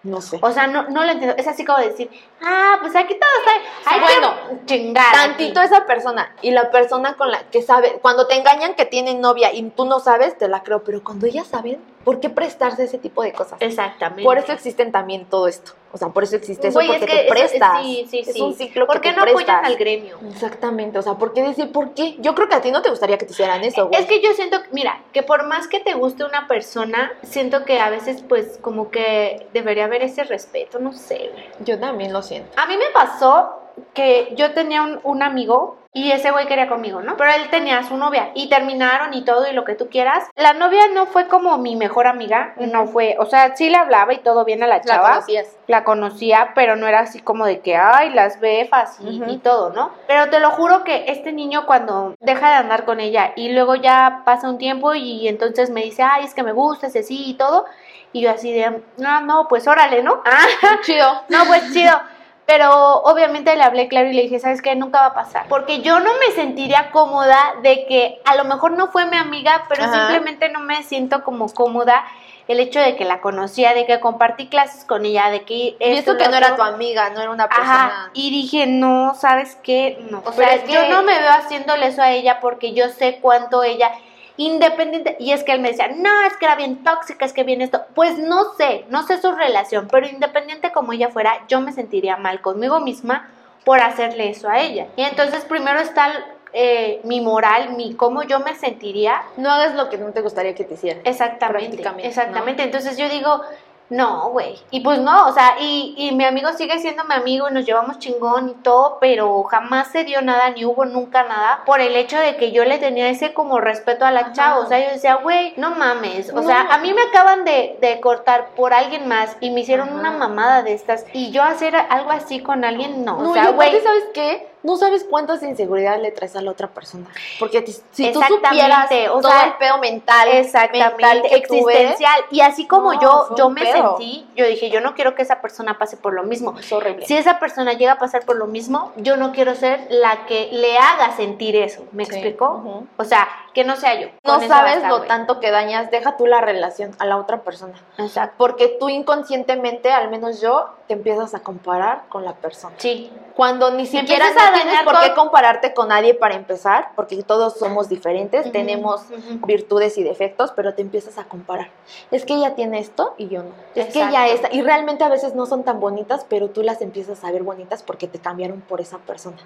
No 0.06 0.20
sé. 0.20 0.38
O 0.40 0.52
sea, 0.52 0.68
no, 0.68 0.84
no 0.88 1.04
lo 1.04 1.10
entiendo. 1.10 1.34
Es 1.36 1.48
así 1.48 1.64
como 1.64 1.78
decir, 1.78 2.08
ah, 2.40 2.76
pues 2.80 2.94
aquí 2.94 3.14
todo 3.14 3.30
está. 3.40 3.90
Hay 3.90 4.00
Bueno, 4.00 4.34
que 4.60 4.66
chingar. 4.66 5.12
Tantito 5.12 5.58
aquí". 5.60 5.68
esa 5.74 5.84
persona 5.84 6.32
y 6.42 6.52
la 6.52 6.70
persona 6.70 7.14
con 7.16 7.30
la 7.32 7.40
que 7.50 7.60
sabe, 7.62 7.98
cuando 8.00 8.26
te 8.28 8.36
engañan 8.36 8.74
que 8.74 8.84
tienen 8.84 9.20
novia 9.20 9.52
y 9.52 9.62
tú 9.70 9.84
no 9.84 9.98
sabes, 9.98 10.38
te 10.38 10.46
la 10.48 10.62
creo, 10.62 10.84
pero 10.84 11.02
cuando 11.02 11.26
ellas 11.26 11.48
saben, 11.48 11.80
¿por 12.04 12.20
qué 12.20 12.30
prestarse 12.30 12.84
ese 12.84 12.98
tipo 12.98 13.22
de 13.24 13.32
cosas? 13.32 13.58
Exactamente. 13.60 14.22
Por 14.22 14.38
eso 14.38 14.52
existen 14.52 14.92
también 14.92 15.24
todo 15.26 15.48
esto. 15.48 15.72
O 15.92 15.98
sea, 15.98 16.08
por 16.08 16.24
eso 16.24 16.36
existe 16.36 16.68
eso, 16.68 16.78
es 16.80 16.88
porque 16.88 17.06
que 17.06 17.16
te 17.22 17.28
prestas. 17.28 17.80
sí, 17.82 18.06
sí, 18.10 18.18
es 18.18 18.34
sí. 18.34 18.40
un 18.42 18.54
ciclo 18.54 18.86
¿Por 18.86 19.00
que 19.00 19.08
qué 19.08 19.14
te 19.14 19.16
no 19.16 19.22
apoyan 19.22 19.46
prestas. 19.46 19.64
al 19.66 19.76
gremio? 19.76 20.18
Exactamente, 20.30 20.98
o 20.98 21.02
sea, 21.02 21.14
¿por 21.14 21.32
qué 21.32 21.42
decir 21.42 21.72
por 21.72 21.94
qué? 21.94 22.16
Yo 22.18 22.34
creo 22.34 22.48
que 22.50 22.54
a 22.56 22.60
ti 22.60 22.70
no 22.70 22.82
te 22.82 22.90
gustaría 22.90 23.16
que 23.16 23.24
te 23.24 23.32
hicieran 23.32 23.64
eso, 23.64 23.88
güey. 23.88 23.98
Es 23.98 24.06
que 24.06 24.20
yo 24.20 24.34
siento, 24.34 24.58
mira, 24.72 25.00
que 25.14 25.22
por 25.22 25.46
más 25.46 25.68
que 25.68 25.80
te 25.80 25.94
guste 25.94 26.24
una 26.24 26.48
persona, 26.48 27.12
siento 27.22 27.64
que 27.64 27.80
a 27.80 27.88
veces 27.88 28.22
pues 28.28 28.58
como 28.60 28.90
que 28.90 29.46
debería 29.54 29.86
haber 29.86 29.95
ese 30.02 30.24
respeto, 30.24 30.78
no 30.78 30.92
sé. 30.92 31.30
Yo 31.60 31.78
también 31.78 32.12
lo 32.12 32.22
siento. 32.22 32.50
A 32.56 32.66
mí 32.66 32.76
me 32.76 32.90
pasó 32.92 33.60
que 33.94 34.34
yo 34.36 34.52
tenía 34.52 34.82
un, 34.82 35.00
un 35.02 35.22
amigo 35.22 35.78
Y 35.96 36.12
ese 36.12 36.30
güey 36.30 36.46
quería 36.46 36.68
conmigo, 36.68 37.00
¿no? 37.00 37.16
Pero 37.16 37.30
él 37.32 37.48
tenía 37.48 37.78
a 37.78 37.82
su 37.82 37.96
novia 37.96 38.30
y 38.34 38.50
terminaron 38.50 39.14
y 39.14 39.24
todo 39.24 39.48
y 39.50 39.54
lo 39.54 39.64
que 39.64 39.74
tú 39.74 39.88
quieras. 39.88 40.24
La 40.36 40.52
novia 40.52 40.82
no 40.92 41.06
fue 41.06 41.26
como 41.26 41.56
mi 41.56 41.74
mejor 41.74 42.06
amiga, 42.06 42.52
no 42.58 42.86
fue, 42.86 43.16
o 43.18 43.24
sea, 43.24 43.56
sí 43.56 43.70
le 43.70 43.78
hablaba 43.78 44.12
y 44.12 44.18
todo 44.18 44.44
bien 44.44 44.62
a 44.62 44.66
la 44.66 44.76
La 44.76 44.80
chava. 44.82 45.08
conocías. 45.14 45.56
La 45.68 45.84
conocía, 45.84 46.52
pero 46.54 46.76
no 46.76 46.86
era 46.86 47.00
así 47.00 47.20
como 47.20 47.46
de 47.46 47.60
que, 47.60 47.76
ay, 47.78 48.10
las 48.10 48.40
befas 48.40 48.98
y, 49.00 49.22
y 49.26 49.38
todo, 49.38 49.70
¿no? 49.70 49.90
Pero 50.06 50.28
te 50.28 50.38
lo 50.38 50.50
juro 50.50 50.84
que 50.84 51.06
este 51.08 51.32
niño 51.32 51.64
cuando 51.64 52.14
deja 52.20 52.50
de 52.50 52.54
andar 52.56 52.84
con 52.84 53.00
ella 53.00 53.32
y 53.34 53.52
luego 53.52 53.74
ya 53.76 54.20
pasa 54.26 54.50
un 54.50 54.58
tiempo 54.58 54.92
y 54.94 55.26
entonces 55.28 55.70
me 55.70 55.80
dice, 55.82 56.02
ay, 56.02 56.26
es 56.26 56.34
que 56.34 56.42
me 56.42 56.52
gustas 56.52 56.94
y 56.94 56.98
así 56.98 57.30
y 57.30 57.34
todo. 57.38 57.64
Y 58.12 58.20
yo 58.20 58.30
así 58.30 58.52
de, 58.52 58.82
no, 58.98 59.20
no, 59.22 59.48
pues 59.48 59.66
órale, 59.66 60.02
¿no? 60.02 60.22
Ah, 60.26 60.76
Chido. 60.84 61.22
no, 61.30 61.44
pues 61.46 61.72
chido. 61.72 61.98
Pero 62.46 62.98
obviamente 63.02 63.56
le 63.56 63.62
hablé 63.64 63.88
claro 63.88 64.08
y 64.08 64.12
le 64.12 64.22
dije, 64.22 64.38
¿sabes 64.38 64.62
qué? 64.62 64.74
Nunca 64.76 65.00
va 65.00 65.06
a 65.06 65.14
pasar. 65.14 65.46
Porque 65.48 65.80
yo 65.80 65.98
no 65.98 66.10
me 66.24 66.32
sentiría 66.34 66.90
cómoda 66.92 67.36
de 67.62 67.86
que 67.86 68.20
a 68.24 68.36
lo 68.36 68.44
mejor 68.44 68.70
no 68.72 68.86
fue 68.88 69.04
mi 69.06 69.16
amiga, 69.16 69.64
pero 69.68 69.82
Ajá. 69.84 69.92
simplemente 69.92 70.48
no 70.50 70.60
me 70.60 70.82
siento 70.84 71.24
como 71.24 71.52
cómoda 71.52 72.04
el 72.46 72.60
hecho 72.60 72.78
de 72.78 72.94
que 72.94 73.04
la 73.04 73.20
conocía, 73.20 73.74
de 73.74 73.84
que 73.86 73.98
compartí 73.98 74.46
clases 74.46 74.84
con 74.84 75.04
ella, 75.04 75.30
de 75.30 75.42
que... 75.42 75.54
Y 75.54 75.76
esto, 75.80 76.12
eso 76.12 76.16
que 76.18 76.28
no 76.28 76.36
era 76.36 76.54
tu 76.54 76.62
amiga, 76.62 77.10
no 77.10 77.20
era 77.20 77.32
una 77.32 77.44
Ajá, 77.44 77.56
persona. 77.56 78.10
y 78.14 78.30
dije, 78.30 78.66
no, 78.68 79.16
¿sabes 79.16 79.56
qué? 79.64 79.98
No. 80.08 80.18
O 80.18 80.22
Pero 80.30 80.36
sea, 80.36 80.54
es 80.54 80.62
que- 80.62 80.72
yo 80.72 80.88
no 80.88 81.02
me 81.02 81.18
veo 81.18 81.30
haciéndole 81.32 81.88
eso 81.88 82.02
a 82.02 82.12
ella 82.12 82.38
porque 82.40 82.72
yo 82.72 82.88
sé 82.90 83.18
cuánto 83.20 83.64
ella, 83.64 83.90
independiente, 84.36 85.16
y 85.18 85.32
es 85.32 85.44
que 85.44 85.52
él 85.52 85.60
me 85.60 85.70
decía, 85.70 85.88
no, 85.88 86.22
es 86.22 86.36
que 86.36 86.44
era 86.44 86.56
bien 86.56 86.82
tóxica, 86.84 87.24
es 87.24 87.32
que 87.32 87.44
bien 87.44 87.62
esto. 87.62 87.82
Pues 87.94 88.18
no 88.18 88.54
sé, 88.54 88.84
no 88.90 89.06
sé 89.06 89.20
su 89.20 89.32
relación, 89.32 89.88
pero 89.90 90.06
independiente 90.06 90.72
como 90.72 90.92
ella 90.92 91.08
fuera, 91.08 91.44
yo 91.48 91.60
me 91.60 91.72
sentiría 91.72 92.16
mal 92.16 92.40
conmigo 92.40 92.80
misma 92.80 93.28
por 93.64 93.80
hacerle 93.80 94.30
eso 94.30 94.48
a 94.48 94.60
ella. 94.60 94.86
Y 94.96 95.02
entonces 95.02 95.44
primero 95.44 95.80
está 95.80 96.12
eh, 96.52 97.00
mi 97.04 97.20
moral, 97.20 97.74
mi 97.76 97.94
cómo 97.94 98.22
yo 98.22 98.40
me 98.40 98.54
sentiría 98.54 99.20
No 99.36 99.50
hagas 99.50 99.74
lo 99.74 99.90
que 99.90 99.98
no 99.98 100.12
te 100.12 100.22
gustaría 100.22 100.54
que 100.54 100.64
te 100.64 100.74
hicieran. 100.74 101.02
Exactamente, 101.04 101.82
exactamente. 102.02 102.62
Entonces 102.62 102.96
yo 102.96 103.08
digo, 103.08 103.42
no, 103.88 104.30
güey. 104.30 104.58
Y 104.70 104.80
pues 104.80 104.98
no, 105.00 105.28
o 105.28 105.32
sea, 105.32 105.56
y, 105.60 105.94
y 105.96 106.12
mi 106.14 106.24
amigo 106.24 106.50
sigue 106.52 106.78
siendo 106.80 107.04
mi 107.04 107.14
amigo 107.14 107.48
y 107.48 107.52
nos 107.52 107.64
llevamos 107.64 107.98
chingón 107.98 108.48
y 108.50 108.54
todo, 108.62 108.98
pero 109.00 109.42
jamás 109.44 109.88
se 109.88 110.04
dio 110.04 110.22
nada, 110.22 110.50
ni 110.50 110.64
hubo 110.64 110.84
nunca 110.84 111.22
nada, 111.22 111.62
por 111.64 111.80
el 111.80 111.94
hecho 111.94 112.18
de 112.18 112.36
que 112.36 112.50
yo 112.50 112.64
le 112.64 112.78
tenía 112.78 113.08
ese 113.08 113.32
como 113.32 113.60
respeto 113.60 114.04
a 114.04 114.10
la 114.10 114.20
Ajá. 114.20 114.32
chava. 114.32 114.58
O 114.58 114.66
sea, 114.66 114.78
yo 114.84 114.92
decía, 114.92 115.14
güey, 115.16 115.54
no 115.56 115.70
mames. 115.70 116.30
O 116.30 116.36
No. 116.36 116.42
sea, 116.42 116.62
a 116.72 116.78
mí 116.78 116.92
me 116.92 117.02
acaban 117.02 117.44
de, 117.44 117.78
de 117.80 118.00
cortar 118.00 118.48
por 118.56 118.74
alguien 118.74 119.06
más 119.06 119.36
y 119.40 119.50
me 119.50 119.60
hicieron 119.60 119.88
Ajá. 119.90 119.98
una 119.98 120.10
mamada 120.10 120.62
de 120.62 120.72
estas. 120.74 121.04
Y 121.12 121.30
yo 121.30 121.42
hacer 121.44 121.76
algo 121.76 122.10
así 122.10 122.40
con 122.42 122.64
alguien, 122.64 123.04
no. 123.04 123.18
No, 123.20 123.30
o 123.30 123.34
sea, 123.34 123.50
güey. 123.50 123.80
¿sabes 123.80 124.04
qué? 124.14 124.48
No 124.62 124.76
sabes 124.76 125.04
cuántas 125.08 125.42
inseguridades 125.44 126.02
le 126.02 126.10
traes 126.10 126.34
a 126.34 126.40
la 126.42 126.50
otra 126.50 126.66
persona. 126.68 127.06
Porque 127.38 127.64
si 127.92 128.12
tú 128.12 128.20
supieras 128.20 128.90
o 129.12 129.20
todo 129.20 129.30
sea, 129.30 129.44
el 129.46 129.52
pedo 129.54 129.78
mental, 129.78 130.28
mental 130.72 131.22
existencial. 131.30 132.20
Y 132.30 132.40
así 132.40 132.66
como 132.66 132.92
No, 132.94 133.00
yo, 133.00 133.36
yo 133.36 133.50
me 133.50 133.60
pedo. 133.62 133.96
sentí, 133.96 134.26
yo 134.34 134.46
dije, 134.46 134.68
yo 134.70 134.80
no 134.80 134.94
quiero 134.94 135.14
que 135.14 135.22
esa 135.22 135.40
persona 135.40 135.78
pase 135.78 135.96
por 135.96 136.14
lo 136.14 136.22
mismo. 136.24 136.58
es 136.58 136.72
horrible. 136.72 137.06
Si 137.06 137.16
esa 137.16 137.38
persona 137.38 137.74
llega 137.74 137.92
a 137.92 137.98
pasar 137.98 138.24
por 138.24 138.36
lo 138.36 138.46
mismo, 138.46 138.92
yo 138.96 139.16
no 139.16 139.32
quiero 139.32 139.54
ser 139.54 139.86
la 139.90 140.26
que 140.26 140.48
le 140.52 140.76
haga 140.78 141.12
sentir 141.16 141.54
eso. 141.56 141.84
¿Me 141.92 142.04
Sí, 142.04 142.12
explicó? 142.12 142.50
ujú. 142.64 142.86
O 142.96 143.04
sea, 143.04 143.28
que 143.54 143.64
no 143.64 143.76
sea 143.76 143.94
yo. 144.00 144.08
No 144.24 144.40
sabes 144.40 144.82
lo 144.86 145.02
tanto 145.02 145.38
que 145.40 145.50
dañas, 145.50 145.90
deja 145.90 146.16
tú 146.16 146.26
la 146.26 146.40
relación 146.40 146.94
a 146.98 147.04
la 147.06 147.16
otra 147.18 147.42
persona. 147.42 147.74
Exacto. 147.98 148.34
Porque 148.36 148.68
tú 148.80 148.88
inconscientemente, 148.88 149.92
al 149.92 150.10
menos 150.10 150.40
yo, 150.40 150.70
te 150.88 150.94
empiezas 150.94 151.34
a 151.34 151.40
comparar 151.40 152.02
con 152.08 152.24
la 152.24 152.32
persona. 152.34 152.74
Sí. 152.78 153.10
Cuando 153.34 153.70
ni 153.70 153.86
siquiera 153.86 154.32
tienes 154.52 154.82
por 154.82 155.00
qué 155.00 155.14
compararte 155.14 155.74
con 155.74 155.88
nadie 155.88 156.14
para 156.14 156.34
empezar, 156.34 156.90
porque 156.96 157.22
todos 157.22 157.54
somos 157.58 157.88
diferentes, 157.88 158.50
tenemos 158.52 159.02
virtudes 159.46 159.98
y 159.98 160.02
defectos, 160.02 160.52
pero 160.54 160.74
te 160.74 160.82
empiezas 160.82 161.18
a 161.18 161.24
comparar. 161.24 161.70
Es 162.10 162.24
que 162.24 162.34
ella 162.34 162.54
tiene 162.54 162.78
esto 162.78 163.14
y 163.18 163.28
yo 163.28 163.42
no. 163.42 163.50
Es 163.74 163.92
que 163.92 164.02
ella 164.02 164.28
esta. 164.28 164.48
Y 164.52 164.62
realmente 164.62 165.04
a 165.04 165.08
veces 165.08 165.34
no 165.34 165.46
son 165.46 165.64
tan 165.64 165.80
bonitas, 165.80 166.26
pero 166.28 166.50
tú 166.50 166.62
las 166.62 166.80
empiezas 166.82 167.22
a 167.24 167.30
ver 167.32 167.42
bonitas 167.42 167.82
porque 167.82 168.06
te 168.08 168.18
cambiaron 168.18 168.60
por 168.60 168.80
esa 168.80 168.98
persona. 168.98 169.36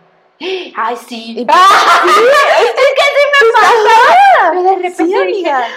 Ay, 0.75 0.97
sí. 0.97 1.35
Y- 1.39 1.47
Pero 4.51 4.63
de 4.63 4.71
repente 4.77 4.97
Sí, 5.05 5.27
dije, 5.27 5.51
ay, 5.51 5.71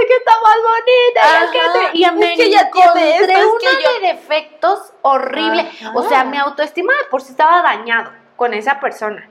es 0.00 0.06
que 0.08 0.16
está 0.16 0.32
más 0.42 0.56
bonita. 0.56 1.22
Ajá, 1.22 1.44
es 1.44 1.50
que 1.92 1.98
Y 1.98 2.04
es 2.04 2.12
me 2.14 2.34
que 2.36 2.42
ella 2.44 2.70
tiene 2.72 3.16
esto, 3.18 3.32
es 3.32 3.48
que 3.60 3.82
yo- 3.82 4.00
de 4.00 4.06
defectos 4.14 4.78
horrible. 5.02 5.70
Ajá. 5.80 5.92
O 5.94 6.08
sea, 6.08 6.24
mi 6.24 6.38
autoestima 6.38 6.92
de 6.92 7.08
por 7.10 7.20
sí 7.22 7.30
estaba 7.32 7.62
dañado 7.62 8.10
con 8.36 8.54
esa 8.54 8.80
persona. 8.80 9.28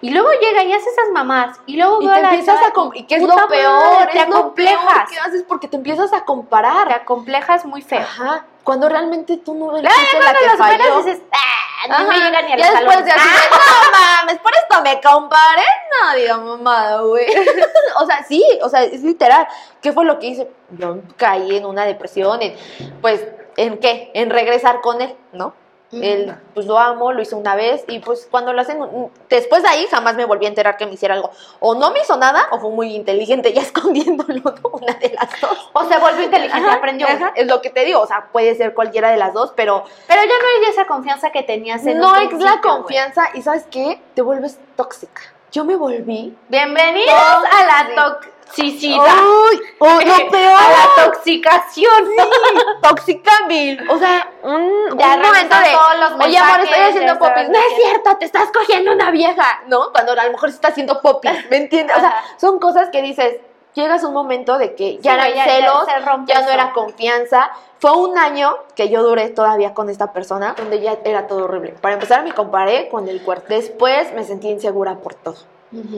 Y 0.00 0.10
luego 0.10 0.28
llega 0.32 0.64
y 0.64 0.72
hace 0.72 0.90
esas 0.90 1.10
mamás. 1.12 1.60
Y 1.66 1.76
luego 1.76 2.02
Y 2.02 2.06
te 2.08 2.20
la 2.20 2.30
empiezas 2.30 2.58
a 2.58 2.72
y 2.94 3.04
que 3.04 3.14
es 3.16 3.22
lo 3.22 3.36
peor, 3.48 3.94
madre, 3.94 4.12
te 4.12 4.18
es 4.18 4.28
lo 4.28 4.36
acomplejas. 4.36 4.84
peor 4.84 5.08
que 5.08 5.18
haces 5.18 5.44
porque 5.46 5.68
te 5.68 5.76
empiezas 5.76 6.12
a 6.12 6.24
comparar. 6.24 6.88
Te 6.88 6.94
acomplejas 6.94 7.64
muy 7.64 7.82
feo. 7.82 8.00
Ajá, 8.00 8.44
cuando 8.64 8.88
realmente 8.88 9.36
tú 9.36 9.54
no 9.54 9.76
ya 9.76 9.82
la 9.82 9.90
cuando 9.90 10.40
que 10.40 10.56
falló. 10.56 11.02
dices, 11.02 11.22
ah, 11.32 11.88
no 11.88 12.08
me 12.08 12.18
llega 12.18 12.42
ni 12.42 12.52
a 12.52 12.56
ya 12.56 12.70
los 12.70 12.80
después 12.80 13.04
de 13.04 13.12
así, 13.12 13.28
de, 13.28 13.50
no 13.50 13.98
mames, 14.18 14.38
por 14.38 14.52
esto 14.54 14.82
me 14.82 15.00
comparé. 15.00 15.62
No, 15.90 16.16
diga 16.16 16.36
mamada, 16.38 17.00
güey. 17.02 17.26
o 18.00 18.06
sea, 18.06 18.24
sí, 18.24 18.44
o 18.62 18.68
sea, 18.68 18.82
es 18.82 19.02
literal. 19.02 19.46
¿Qué 19.80 19.92
fue 19.92 20.04
lo 20.04 20.18
que 20.18 20.26
hice? 20.26 20.50
Yo 20.70 20.98
caí 21.16 21.56
en 21.56 21.66
una 21.66 21.84
depresión, 21.84 22.42
en, 22.42 22.56
pues, 23.00 23.24
¿en 23.56 23.78
qué? 23.78 24.10
En 24.14 24.30
regresar 24.30 24.80
con 24.80 25.00
él, 25.00 25.16
¿no? 25.32 25.54
Él, 25.92 26.34
pues 26.54 26.66
lo 26.66 26.78
amo, 26.78 27.12
lo 27.12 27.20
hizo 27.20 27.36
una 27.36 27.54
vez 27.54 27.84
y 27.86 27.98
pues 27.98 28.26
cuando 28.30 28.54
lo 28.54 28.62
hacen, 28.62 28.80
mm, 28.80 29.10
después 29.28 29.62
de 29.62 29.68
ahí 29.68 29.86
jamás 29.90 30.14
me 30.14 30.24
volví 30.24 30.46
a 30.46 30.48
enterar 30.48 30.78
que 30.78 30.86
me 30.86 30.94
hiciera 30.94 31.14
algo. 31.14 31.30
O 31.60 31.74
no 31.74 31.90
me 31.90 32.00
hizo 32.00 32.16
nada 32.16 32.46
o 32.50 32.58
fue 32.58 32.70
muy 32.70 32.94
inteligente 32.94 33.52
ya 33.52 33.60
escondiéndolo, 33.62 34.42
¿no? 34.42 34.70
Una 34.70 34.94
de 34.94 35.10
las 35.10 35.40
dos. 35.40 35.70
O 35.74 35.84
se 35.84 35.98
volvió 35.98 36.24
inteligente, 36.24 36.66
Ajá, 36.66 36.76
aprendió. 36.76 37.06
ajá, 37.06 37.32
es 37.36 37.46
lo 37.46 37.60
que 37.60 37.68
te 37.68 37.84
digo, 37.84 38.00
o 38.00 38.06
sea, 38.06 38.28
puede 38.32 38.54
ser 38.54 38.72
cualquiera 38.74 39.10
de 39.10 39.18
las 39.18 39.34
dos, 39.34 39.52
pero 39.54 39.84
Pero 40.08 40.22
ya 40.22 40.26
no 40.28 40.64
hay 40.66 40.70
esa 40.70 40.86
confianza 40.86 41.30
que 41.30 41.42
tenías 41.42 41.86
en 41.86 41.98
no 41.98 42.16
es 42.16 42.32
la 42.32 42.60
confianza 42.62 43.28
y 43.34 43.42
¿sabes 43.42 43.66
qué? 43.70 44.00
Te 44.14 44.22
vuelves 44.22 44.58
tóxica. 44.76 45.20
Yo 45.50 45.66
me 45.66 45.76
volví 45.76 46.34
Bienvenidos 46.48 47.12
a 47.12 47.66
la 47.66 47.94
toxicidad. 48.56 49.16
¡Uy! 49.50 49.60
¡Oh, 49.78 50.00
lo 50.00 50.30
peor! 50.30 50.52
A 50.62 50.70
la 50.70 51.04
toxicación. 51.12 52.04
tóxica 52.82 53.32
mil. 53.48 53.90
O 53.90 53.98
sea, 53.98 54.30
un, 54.42 54.98
Ya 54.98 55.14
un 55.14 55.22
momento 55.22 55.56
de, 55.56 55.70
todos 55.72 55.98
los 56.18 56.26
oye 56.26 56.38
amor, 56.38 56.60
estoy 56.60 56.80
haciendo 56.80 57.12
ya 57.14 57.18
popis. 57.18 57.48
No 57.48 57.58
es 57.58 57.76
cierto, 57.82 58.16
te 58.18 58.24
estás 58.24 58.50
cogiendo 58.52 58.92
una 58.92 59.10
vieja, 59.10 59.62
¿no? 59.66 59.92
Cuando 59.92 60.12
a 60.12 60.24
lo 60.24 60.32
mejor 60.32 60.50
se 60.50 60.56
está 60.56 60.68
haciendo 60.68 61.00
popis, 61.00 61.48
¿me 61.50 61.56
entiendes? 61.56 61.96
O 61.96 62.00
sea, 62.00 62.22
son 62.38 62.58
cosas 62.58 62.90
que 62.90 63.02
dices, 63.02 63.36
llegas 63.74 64.04
a 64.04 64.08
un 64.08 64.14
momento 64.14 64.58
de 64.58 64.74
que 64.74 64.98
ya 64.98 65.12
Sí, 65.14 65.18
eran 65.18 65.28
ya- 65.30 65.46
ya 65.46 65.52
celos, 65.52 66.04
rompe 66.06 66.32
ya 66.32 66.40
no 66.40 66.46
eso. 66.46 66.54
era 66.54 66.72
confianza. 66.72 67.50
Fue 67.78 67.92
un 67.96 68.16
año 68.16 68.56
que 68.76 68.88
yo 68.90 69.02
duré 69.02 69.28
todavía 69.30 69.74
con 69.74 69.88
esta 69.90 70.12
persona, 70.12 70.54
donde 70.56 70.80
ya 70.80 70.98
era 71.04 71.26
todo 71.26 71.44
horrible. 71.46 71.72
Para 71.80 71.94
empezar, 71.94 72.22
me 72.22 72.32
comparé 72.32 72.88
con 72.88 73.08
el 73.08 73.22
cuerpo. 73.22 73.46
Después 73.48 74.12
me 74.14 74.22
sentí 74.24 74.48
insegura 74.48 74.96
por 74.96 75.14
todo. 75.14 75.36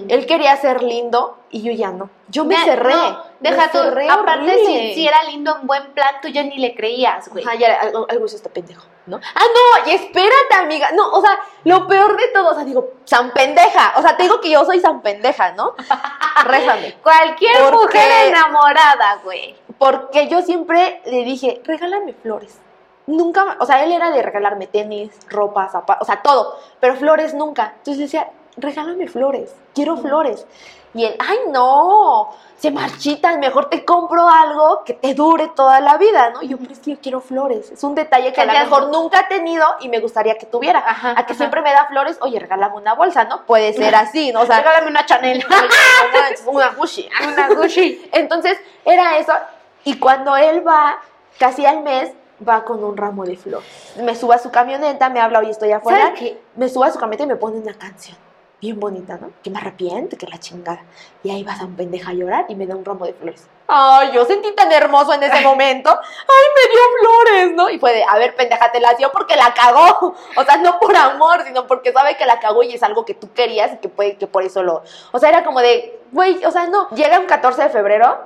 Él 0.09 0.27
quería 0.27 0.57
ser 0.57 0.83
lindo 0.83 1.39
y 1.51 1.63
yo 1.63 1.73
ya 1.73 1.91
no. 1.91 2.09
Yo 2.29 2.45
me 2.45 2.57
cerré. 2.57 2.95
no, 2.95 3.23
deja 3.41 3.63
me 3.63 3.69
tú. 3.69 3.79
cerré 3.79 4.09
Aparte, 4.09 4.57
si, 4.65 4.95
si 4.95 5.07
era 5.09 5.25
lindo 5.25 5.57
en 5.61 5.67
buen 5.67 5.93
plan, 5.93 6.15
tú 6.23 6.29
ya 6.29 6.43
ni 6.45 6.59
le 6.59 6.75
creías, 6.75 7.29
güey. 7.29 7.45
Ajá, 7.45 7.57
ya, 7.57 7.81
algo, 7.81 8.07
algo 8.09 8.27
hizo 8.27 8.37
este 8.37 8.49
pendejo, 8.51 8.85
¿no? 9.07 9.17
Ah, 9.35 9.43
no, 9.43 9.91
y 9.91 9.95
espérate, 9.95 10.55
amiga. 10.59 10.91
No, 10.93 11.11
o 11.13 11.21
sea, 11.21 11.39
lo 11.65 11.87
peor 11.89 12.17
de 12.17 12.29
todo, 12.29 12.51
o 12.51 12.55
sea, 12.55 12.65
digo, 12.65 12.91
san 13.05 13.33
pendeja. 13.33 13.95
O 13.97 14.03
sea, 14.03 14.17
te 14.17 14.23
digo 14.25 14.41
que 14.41 14.51
yo 14.51 14.65
soy 14.65 14.79
san 14.81 15.03
pendeja, 15.03 15.53
¿no? 15.53 15.75
Rézame. 16.45 16.95
Cualquier 17.03 17.57
Porque- 17.71 17.77
mujer 17.99 18.29
enamorada, 18.29 19.21
güey. 19.25 19.57
Porque 19.79 20.29
yo 20.29 20.41
siempre 20.43 21.01
le 21.07 21.25
dije, 21.25 21.61
regálame 21.65 22.13
flores. 22.15 22.59
Nunca, 23.07 23.57
o 23.61 23.67
sea, 23.67 23.85
él 23.85 23.93
era 23.93 24.11
de 24.11 24.23
regalarme 24.23 24.67
tenis, 24.67 25.11
ropa, 25.29 25.69
zapatos, 25.69 26.03
o 26.03 26.11
sea, 26.11 26.23
todo, 26.23 26.59
pero 26.81 26.95
flores 26.97 27.35
nunca. 27.35 27.75
Entonces 27.79 27.99
decía, 27.99 28.31
regálame 28.57 29.09
flores, 29.09 29.55
quiero 29.75 29.97
flores. 29.97 30.47
Y 30.95 31.05
él, 31.05 31.17
ay, 31.19 31.39
no, 31.51 32.29
se 32.57 32.71
marchitan, 32.71 33.41
mejor 33.41 33.69
te 33.69 33.85
compro 33.85 34.29
algo 34.29 34.85
que 34.85 34.95
te 34.95 35.13
dure 35.13 35.49
toda 35.49 35.81
la 35.81 35.99
vida, 35.99 36.31
¿no? 36.31 36.41
Y 36.41 36.49
yo, 36.49 36.57
pero 36.57 36.73
es 36.73 36.79
que 36.79 36.93
yo 36.93 36.99
quiero 37.03 37.21
flores. 37.21 37.73
Es 37.73 37.83
un 37.83 37.97
detalle 37.97 38.33
que 38.33 38.41
a 38.41 38.47
lo 38.47 38.53
mejor 38.53 38.89
nunca 38.91 39.23
he 39.23 39.25
tenido 39.25 39.67
y 39.81 39.89
me 39.89 39.99
gustaría 39.99 40.39
que 40.39 40.47
tuviera. 40.47 40.79
Ajá, 40.79 41.11
a 41.11 41.27
que 41.27 41.33
ajá. 41.33 41.35
siempre 41.35 41.63
me 41.63 41.73
da 41.73 41.87
flores, 41.89 42.17
oye, 42.21 42.39
regálame 42.39 42.77
una 42.77 42.95
bolsa, 42.95 43.25
¿no? 43.25 43.45
Puede 43.45 43.73
ser 43.73 43.95
así, 43.97 44.31
¿no? 44.31 44.43
O 44.43 44.47
sea, 44.47 44.59
Regálame 44.59 44.87
una 44.89 45.05
Chanel. 45.05 45.45
oye, 45.51 46.37
una 46.47 46.69
Gucci. 46.71 47.09
una 47.27 47.49
Gucci. 47.49 48.09
Entonces, 48.13 48.57
era 48.85 49.19
eso. 49.19 49.33
Y 49.83 49.99
cuando 49.99 50.37
él 50.37 50.67
va, 50.67 51.01
casi 51.41 51.67
al 51.67 51.83
mes, 51.83 52.13
va 52.47 52.65
con 52.65 52.83
un 52.85 52.97
ramo 52.97 53.25
de 53.25 53.37
flores. 53.37 53.67
Me 53.97 54.15
subo 54.15 54.33
a 54.33 54.39
su 54.39 54.53
camioneta, 54.53 55.11
me 55.11 55.21
habla, 55.21 55.41
oye, 55.41 55.51
estoy 55.51 55.73
afuera. 55.73 56.15
Me 56.55 56.69
subo 56.69 56.85
a 56.85 56.93
su 56.93 57.01
camioneta 57.01 57.25
y 57.25 57.27
me 57.27 57.37
pone 57.37 57.59
una 57.59 57.75
canción. 57.75 58.17
Bien 58.65 58.81
bonita, 58.81 59.19
¿no? 59.21 59.31
Que 59.43 59.51
me 59.51 59.59
arrepiento, 59.59 60.17
que 60.17 60.27
la 60.27 60.39
chingada. 60.39 60.83
Y 61.23 61.31
ahí 61.31 61.45
vas 61.45 61.61
a 61.61 61.65
un 61.65 61.77
pendeja 61.77 62.11
a 62.11 62.15
llorar 62.15 62.47
y 62.49 62.55
me 62.55 62.67
da 62.67 62.75
un 62.75 62.85
ramo 62.85 63.05
de 63.05 63.13
flores. 63.13 63.47
Ay, 63.67 64.13
yo 64.13 64.25
sentí 64.25 64.53
tan 64.55 64.73
hermoso 64.73 65.13
en 65.13 65.23
ese 65.23 65.41
momento. 65.43 65.91
Ay, 65.91 66.47
me 66.57 66.73
dio 66.73 66.81
flores, 67.01 67.55
¿no? 67.55 67.69
Y 67.69 67.79
fue 67.79 67.93
de, 67.93 68.05
a 68.05 68.17
ver, 68.17 68.35
pendeja, 68.35 68.73
te 68.73 68.81
las 68.81 68.97
dio 68.97 69.13
porque 69.13 69.37
la 69.37 69.53
cagó. 69.53 70.15
O 70.37 70.45
sea, 70.45 70.57
no 70.57 70.79
por 70.81 70.97
amor, 70.97 71.43
sino 71.45 71.67
porque 71.67 71.93
sabe 71.93 72.17
que 72.17 72.25
la 72.25 72.41
cagó 72.41 72.63
y 72.63 72.73
es 72.73 72.83
algo 72.83 73.05
que 73.05 73.13
tú 73.15 73.33
querías 73.35 73.75
y 73.75 73.77
que 73.77 73.91
puede 73.91 74.17
que 74.17 74.27
por 74.27 74.43
eso 74.43 74.63
lo. 74.63 74.83
O 75.13 75.19
sea, 75.19 75.29
era 75.29 75.45
como 75.45 75.61
de, 75.61 76.01
güey, 76.11 76.43
o 76.45 76.51
sea, 76.51 76.67
no. 76.67 76.89
Llega 76.91 77.21
un 77.21 77.27
14 77.27 77.65
de 77.65 77.69
febrero. 77.69 78.25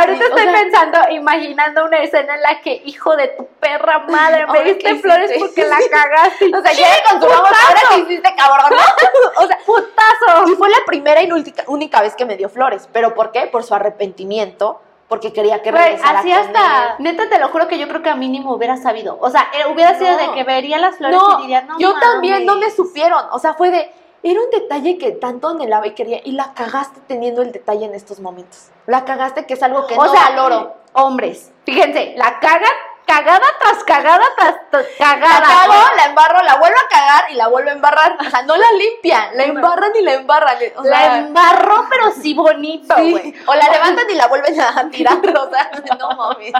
Ahorita 0.00 0.24
Sí, 0.26 0.32
o 0.32 0.36
estoy 0.36 0.42
sea- 0.52 0.62
pensando, 0.62 0.98
imaginando 1.10 1.84
una 1.84 1.98
escena 1.98 2.34
en 2.34 2.42
la 2.42 2.60
que, 2.60 2.82
hijo 2.84 3.16
de 3.16 3.28
tu 3.28 3.46
perra 3.60 4.00
madre, 4.00 4.46
me 4.46 4.62
diste 4.64 4.84
¿qué 4.84 4.94
flores 4.96 5.30
porque 5.38 5.64
la 5.64 5.78
cagaste. 5.90 6.50
O 6.56 6.60
sea, 6.62 6.72
llega 6.72 6.96
con 7.10 7.20
su 7.22 7.28
mamá, 7.28 7.48
ahora 7.68 7.80
que 7.90 7.98
hiciste 8.00 8.34
cabrón, 8.36 8.70
¿no? 8.70 9.42
O 9.44 9.46
sea, 9.46 9.58
putazo. 9.66 10.48
Y 10.50 10.54
fue 10.56 10.68
la 10.70 10.78
primera 10.86 11.22
y 11.22 11.30
única, 11.32 11.64
única 11.66 12.00
vez 12.00 12.14
que 12.14 12.24
me 12.24 12.36
dio 12.36 12.48
flores. 12.48 12.88
¿Pero 12.92 13.14
por 13.14 13.32
qué? 13.32 13.46
Por 13.46 13.62
su 13.64 13.74
arrepentimiento, 13.74 14.80
porque 15.08 15.32
quería 15.32 15.62
que 15.62 15.70
regresara 15.70 16.20
así 16.20 16.32
hasta, 16.32 16.96
neta 16.98 17.28
te 17.28 17.38
lo 17.38 17.48
juro 17.48 17.68
que 17.68 17.78
yo 17.78 17.86
creo 17.88 18.02
que 18.02 18.10
a 18.10 18.16
mínimo 18.16 18.52
hubiera 18.54 18.76
sabido. 18.76 19.18
O 19.20 19.30
sea, 19.30 19.48
eh, 19.52 19.70
hubiera 19.72 19.96
sido 19.98 20.12
No. 20.12 20.18
de 20.18 20.32
que 20.32 20.44
vería 20.44 20.78
las 20.78 20.96
flores 20.96 21.16
No, 21.16 21.38
y 21.38 21.42
diría, 21.42 21.62
no 21.62 21.78
yo 21.78 21.94
también 22.00 22.44
no 22.44 22.54
me 22.54 22.60
mames". 22.62 22.76
supieron. 22.76 23.24
O 23.30 23.38
sea, 23.38 23.54
fue 23.54 23.70
de. 23.70 23.90
Era 24.28 24.40
un 24.40 24.50
detalle 24.50 24.98
que 24.98 25.12
tanto 25.12 25.48
anhelaba 25.48 25.86
y 25.86 25.94
quería. 25.94 26.20
Y 26.24 26.32
la 26.32 26.52
cagaste 26.52 26.98
teniendo 27.06 27.42
el 27.42 27.52
detalle 27.52 27.84
en 27.84 27.94
estos 27.94 28.18
momentos. 28.18 28.70
La 28.86 29.04
cagaste 29.04 29.46
que 29.46 29.54
es 29.54 29.62
algo 29.62 29.86
que 29.86 29.94
O 29.94 30.04
no 30.04 30.10
sea, 30.10 30.30
valoro. 30.30 30.74
hombres, 30.94 31.52
fíjense, 31.64 32.14
la 32.16 32.40
cagan, 32.40 32.72
cagada 33.06 33.46
tras 33.60 33.84
cagada 33.84 34.24
tras 34.36 34.54
tras 34.70 34.84
La 34.98 35.20
cagada. 35.20 35.46
cago, 35.46 35.74
la 35.96 36.04
embarro, 36.06 36.42
la 36.42 36.56
vuelvo 36.56 36.76
a 36.76 36.88
cagar 36.88 37.30
y 37.30 37.34
la 37.34 37.46
vuelvo 37.46 37.70
a 37.70 37.72
embarrar. 37.74 38.16
O 38.20 38.28
sea, 38.28 38.42
no 38.42 38.56
la 38.56 38.66
limpian, 38.72 39.36
la 39.36 39.44
embarran 39.44 39.92
y 39.94 40.02
la 40.02 40.14
embarran. 40.14 40.56
O 40.76 40.82
La 40.82 40.98
sea, 40.98 41.18
embarró, 41.18 41.86
pero 41.88 42.10
sí 42.10 42.34
bonito, 42.34 42.96
sí. 42.96 43.12
güey. 43.12 43.32
O 43.46 43.54
la 43.54 43.68
levantan 43.68 44.10
y 44.10 44.14
la 44.14 44.26
vuelven 44.26 44.60
a 44.60 44.90
tirar. 44.90 45.18
O 45.18 45.50
sea, 45.50 45.70
no 46.00 46.08
mames. 46.16 46.52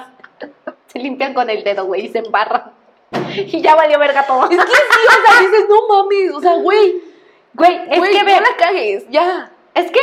Se 0.87 1.01
limpian 1.01 1.35
con 1.35 1.51
el 1.51 1.64
dedo, 1.64 1.85
güey, 1.87 2.07
y 2.07 2.09
se 2.12 2.19
embarran. 2.21 2.73
Y 3.35 3.61
ya 3.61 3.75
valió 3.75 3.99
verga 3.99 4.25
todo. 4.25 4.45
Es 4.49 4.57
que 4.57 4.64
sí, 4.67 5.01
o 5.09 5.31
sea, 5.33 5.41
dices, 5.41 5.64
no 5.69 5.89
mames. 5.89 6.33
O 6.33 6.41
sea, 6.41 6.55
güey. 6.55 7.03
Güey, 7.57 7.80
es 7.90 7.98
güey, 7.98 8.12
que 8.12 8.18
no 8.20 8.24
ve, 8.26 8.40
la 8.40 8.57
cagues, 8.57 9.04
ya. 9.09 9.50
es 9.74 9.90
que, 9.90 10.00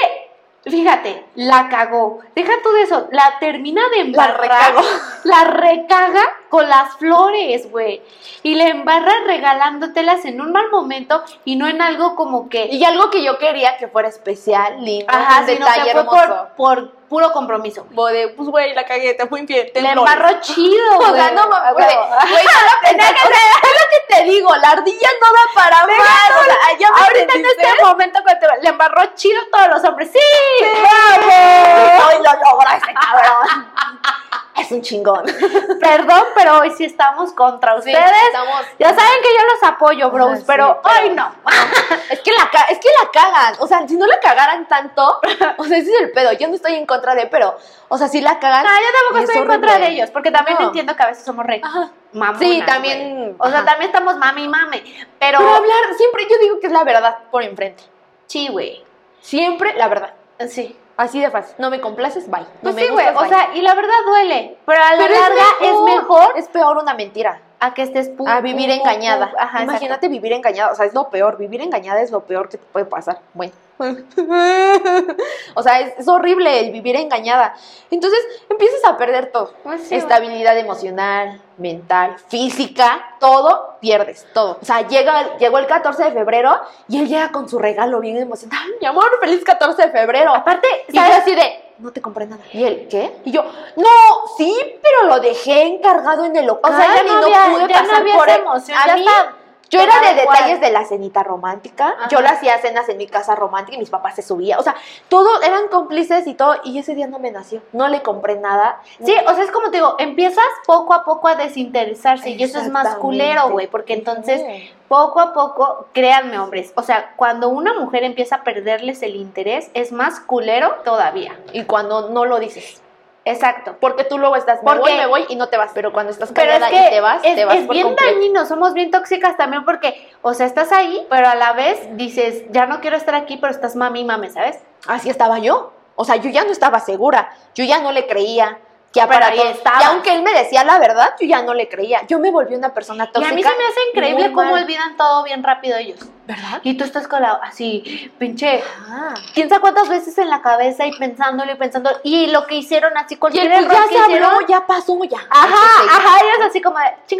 fíjate, 0.69 1.23
la 1.35 1.69
cagó. 1.69 2.19
Deja 2.35 2.53
tú 2.63 2.71
de 2.73 2.81
eso, 2.83 3.07
la 3.11 3.37
termina 3.39 3.81
de 3.89 3.97
La 3.97 4.01
embarrar. 4.03 4.41
recagó. 4.41 4.81
La 5.23 5.43
recaga 5.45 6.23
con 6.53 6.69
las 6.69 6.97
flores, 6.97 7.71
güey. 7.71 7.99
Y 8.43 8.53
la 8.53 8.67
embarra 8.67 9.11
regalándotelas 9.25 10.23
en 10.25 10.39
un 10.39 10.51
mal 10.51 10.69
momento 10.69 11.23
y 11.45 11.55
no 11.55 11.67
en 11.67 11.81
algo 11.81 12.15
como 12.15 12.47
que. 12.47 12.67
Y 12.67 12.83
algo 12.85 13.09
que 13.09 13.23
yo 13.23 13.39
quería 13.39 13.75
que 13.77 13.87
fuera 13.87 14.07
especial, 14.07 14.85
lindo, 14.85 15.11
Ajá, 15.11 15.39
un 15.39 15.47
sino 15.47 15.65
detalle 15.65 15.85
que 15.85 16.03
fue 16.03 16.19
hermoso. 16.19 16.47
por, 16.55 16.77
por 16.83 16.91
puro 17.09 17.31
compromiso. 17.31 17.87
Como 17.87 18.05
de, 18.05 18.27
pues 18.27 18.49
güey, 18.49 18.75
la 18.75 18.85
cagué, 18.85 19.15
te 19.15 19.25
fui 19.25 19.39
infiel. 19.39 19.71
Le 19.73 19.89
embarró 19.93 20.41
chido, 20.41 20.95
güey. 20.97 21.09
O 21.11 21.15
sea, 21.15 21.31
no 21.31 21.49
mames, 21.49 21.73
güey. 21.73 21.85
Güey, 21.87 22.45
no 22.45 22.91
lo 22.91 23.85
que 23.89 24.15
te 24.15 24.23
digo, 24.25 24.55
la 24.55 24.69
ardilla 24.69 25.09
no 25.19 25.27
da 25.31 25.53
para 25.55 25.87
más. 25.87 25.97
O 26.39 26.43
sea, 26.43 26.89
Ahorita 27.03 27.33
en 27.33 27.45
este 27.47 27.83
momento 27.83 28.19
le 28.61 28.69
embarró 28.69 29.01
chido 29.15 29.41
a 29.41 29.57
todos 29.57 29.69
los 29.69 29.89
hombres. 29.89 30.11
¡Sí! 30.11 30.19
Hoy 30.61 32.23
lo 32.23 32.31
logró 32.31 32.69
ese 32.77 32.93
cabrón. 32.93 33.71
Es 34.55 34.71
un 34.71 34.81
chingón. 34.83 35.23
Perdón, 35.81 36.23
pero 36.35 36.59
hoy 36.59 36.71
sí 36.77 36.85
estamos 36.85 37.33
contra 37.33 37.73
Sí, 37.81 37.89
ustedes. 37.89 38.11
estamos- 38.27 38.61
Ya 38.77 38.89
saben 38.89 39.21
que 39.23 39.29
yo 39.33 39.43
los 39.51 39.63
apoyo, 39.71 40.11
bros, 40.11 40.29
Ah, 40.33 40.37
sí, 40.37 40.43
pero, 40.45 40.81
hoy 40.83 41.09
no. 41.09 41.33
Es 42.09 42.19
que, 42.19 42.31
la, 42.31 42.43
es 42.69 42.77
que 42.79 42.89
la 43.01 43.09
cagan. 43.11 43.55
O 43.59 43.67
sea, 43.67 43.87
si 43.87 43.95
no 43.97 44.05
la 44.05 44.19
cagaran 44.19 44.67
tanto, 44.67 45.19
o 45.57 45.63
sea, 45.63 45.77
ese 45.77 45.91
es 45.91 46.01
el 46.01 46.11
pedo. 46.11 46.31
Yo 46.33 46.47
no 46.47 46.53
estoy 46.55 46.75
en 46.75 46.85
contra 46.85 47.15
de, 47.15 47.25
pero, 47.27 47.57
o 47.89 47.97
sea, 47.97 48.07
si 48.07 48.21
la 48.21 48.37
cagan. 48.39 48.63
No, 48.63 48.69
yo 48.69 48.85
tampoco 48.99 49.23
estoy 49.25 49.41
en 49.41 49.47
contra 49.47 49.79
de 49.79 49.87
ellos, 49.89 50.11
porque 50.11 50.29
también 50.31 50.57
No. 50.59 50.65
entiendo 50.67 50.95
que 50.95 51.03
a 51.03 51.07
veces 51.07 51.25
somos 51.25 51.45
re 51.45 51.59
Ajá. 51.63 51.89
mamonas, 52.13 52.39
Sí, 52.39 52.61
también, 52.65 53.35
O 53.39 53.49
sea, 53.49 53.59
ajá. 53.59 53.65
también 53.65 53.89
estamos 53.89 54.17
mami 54.17 54.43
y 54.43 54.47
mame. 54.47 54.83
Pero, 55.19 55.39
Pero 55.39 55.49
hablar, 55.55 55.83
siempre 55.97 56.27
yo 56.29 56.37
digo 56.39 56.59
que 56.59 56.67
es 56.67 56.73
la 56.73 56.83
verdad 56.83 57.17
por 57.31 57.41
enfrente. 57.43 57.83
sí, 58.27 58.49
güey. 58.49 58.83
Siempre 59.21 59.73
la 59.75 59.87
verdad. 59.87 60.13
Sí. 60.49 60.77
Así 60.95 61.19
de 61.19 61.31
fácil. 61.31 61.55
No 61.57 61.69
me 61.69 61.81
complaces, 61.81 62.29
bye. 62.29 62.41
No 62.41 62.47
Pues 62.61 62.75
me 62.75 62.83
sí, 62.83 62.89
güey. 62.89 63.07
O 63.15 63.19
bye. 63.19 63.29
sea, 63.29 63.49
y 63.55 63.61
la 63.61 63.73
verdad 63.73 63.93
duele. 64.05 64.57
Pero 64.65 64.79
a 64.83 64.91
la 64.95 64.97
Pero 65.07 65.19
larga 65.19 65.43
es 65.61 65.79
mejor, 65.95 66.33
Es 66.37 66.47
peor 66.49 66.77
una 66.77 66.93
mentira. 66.93 67.41
A 67.63 67.73
que 67.73 67.83
estés 67.83 68.11
A 68.27 68.41
vivir 68.41 68.69
engañada. 68.69 69.31
Ajá, 69.39 69.63
Imagínate 69.63 70.09
vivir 70.09 70.33
engañada. 70.33 70.73
O 70.73 70.75
sea, 70.75 70.85
es 70.85 70.93
lo 70.93 71.09
peor. 71.09 71.37
Vivir 71.37 71.61
engañada 71.61 72.01
es 72.01 72.11
lo 72.11 72.19
peor 72.25 72.49
que 72.49 72.57
te 72.57 72.65
puede 72.65 72.85
pasar. 72.85 73.19
Bueno. 73.33 73.53
o 75.55 75.63
sea, 75.63 75.79
es, 75.79 75.97
es 75.97 76.07
horrible 76.09 76.59
el 76.59 76.71
vivir 76.71 76.97
engañada. 76.97 77.55
Entonces 77.89 78.19
empiezas 78.49 78.83
a 78.85 78.97
perder 78.97 79.31
todo. 79.31 79.53
Pues 79.63 79.81
sí, 79.87 79.95
Estabilidad 79.95 80.57
emocional, 80.57 81.41
mental, 81.57 82.17
física, 82.27 83.15
todo 83.19 83.77
pierdes, 83.79 84.27
todo. 84.33 84.57
O 84.61 84.65
sea, 84.65 84.85
llega, 84.87 85.37
llegó 85.37 85.57
el 85.57 85.65
14 85.65 86.03
de 86.03 86.11
febrero 86.11 86.59
y 86.89 86.99
él 86.99 87.07
llega 87.07 87.31
con 87.31 87.47
su 87.47 87.59
regalo 87.59 88.01
bien 88.01 88.17
emocionado. 88.17 88.61
Mi 88.81 88.87
amor, 88.87 89.05
feliz 89.21 89.43
14 89.43 89.83
de 89.83 89.91
febrero. 89.91 90.35
Aparte, 90.35 90.67
Y 90.89 90.93
yo 90.93 91.01
¿sabes? 91.01 91.17
así 91.19 91.33
de, 91.33 91.62
no 91.79 91.91
te 91.91 92.01
compré 92.01 92.25
nada. 92.27 92.43
¿Y 92.51 92.63
él 92.63 92.87
qué? 92.89 93.15
Y 93.25 93.31
yo, 93.31 93.43
no, 93.75 93.89
sí, 94.37 94.55
pero 94.81 95.07
lo 95.07 95.19
dejé 95.19 95.63
encargado 95.63 96.25
en 96.25 96.35
el 96.35 96.45
O 96.49 96.53
local 96.55 96.73
sea, 96.77 96.95
ya 96.95 97.03
y 97.03 97.07
no 97.07 97.19
no 97.21 97.25
había, 97.25 97.45
pude 97.53 97.67
ya 97.73 97.81
no 97.81 97.87
pasar 97.87 98.01
había 98.01 98.15
por 98.17 98.27
esa 98.29 98.35
él. 98.37 98.41
emoción. 98.41 98.77
A 98.77 98.87
ya 98.87 98.93
mí, 98.95 99.01
está 99.01 99.35
yo 99.73 99.81
era 99.81 99.99
de 100.01 100.21
detalles 100.21 100.61
de 100.61 100.71
la 100.71 100.85
cenita 100.85 101.23
romántica. 101.23 101.95
Ajá. 101.97 102.07
Yo 102.09 102.21
le 102.21 102.27
hacía 102.27 102.57
cenas 102.59 102.87
en 102.89 102.97
mi 102.97 103.07
casa 103.07 103.35
romántica 103.35 103.75
y 103.75 103.79
mis 103.79 103.89
papás 103.89 104.15
se 104.15 104.21
subían. 104.21 104.59
O 104.59 104.63
sea, 104.63 104.75
todos 105.09 105.43
eran 105.43 105.67
cómplices 105.67 106.27
y 106.27 106.33
todo. 106.33 106.55
Y 106.63 106.77
ese 106.77 106.95
día 106.95 107.07
no 107.07 107.19
me 107.19 107.31
nació. 107.31 107.61
No 107.71 107.87
le 107.87 108.01
compré 108.01 108.35
nada. 108.35 108.79
Sí, 109.03 109.15
o 109.27 109.33
sea, 109.33 109.43
es 109.43 109.51
como 109.51 109.71
te 109.71 109.77
digo, 109.77 109.95
empiezas 109.99 110.45
poco 110.65 110.93
a 110.93 111.03
poco 111.03 111.27
a 111.27 111.35
desinteresarse 111.35 112.31
y 112.31 112.43
eso 112.43 112.59
es 112.59 112.69
más 112.69 112.95
culero, 112.95 113.49
güey, 113.49 113.67
porque 113.67 113.93
entonces 113.93 114.41
poco 114.87 115.19
a 115.19 115.33
poco, 115.33 115.87
créanme 115.91 116.37
hombres, 116.37 116.71
o 116.75 116.83
sea, 116.83 117.13
cuando 117.15 117.49
una 117.49 117.73
mujer 117.73 118.03
empieza 118.03 118.35
a 118.37 118.43
perderles 118.43 119.01
el 119.01 119.15
interés, 119.15 119.71
es 119.73 119.91
más 119.91 120.19
culero 120.19 120.75
todavía. 120.85 121.39
Y 121.51 121.63
cuando 121.63 122.09
no 122.09 122.25
lo 122.25 122.39
dices. 122.39 122.81
Exacto. 123.25 123.77
Porque 123.79 124.03
tú 124.03 124.17
luego 124.17 124.35
estás, 124.35 124.57
me 124.63 124.65
Porque- 124.65 124.79
voy, 124.81 124.93
me 124.93 125.05
voy 125.07 125.25
y 125.29 125.35
no 125.35 125.47
te 125.47 125.57
vas. 125.57 125.71
Pero 125.73 125.93
cuando 125.93 126.11
estás 126.11 126.29
es 126.29 126.35
callada 126.35 126.69
que 126.69 126.75
y 126.87 126.89
te 126.89 126.99
vas, 127.01 127.21
es, 127.23 127.35
te 127.35 127.45
vas 127.45 127.55
es 127.55 127.65
por 127.65 127.73
bien 127.75 127.87
completo. 127.87 128.13
dañino, 128.13 128.45
somos 128.45 128.73
bien 128.73 128.91
tóxicas 128.91 129.37
también 129.37 129.63
porque, 129.65 130.11
o 130.21 130.33
sea, 130.33 130.45
estás 130.45 130.71
ahí, 130.71 131.05
pero 131.09 131.27
a 131.29 131.35
la 131.35 131.53
vez 131.53 131.79
dices, 131.95 132.43
ya 132.49 132.65
no 132.65 132.81
quiero 132.81 132.97
estar 132.97 133.15
aquí, 133.15 133.37
pero 133.37 133.51
estás 133.51 133.75
mami, 133.75 134.03
mame, 134.03 134.29
¿sabes? 134.29 134.59
Así 134.87 135.09
estaba 135.09 135.39
yo. 135.39 135.71
O 135.95 136.03
sea, 136.05 136.17
yo 136.17 136.29
ya 136.29 136.43
no 136.43 136.51
estaba 136.51 136.79
segura. 136.79 137.31
Yo 137.55 137.63
ya 137.63 137.79
no 137.79 137.91
le 137.91 138.07
creía. 138.07 138.59
Que 138.91 139.01
para 139.07 139.27
ahí 139.27 139.39
estabas. 139.39 139.81
Y 139.81 139.85
aunque 139.85 140.13
él 140.13 140.21
me 140.21 140.31
decía 140.33 140.63
la 140.63 140.77
verdad, 140.77 141.15
yo 141.19 141.25
ya 141.25 141.41
no 141.41 141.55
le 141.55 141.67
creía. 141.67 142.05
Yo 142.07 142.19
me 142.19 142.29
volví 142.29 142.53
una 142.53 142.75
persona 142.75 143.05
Y 143.05 143.11
tóxica. 143.11 143.31
a 143.31 143.35
mí 143.35 143.41
se 143.41 143.49
me 143.49 143.63
hace 143.65 143.79
increíble 143.91 144.31
cómo 144.33 144.51
mal. 144.51 144.63
olvidan 144.63 144.95
todo 144.97 145.23
bien 145.23 145.43
rápido 145.43 145.77
ellos. 145.77 145.99
¿Verdad? 146.25 146.61
Y 146.63 146.75
tú 146.77 146.85
estás 146.85 147.05
con 147.09 147.21
la, 147.21 147.33
así, 147.43 148.09
pinche, 148.17 148.63
Ah. 148.87 149.13
quién 149.33 149.49
sabe 149.49 149.59
cuántas 149.59 149.89
veces 149.89 150.17
en 150.17 150.29
la 150.29 150.41
cabeza 150.41 150.85
y 150.85 150.97
pensándolo 150.97 151.51
y 151.51 151.55
pensando, 151.55 151.91
y 152.03 152.27
lo 152.27 152.47
que 152.47 152.55
hicieron 152.55 152.95
así, 152.97 153.15
Y 153.15 153.17
cualquier 153.17 153.51
él, 153.51 153.51
pues, 153.51 153.65
error 153.65 153.75
ya 153.75 153.89
que 153.89 153.95
se 153.97 154.23
habló, 154.23 154.47
ya 154.47 154.65
pasó, 154.65 155.03
ya. 155.03 155.17
Ajá, 155.29 155.83
ajá, 155.89 156.19
ellos 156.23 156.47
así 156.47 156.61
como, 156.61 156.77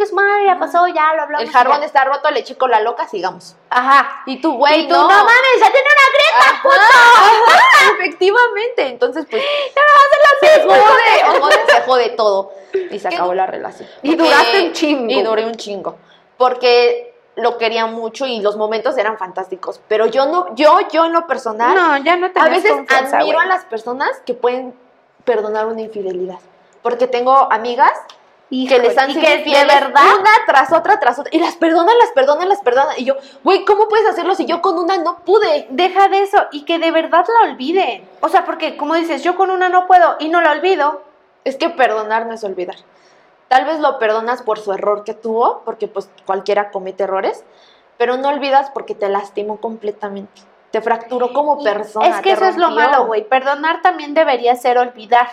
su 0.08 0.14
madre, 0.14 0.46
ya 0.46 0.58
pasó, 0.58 0.86
ya 0.88 1.12
lo 1.14 1.22
hablamos. 1.22 1.42
El 1.44 1.50
y 1.50 1.52
jarbón 1.52 1.80
ya". 1.80 1.86
está 1.86 2.04
roto, 2.04 2.30
le 2.30 2.44
chico 2.44 2.66
la 2.66 2.80
loca, 2.80 3.06
sigamos. 3.06 3.56
Ajá. 3.68 4.22
Y 4.24 4.40
tú, 4.40 4.54
güey, 4.56 4.84
y 4.84 4.86
no. 4.88 5.02
no. 5.02 5.08
mames, 5.08 5.58
ya 5.60 5.70
tiene 5.70 5.86
una 5.86 6.70
grieta. 6.70 6.80
Ajá, 6.80 7.92
efectivamente. 7.98 8.86
Entonces, 8.86 9.26
pues, 9.30 9.42
se 10.40 10.62
jode, 10.62 10.78
se 11.34 11.40
jode, 11.40 11.56
se 11.66 11.80
jode 11.82 12.08
todo. 12.10 12.52
Y 12.90 12.98
se 12.98 13.08
acabó 13.08 13.34
la 13.34 13.46
relación. 13.46 13.88
Y 14.02 14.10
Porque- 14.16 14.22
duraste 14.24 14.62
un 14.62 14.72
chingo. 14.72 15.12
Y 15.12 15.22
duré 15.22 15.44
un 15.44 15.54
chingo. 15.56 15.96
Porque 16.36 17.13
lo 17.36 17.58
quería 17.58 17.86
mucho 17.86 18.26
y 18.26 18.40
los 18.40 18.56
momentos 18.56 18.96
eran 18.96 19.18
fantásticos. 19.18 19.80
Pero 19.88 20.06
yo 20.06 20.26
no, 20.26 20.54
yo, 20.54 20.78
yo 20.92 21.04
en 21.04 21.12
lo 21.12 21.26
personal, 21.26 21.74
No, 21.74 21.96
ya 21.98 22.16
no 22.16 22.28
a 22.34 22.48
veces 22.48 22.72
admiro 22.88 23.40
a 23.40 23.46
las 23.46 23.64
personas 23.64 24.10
que 24.24 24.34
pueden 24.34 24.74
perdonar 25.24 25.66
una 25.66 25.82
infidelidad. 25.82 26.38
Porque 26.82 27.06
tengo 27.06 27.50
amigas 27.50 27.92
que 28.50 28.56
Híjole, 28.56 28.88
les 28.88 28.98
han 28.98 29.08
sido 29.10 29.22
que 29.22 29.34
infieles 29.36 29.62
de 29.62 29.66
verdad 29.66 30.02
una 30.20 30.30
tras 30.46 30.72
otra 30.72 31.00
tras 31.00 31.18
otra 31.18 31.30
y 31.34 31.40
las 31.40 31.56
perdonan, 31.56 31.96
las 31.98 32.10
perdonan, 32.10 32.48
las 32.48 32.60
perdonan 32.60 32.94
y 32.98 33.04
yo, 33.04 33.16
güey, 33.42 33.64
¿cómo 33.64 33.88
puedes 33.88 34.06
hacerlo 34.06 34.34
si 34.34 34.44
yo 34.44 34.60
con 34.60 34.78
una 34.78 34.98
no 34.98 35.18
pude? 35.20 35.66
deja 35.70 36.08
de 36.08 36.22
eso 36.22 36.38
y 36.52 36.64
que 36.64 36.78
de 36.78 36.90
verdad 36.92 37.26
la 37.26 37.50
olviden. 37.50 38.08
O 38.20 38.28
sea, 38.28 38.44
porque 38.44 38.76
como 38.76 38.94
dices, 38.94 39.24
yo 39.24 39.34
con 39.34 39.50
una 39.50 39.68
no 39.70 39.86
puedo 39.86 40.16
y 40.20 40.28
no 40.28 40.40
la 40.40 40.52
olvido. 40.52 41.02
Es 41.44 41.56
que 41.56 41.68
perdonar 41.68 42.26
no 42.26 42.34
es 42.34 42.44
olvidar. 42.44 42.76
Tal 43.48 43.64
vez 43.64 43.78
lo 43.80 43.98
perdonas 43.98 44.42
por 44.42 44.58
su 44.58 44.72
error 44.72 45.04
que 45.04 45.14
tuvo, 45.14 45.62
porque 45.64 45.88
pues 45.88 46.10
cualquiera 46.26 46.70
comete 46.70 47.04
errores, 47.04 47.44
pero 47.98 48.16
no 48.16 48.28
olvidas 48.28 48.70
porque 48.70 48.94
te 48.94 49.08
lastimó 49.08 49.60
completamente. 49.60 50.42
Te 50.70 50.80
fracturó 50.80 51.32
como 51.32 51.62
persona. 51.62 52.08
es 52.08 52.20
que 52.20 52.32
eso 52.32 52.46
es 52.46 52.56
lo 52.56 52.70
malo, 52.70 53.06
güey. 53.06 53.28
Perdonar 53.28 53.80
también 53.82 54.14
debería 54.14 54.56
ser 54.56 54.78
olvidar. 54.78 55.28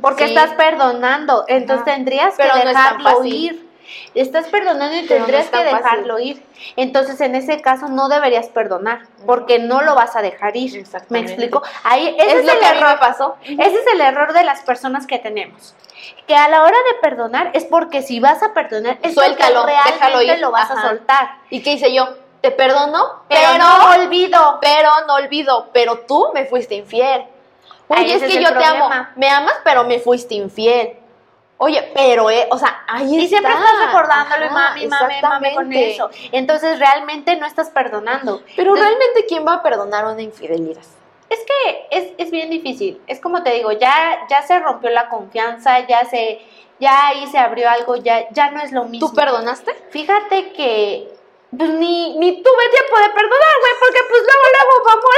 Porque 0.00 0.28
sí. 0.28 0.34
estás 0.34 0.54
perdonando. 0.54 1.44
Entonces 1.48 1.86
Ajá. 1.86 1.96
tendrías 1.96 2.36
que 2.36 2.42
dejarlo 2.42 3.24
ir. 3.24 3.67
Estás 4.14 4.46
perdonando 4.48 4.96
y 4.96 5.06
Pero 5.06 5.24
tendrías 5.24 5.46
que 5.46 5.56
fácil. 5.58 5.76
dejarlo 5.76 6.18
ir. 6.18 6.42
Entonces, 6.76 7.20
en 7.20 7.34
ese 7.34 7.60
caso, 7.60 7.88
no 7.88 8.08
deberías 8.08 8.48
perdonar, 8.48 9.02
porque 9.26 9.58
no 9.58 9.82
lo 9.82 9.94
vas 9.94 10.16
a 10.16 10.22
dejar 10.22 10.56
ir. 10.56 10.84
¿Me 11.08 11.20
explico? 11.20 11.62
Ahí, 11.84 12.14
ese 12.18 12.30
Es 12.30 12.36
es, 12.40 12.44
lo 12.46 12.52
el 12.52 12.58
que 12.58 12.66
a 12.66 12.72
mí 12.74 12.80
me 12.80 12.86
error. 12.86 12.98
pasó. 13.00 13.36
Ese 13.44 13.74
es 13.74 13.86
el 13.94 14.00
error 14.00 14.32
de 14.32 14.44
las 14.44 14.62
personas 14.62 15.06
que 15.06 15.18
tenemos. 15.18 15.74
Que 16.26 16.34
a 16.36 16.48
la 16.48 16.62
hora 16.62 16.76
de 16.92 16.98
perdonar 17.00 17.50
es 17.54 17.64
porque 17.64 18.02
si 18.02 18.20
vas 18.20 18.42
a 18.42 18.52
perdonar 18.54 18.98
es 19.02 19.14
Suéltalo, 19.14 19.60
porque 19.62 19.72
déjalo 19.72 20.16
realmente 20.18 20.34
ir. 20.34 20.40
lo 20.40 20.50
vas 20.50 20.70
a 20.70 20.80
soltar. 20.82 21.30
¿Y 21.50 21.62
qué 21.62 21.72
hice 21.72 21.92
yo? 21.92 22.08
Te 22.40 22.50
perdono, 22.52 23.22
Pero, 23.28 23.40
pero, 23.52 23.58
no 23.58 23.90
olvido. 23.90 24.58
pero 24.60 24.90
no 25.06 25.14
olvido, 25.14 25.68
pero 25.72 25.98
tú 26.06 26.28
me 26.34 26.44
fuiste 26.46 26.76
infiel. 26.76 27.24
Ahí 27.88 28.04
Oye, 28.04 28.14
es 28.14 28.22
que 28.22 28.42
yo 28.42 28.56
te 28.56 28.64
amo. 28.64 28.88
Me 29.16 29.28
amas, 29.28 29.54
pero 29.64 29.84
me 29.84 29.98
fuiste 29.98 30.34
infiel. 30.34 30.92
Oye, 31.60 31.90
pero, 31.92 32.30
eh, 32.30 32.46
o 32.50 32.58
sea, 32.58 32.84
ahí 32.86 33.16
Y 33.16 33.24
está. 33.24 33.28
siempre 33.28 33.52
estás 33.52 33.86
recordándolo 33.86 34.46
y 34.46 34.50
mami, 34.50 34.86
mami, 34.86 35.14
mami 35.20 35.54
con 35.54 35.72
eso. 35.72 36.08
Entonces 36.30 36.78
realmente 36.78 37.36
no 37.36 37.46
estás 37.46 37.70
perdonando. 37.70 38.42
Pero 38.56 38.70
Entonces, 38.74 38.84
realmente, 38.86 39.26
¿quién 39.26 39.44
va 39.46 39.54
a 39.54 39.62
perdonar 39.62 40.04
una 40.06 40.22
infidelidad? 40.22 40.82
Es 41.28 41.40
que 41.40 41.86
es, 41.90 42.12
es 42.16 42.30
bien 42.30 42.48
difícil. 42.48 43.02
Es 43.08 43.20
como 43.20 43.42
te 43.42 43.50
digo, 43.50 43.72
ya, 43.72 44.26
ya 44.30 44.42
se 44.42 44.58
rompió 44.60 44.88
la 44.90 45.08
confianza, 45.08 45.80
ya 45.86 46.04
se, 46.04 46.40
ya 46.78 47.08
ahí 47.08 47.26
se 47.26 47.38
abrió 47.38 47.68
algo, 47.68 47.96
ya, 47.96 48.28
ya 48.30 48.50
no 48.52 48.62
es 48.62 48.70
lo 48.70 48.84
mismo. 48.84 49.08
¿Tú 49.08 49.14
perdonaste? 49.14 49.74
Fíjate 49.90 50.52
que 50.52 51.12
pues 51.56 51.70
ni, 51.70 52.16
ni 52.18 52.42
tuve 52.42 52.68
tiempo 52.70 52.98
de 52.98 53.08
perdonar, 53.08 53.54
güey, 53.60 53.72
porque 53.80 53.98
pues 54.08 54.22
luego, 54.22 54.44
luego 54.54 54.72
vamos 54.84 55.08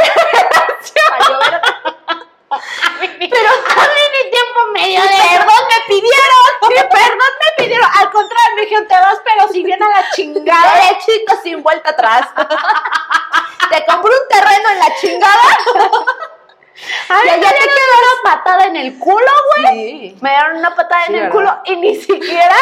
Pero 2.50 3.48
a 3.48 3.84
mí 3.88 4.02
ni 4.12 4.30
tiempo 4.30 4.60
me 4.72 4.86
dio 4.88 5.00
de 5.02 5.08
perdón 5.08 5.64
me 5.68 5.86
pidieron, 5.86 6.44
perdón 6.90 7.32
me 7.40 7.62
pidieron. 7.64 7.88
Al 7.96 8.10
contrario, 8.10 8.56
me 8.56 8.62
dijeron, 8.62 8.88
te 8.88 8.94
vas, 8.94 9.18
pero 9.24 9.48
si 9.52 9.62
bien 9.62 9.80
a 9.82 9.88
la 9.88 10.10
chingada. 10.10 10.74
Derechito, 10.74 11.34
sin 11.44 11.62
vuelta 11.62 11.90
atrás. 11.90 12.26
te 13.70 13.86
compré 13.86 14.12
un 14.12 14.28
terreno 14.28 14.70
en 14.70 14.78
la 14.80 14.96
chingada. 14.96 15.58
Ay, 17.08 17.30
me 17.30 17.40
ya 17.40 17.50
te 17.50 17.58
dieron 17.58 17.68
una 17.68 18.22
patada 18.32 18.64
en 18.64 18.76
el 18.76 18.98
culo, 18.98 19.30
güey. 19.56 19.74
Sí. 19.74 20.18
Me 20.20 20.30
dieron 20.30 20.56
una 20.56 20.74
patada 20.74 21.04
Sí, 21.06 21.12
en 21.12 21.18
el 21.18 21.30
¿verdad? 21.30 21.32
culo 21.36 21.60
y 21.66 21.76
ni 21.76 21.94
siquiera 21.94 22.56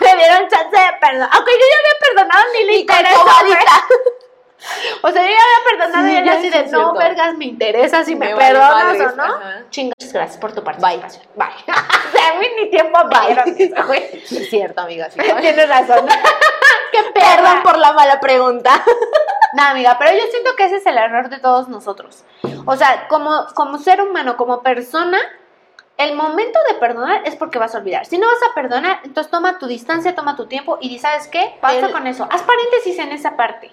me 0.00 0.16
dieron 0.16 0.48
chance 0.48 0.76
de 0.76 0.92
perdonar. 1.00 1.30
Aunque 1.32 1.52
yo 1.52 1.58
ya 1.58 1.78
había 1.78 1.98
perdonado, 2.00 2.44
ni 2.52 2.64
le 2.64 2.72
Y 2.74 2.86
O 5.02 5.10
sea, 5.10 5.22
yo 5.22 5.28
ya 5.28 5.36
había 5.36 5.78
perdonado 5.78 6.06
Sí, 6.08 6.12
y 6.14 6.16
ella 6.18 6.32
así 6.32 6.42
sí 6.42 6.50
de, 6.50 6.62
no, 6.64 6.68
cierto. 6.68 6.94
vergas, 6.94 7.34
me 7.36 7.44
interesa 7.46 8.04
si 8.04 8.14
me, 8.14 8.26
Me 8.26 8.34
vale 8.34 8.46
perdonas 8.48 8.84
madres, 8.84 9.12
o 9.12 9.16
no. 9.16 9.22
ajá. 9.24 9.62
Chingas, 9.70 10.12
gracias 10.12 10.38
por 10.38 10.52
tu 10.52 10.62
Bye. 10.62 10.74
participación. 10.74 11.24
Bye. 11.34 11.46
o 11.68 12.16
sea, 12.18 12.30
a 12.36 12.40
mí 12.40 12.46
ni 12.56 12.70
tiempo 12.70 12.98
Bye. 13.08 13.82
güey. 13.86 14.22
Es 14.22 14.50
cierto, 14.50 14.82
amiga. 14.82 15.10
Sí, 15.10 15.18
Tienes 15.40 15.68
razón. 15.68 16.06
Qué 16.92 16.98
Perdón 17.14 17.62
por 17.62 17.78
la 17.78 17.92
mala 17.92 18.18
pregunta. 18.20 18.82
No, 19.52 19.62
amiga, 19.64 19.96
pero 19.98 20.12
yo 20.12 20.24
siento 20.30 20.54
que 20.56 20.64
ese 20.66 20.76
es 20.76 20.86
el 20.86 20.98
error 20.98 21.28
de 21.28 21.38
todos 21.38 21.68
nosotros. 21.68 22.24
O 22.66 22.76
sea, 22.76 23.08
como, 23.08 23.46
como 23.54 23.78
ser 23.78 24.00
humano, 24.00 24.36
como 24.36 24.62
persona, 24.62 25.18
el 25.96 26.14
momento 26.14 26.58
de 26.68 26.74
perdonar 26.74 27.22
es 27.24 27.36
porque 27.36 27.58
vas 27.58 27.74
a 27.74 27.78
olvidar. 27.78 28.06
Si 28.06 28.18
no 28.18 28.26
vas 28.26 28.50
a 28.50 28.54
perdonar, 28.54 29.00
entonces 29.04 29.30
toma 29.30 29.58
tu 29.58 29.66
distancia, 29.66 30.14
toma 30.14 30.36
tu 30.36 30.46
tiempo 30.46 30.78
y 30.80 30.88
di, 30.88 30.98
¿sabes 30.98 31.26
qué? 31.28 31.58
El- 31.68 31.92
con 31.92 32.06
eso. 32.06 32.28
Haz 32.30 32.42
paréntesis 32.42 32.98
en 32.98 33.12
esa 33.12 33.36
parte. 33.36 33.70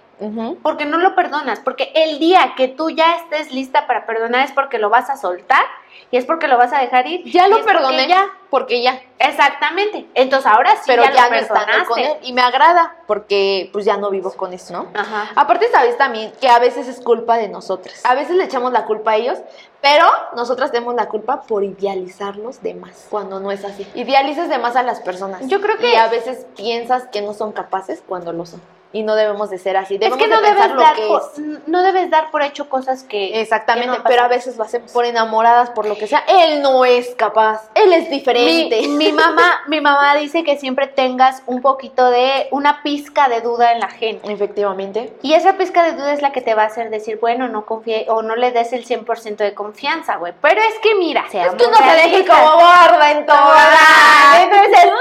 Porque 0.63 0.85
no 0.85 0.97
lo 0.97 1.13
perdonas. 1.15 1.59
Porque 1.59 1.91
el 1.95 2.17
día 2.19 2.53
que 2.57 2.67
tú 2.67 2.89
ya 2.89 3.15
estés 3.17 3.51
lista 3.51 3.85
para 3.87 4.05
perdonar 4.05 4.45
es 4.45 4.51
porque 4.51 4.79
lo 4.79 4.89
vas 4.89 5.09
a 5.09 5.17
soltar 5.17 5.63
y 6.09 6.17
es 6.17 6.25
porque 6.25 6.47
lo 6.47 6.57
vas 6.57 6.73
a 6.73 6.79
dejar 6.79 7.05
ir. 7.07 7.23
Ya 7.25 7.47
lo 7.47 7.57
es 7.57 7.61
porque 7.63 7.77
perdoné. 7.77 8.07
Ya. 8.07 8.25
Porque 8.49 8.81
ya. 8.81 8.99
Exactamente. 9.19 10.07
Entonces 10.15 10.49
ahora 10.51 10.71
sí 10.77 10.83
pero 10.87 11.03
ya, 11.03 11.11
ya, 11.13 11.23
lo 11.25 11.29
perdonaste. 11.29 11.85
con 11.85 11.99
él. 11.99 12.13
Y 12.23 12.33
me 12.33 12.41
agrada. 12.41 12.95
Porque 13.05 13.69
pues 13.73 13.85
ya 13.85 13.97
no 13.97 14.09
vivo 14.09 14.31
con 14.33 14.53
eso, 14.53 14.73
¿no? 14.73 14.87
Ajá. 14.93 15.29
Aparte, 15.35 15.69
sabes 15.69 15.97
también 15.97 16.31
que 16.41 16.49
a 16.49 16.57
veces 16.59 16.87
es 16.87 16.99
culpa 17.01 17.37
de 17.37 17.49
nosotras. 17.49 18.01
A 18.05 18.15
veces 18.15 18.35
le 18.37 18.45
echamos 18.45 18.71
la 18.71 18.85
culpa 18.85 19.11
a 19.11 19.15
ellos, 19.17 19.37
pero 19.81 20.05
nosotras 20.35 20.71
tenemos 20.71 20.95
la 20.95 21.07
culpa 21.09 21.41
por 21.41 21.63
idealizarlos 21.63 22.61
de 22.63 22.73
más, 22.73 23.05
cuando 23.09 23.39
no 23.39 23.51
es 23.51 23.63
así. 23.65 23.85
Idealizas 23.95 24.49
de 24.49 24.57
más 24.57 24.75
a 24.75 24.83
las 24.83 25.01
personas. 25.01 25.47
Yo 25.47 25.61
creo 25.61 25.77
que- 25.77 25.91
Y 25.91 25.95
a 25.95 26.07
veces 26.07 26.45
piensas 26.55 27.07
que 27.07 27.21
no 27.21 27.33
son 27.33 27.51
capaces 27.51 28.01
cuando 28.07 28.33
lo 28.33 28.45
son. 28.45 28.61
Y 28.93 29.03
no 29.03 29.15
debemos 29.15 29.49
de 29.49 29.57
ser 29.57 29.77
así. 29.77 29.95
Es 29.99 30.15
que 30.15 30.27
no 30.27 30.41
de 30.41 30.47
debes, 30.47 30.71
lo 30.71 30.79
dar 30.79 30.95
que 30.95 31.07
por, 31.07 31.21
es. 31.21 31.67
no 31.67 31.83
debes 31.83 32.09
dar 32.09 32.31
por 32.31 32.41
hecho 32.41 32.69
cosas 32.69 33.03
que... 33.03 33.41
Exactamente, 33.41 33.91
que 33.91 33.97
no 33.97 34.03
pero 34.05 34.23
a 34.23 34.27
veces 34.27 34.57
lo 34.57 34.63
hacemos 34.63 34.91
por 34.91 35.05
enamoradas, 35.05 35.69
por 35.71 35.85
lo 35.85 35.97
que 35.97 36.07
sea. 36.07 36.23
Él 36.27 36.61
no 36.61 36.85
es 36.85 37.13
capaz, 37.15 37.69
él 37.75 37.93
es 37.93 38.09
diferente. 38.09 38.81
Mi, 38.83 38.87
mi 38.87 39.11
mamá, 39.11 39.61
mi 39.67 39.81
mamá 39.81 40.15
dice 40.15 40.43
que 40.43 40.57
siempre 40.57 40.87
tengas 40.87 41.43
un 41.45 41.61
poquito 41.61 42.09
de, 42.09 42.47
una 42.51 42.81
pizca 42.83 43.27
de 43.27 43.41
duda 43.41 43.73
en 43.73 43.79
la 43.79 43.89
gente. 43.89 44.31
Efectivamente. 44.31 45.13
Y 45.21 45.33
esa 45.33 45.57
pizca 45.57 45.83
de 45.83 45.93
duda 45.93 46.13
es 46.13 46.21
la 46.21 46.31
que 46.31 46.41
te 46.41 46.55
va 46.55 46.63
a 46.63 46.67
hacer 46.67 46.89
decir, 46.89 47.17
bueno, 47.19 47.47
no 47.47 47.65
confíe 47.65 48.05
o 48.09 48.21
no 48.21 48.35
le 48.35 48.51
des 48.51 48.73
el 48.73 48.85
100% 48.85 49.37
de 49.37 49.53
confianza, 49.53 50.15
güey. 50.15 50.33
Pero 50.41 50.61
es 50.61 50.79
que 50.79 50.95
mira, 50.95 51.23
Es 51.25 51.31
seamos 51.31 51.55
que 51.55 51.65
uno 51.65 51.77
se 51.77 51.83
deje 51.83 52.07
realistas. 52.07 52.39
como 52.39 52.51
gorda 52.55 53.11
en 53.11 53.25
todo. 53.25 53.53
Entonces, 54.41 54.91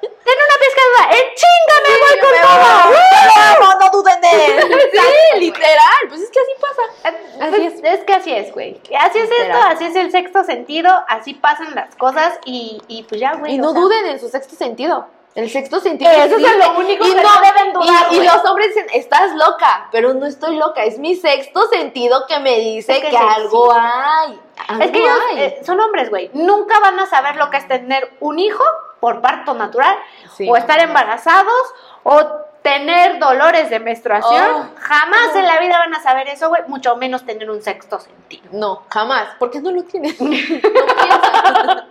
ten 0.00 0.34
una 0.34 0.56
duda. 0.90 1.10
¡En 1.10 1.34
chinga 1.34 1.76
me 1.86 1.92
voy 2.00 2.20
con 2.20 2.30
Me 2.30 2.38
todo! 2.40 3.60
No, 3.60 3.80
no 3.80 3.90
duden 3.90 4.20
de 4.20 4.46
él. 4.46 4.90
Sí, 4.90 5.40
literal. 5.40 6.08
Pues 6.08 6.22
es 6.22 6.30
que 6.30 6.40
así 6.40 6.52
pasa. 6.60 7.46
Así 7.46 7.66
es. 7.66 7.74
es 7.82 8.04
que 8.04 8.12
así 8.12 8.32
es, 8.32 8.52
güey. 8.52 8.80
Así 8.98 9.18
es 9.18 9.30
esto, 9.30 9.58
así 9.66 9.84
es 9.84 9.96
el 9.96 10.10
sexto 10.10 10.44
sentido, 10.44 10.90
así 11.08 11.34
pasan 11.34 11.74
las 11.74 11.94
cosas 11.96 12.38
y, 12.44 12.82
y 12.88 13.04
pues 13.04 13.20
ya, 13.20 13.34
güey. 13.34 13.54
Y 13.54 13.58
no 13.58 13.72
sea, 13.72 13.80
duden 13.80 14.06
en 14.06 14.20
su 14.20 14.28
sexto 14.28 14.56
sentido. 14.56 15.06
El 15.34 15.48
sexto 15.48 15.80
sentido. 15.80 16.10
Eso 16.10 16.36
es 16.36 16.56
lo 16.56 16.78
único 16.78 17.06
y 17.06 17.14
que 17.14 17.22
no 17.22 17.30
deben 17.40 17.72
dudar, 17.72 18.12
Y, 18.12 18.20
los 18.20 18.44
hombres 18.44 18.74
dicen, 18.74 18.86
estás 18.92 19.32
loca, 19.36 19.88
pero 19.92 20.12
no 20.12 20.26
estoy 20.26 20.56
loca. 20.56 20.82
Es 20.84 20.98
mi 20.98 21.14
sexto 21.14 21.68
sentido 21.68 22.26
que 22.26 22.40
me 22.40 22.58
dice 22.58 22.92
Es 22.94 22.98
que 22.98 23.10
que, 23.10 23.16
sí 23.16 23.16
algo 23.16 23.72
hay. 23.72 24.40
Algo 24.68 24.84
Es 24.84 24.90
que 24.90 24.98
ellos 24.98 25.18
hay. 25.30 25.40
eh, 25.40 25.60
son 25.64 25.80
hombres, 25.80 26.10
güey. 26.10 26.30
Nunca 26.34 26.80
van 26.80 26.98
a 26.98 27.06
saber 27.06 27.36
lo 27.36 27.48
que 27.50 27.58
es 27.58 27.68
tener 27.68 28.10
un 28.20 28.38
hijo 28.40 28.64
por 29.00 29.20
parto 29.20 29.54
natural, 29.54 29.96
Sí. 30.36 30.48
o 30.48 30.56
estar 30.56 30.78
embarazados, 30.80 31.74
o 32.02 32.22
tener 32.62 33.18
dolores 33.18 33.70
de 33.70 33.80
menstruación. 33.80 34.44
Oh. 34.54 34.68
Jamás 34.78 35.34
en 35.34 35.46
la 35.46 35.58
vida 35.60 35.78
van 35.78 35.94
a 35.94 36.02
saber 36.02 36.28
eso, 36.28 36.48
güey. 36.50 36.62
Mucho 36.68 36.94
menos 36.96 37.24
tener 37.24 37.50
un 37.50 37.62
sexto 37.62 37.98
sentido. 37.98 38.44
No, 38.52 38.82
jamás, 38.90 39.28
porque 39.38 39.60
no 39.60 39.70
lo 39.70 39.82
tienes. 39.84 40.16
No 40.20 41.82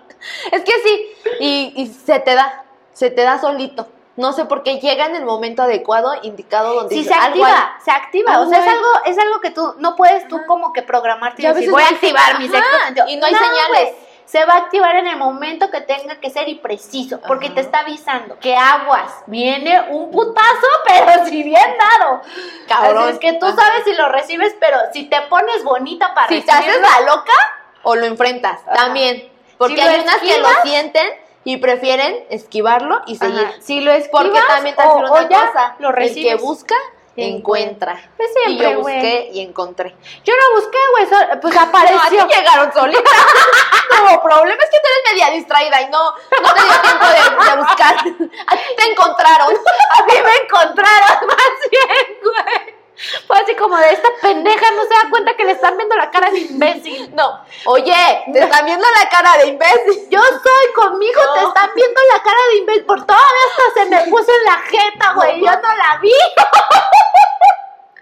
es 0.51 0.63
que 0.63 0.71
sí, 0.83 1.13
y, 1.39 1.73
y 1.77 1.87
se 1.87 2.19
te 2.19 2.35
da, 2.35 2.63
se 2.93 3.09
te 3.09 3.21
da 3.23 3.39
solito. 3.39 3.87
No 4.17 4.33
sé 4.33 4.43
por 4.43 4.63
qué 4.63 4.79
llega 4.79 5.05
en 5.05 5.15
el 5.15 5.23
momento 5.23 5.61
adecuado, 5.63 6.11
indicado 6.23 6.73
donde 6.73 6.93
Sí, 6.93 7.05
se 7.05 7.13
activa, 7.13 7.77
se 7.83 7.89
activa. 7.91 8.39
O 8.41 8.49
sea, 8.49 8.59
es 8.59 8.67
algo, 8.67 8.87
es 9.05 9.17
algo 9.17 9.39
que 9.39 9.51
tú 9.51 9.75
no 9.77 9.95
puedes 9.95 10.27
tú 10.27 10.41
como 10.45 10.73
que 10.73 10.81
programarte 10.81 11.41
y, 11.41 11.45
decir, 11.45 11.55
veces 11.55 11.71
voy 11.71 11.83
a 11.83 11.87
activar 11.87 12.37
mi 12.37 12.49
sexto 12.49 12.77
sentido. 12.85 13.07
y 13.07 13.15
no 13.15 13.25
hay 13.27 13.31
No, 13.31 13.39
señales. 13.39 13.95
Se 14.29 14.45
va 14.45 14.53
a 14.53 14.57
activar 14.57 14.95
en 14.95 15.07
el 15.07 15.17
momento 15.17 15.71
que 15.71 15.81
tenga 15.81 16.19
que 16.19 16.29
ser 16.29 16.47
y 16.49 16.55
preciso, 16.55 17.19
porque 17.27 17.47
Ajá. 17.47 17.55
te 17.55 17.61
está 17.61 17.79
avisando 17.79 18.37
que 18.39 18.55
aguas, 18.55 19.11
viene 19.25 19.81
un 19.89 20.11
putazo, 20.11 20.67
pero 20.87 21.25
si 21.25 21.41
bien 21.41 21.59
dado. 21.79 22.21
Cabrón. 22.67 23.03
Así 23.05 23.13
es 23.13 23.19
que 23.19 23.33
tú 23.33 23.47
sabes 23.47 23.83
si 23.85 23.93
lo 23.95 24.07
recibes, 24.09 24.55
pero 24.59 24.77
si 24.93 25.05
te 25.09 25.19
pones 25.23 25.63
bonita 25.63 26.13
para 26.13 26.27
Si 26.27 26.41
te 26.41 26.51
haces 26.51 26.79
la 26.79 27.01
loca 27.01 27.33
o 27.81 27.95
lo 27.95 28.05
enfrentas, 28.05 28.59
Ajá. 28.67 28.73
también. 28.75 29.31
Porque 29.57 29.75
Si 29.77 29.81
hay 29.81 29.99
unas 30.01 30.17
que 30.17 30.37
lo 30.37 30.47
sienten 30.61 31.07
y 31.43 31.57
prefieren 31.57 32.23
esquivarlo 32.29 33.01
y 33.07 33.15
seguir. 33.15 33.45
Ajá, 33.47 33.53
si 33.61 33.81
lo 33.81 33.91
esquivas 33.91 34.25
Porque 34.25 34.41
también 34.47 34.75
te 34.75 34.83
o- 34.83 34.95
una 34.97 35.09
cosa, 35.27 35.75
lo 35.79 35.89
el 35.89 36.13
que 36.13 36.35
busca, 36.35 36.75
encuentra. 37.17 37.99
Pues 38.17 38.29
y 38.29 38.33
siempre, 38.45 38.71
yo 38.73 38.79
güey. 38.81 38.95
busqué 38.95 39.29
y 39.33 39.41
encontré. 39.41 39.95
Yo 40.23 40.33
no 40.35 40.61
busqué, 40.61 40.77
güey, 40.91 41.05
pues 41.41 41.53
No, 41.53 41.59
a 41.61 41.63
apareció. 41.63 42.27
ti 42.27 42.33
llegaron 42.35 42.73
solitas. 42.73 43.03
no, 44.03 44.21
problema 44.21 44.63
es 44.63 44.69
que 44.69 44.77
tú 44.79 44.87
eres 44.87 45.13
media 45.13 45.31
distraída 45.35 45.81
y 45.81 45.89
no, 45.89 46.11
no 46.11 46.53
te 46.53 46.61
dio 46.61 46.81
tiempo 46.81 47.05
de, 47.05 47.49
de 47.51 47.57
buscar. 47.57 47.95
A 47.97 48.55
ti 48.57 48.63
te 48.77 48.91
encontraron. 48.91 49.47
A 49.53 50.03
mí 50.05 50.13
me 50.23 50.35
encontraron 50.45 51.27
más 51.27 51.69
bien, 51.71 52.17
güey. 52.23 52.78
Fue 53.27 53.37
así 53.37 53.55
como 53.55 53.77
de 53.77 53.91
esta 53.93 54.09
pendeja 54.21 54.71
no 54.71 54.83
se 54.83 54.89
da 54.89 55.09
cuenta 55.09 55.33
que 55.35 55.45
le 55.45 55.53
están 55.53 55.77
viendo 55.77 55.95
la 55.95 56.11
cara 56.11 56.29
de 56.31 56.39
imbécil. 56.39 57.09
No, 57.15 57.43
oye, 57.65 58.23
te 58.33 58.39
están 58.39 58.65
viendo 58.65 58.85
la 59.01 59.09
cara 59.09 59.37
de 59.37 59.47
imbécil. 59.47 60.09
Yo 60.09 60.21
soy 60.21 60.73
conmigo, 60.75 61.21
No. 61.23 61.33
te 61.33 61.43
están 61.47 61.69
viendo 61.75 62.01
la 62.13 62.21
cara 62.21 62.37
de 62.51 62.57
imbécil. 62.57 62.85
Por 62.85 63.05
todavía 63.05 63.25
hasta 63.49 63.81
se 63.81 63.89
me 63.89 64.11
puso 64.11 64.31
en 64.31 64.43
la 64.45 64.57
jeta, 64.67 65.13
güey. 65.13 65.41
No, 65.41 65.45
yo 65.45 65.61
no 65.61 65.75
la 65.77 65.97
vi. 66.01 66.11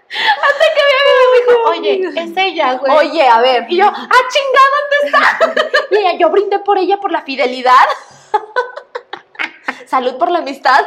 hasta 0.08 0.64
que 0.74 0.82
mi 0.88 0.94
amigo 1.00 1.22
me 1.32 1.38
dijo, 1.38 1.54
oye, 1.70 2.22
es 2.22 2.36
ella, 2.36 2.72
güey. 2.74 2.92
Oye, 2.92 3.28
a 3.28 3.40
ver. 3.40 3.66
Y 3.68 3.76
yo, 3.76 3.86
ah, 3.86 4.22
chinga, 4.28 4.62
¿dónde 4.74 4.96
está? 5.04 5.78
y 5.90 5.96
ella, 5.96 6.12
yo 6.18 6.30
brindé 6.30 6.58
por 6.58 6.76
ella 6.78 6.98
por 6.98 7.12
la 7.12 7.22
fidelidad. 7.22 7.86
Salud 9.86 10.16
por 10.18 10.30
la 10.30 10.38
amistad. 10.40 10.84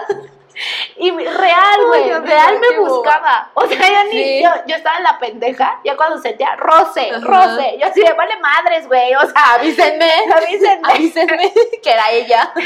Y 0.98 1.12
real, 1.12 1.86
güey, 1.88 2.10
real 2.20 2.60
me 2.60 2.78
boba. 2.80 2.90
buscaba. 2.90 3.50
O 3.54 3.66
sea, 3.68 3.78
ya 3.90 4.04
ni, 4.06 4.12
Sí. 4.12 4.44
yo, 4.44 4.50
yo 4.68 4.76
estaba 4.76 4.98
en 4.98 5.04
la 5.04 5.20
pendeja, 5.20 5.80
ya 5.84 5.96
cuando 5.96 6.18
sentía 6.20 6.56
roce, 6.56 7.10
Ajá. 7.12 7.20
roce. 7.22 7.78
Yo 7.80 7.88
así 7.88 8.02
de 8.02 8.14
vale 8.14 8.38
madres, 8.40 8.88
güey. 8.88 9.16
O 9.16 9.22
sea, 9.22 9.54
Avísenme. 9.56 10.12
avísenme. 10.36 10.90
Avísenme 10.94 11.54
que 11.84 11.92
era 11.92 12.12
ella. 12.12 12.54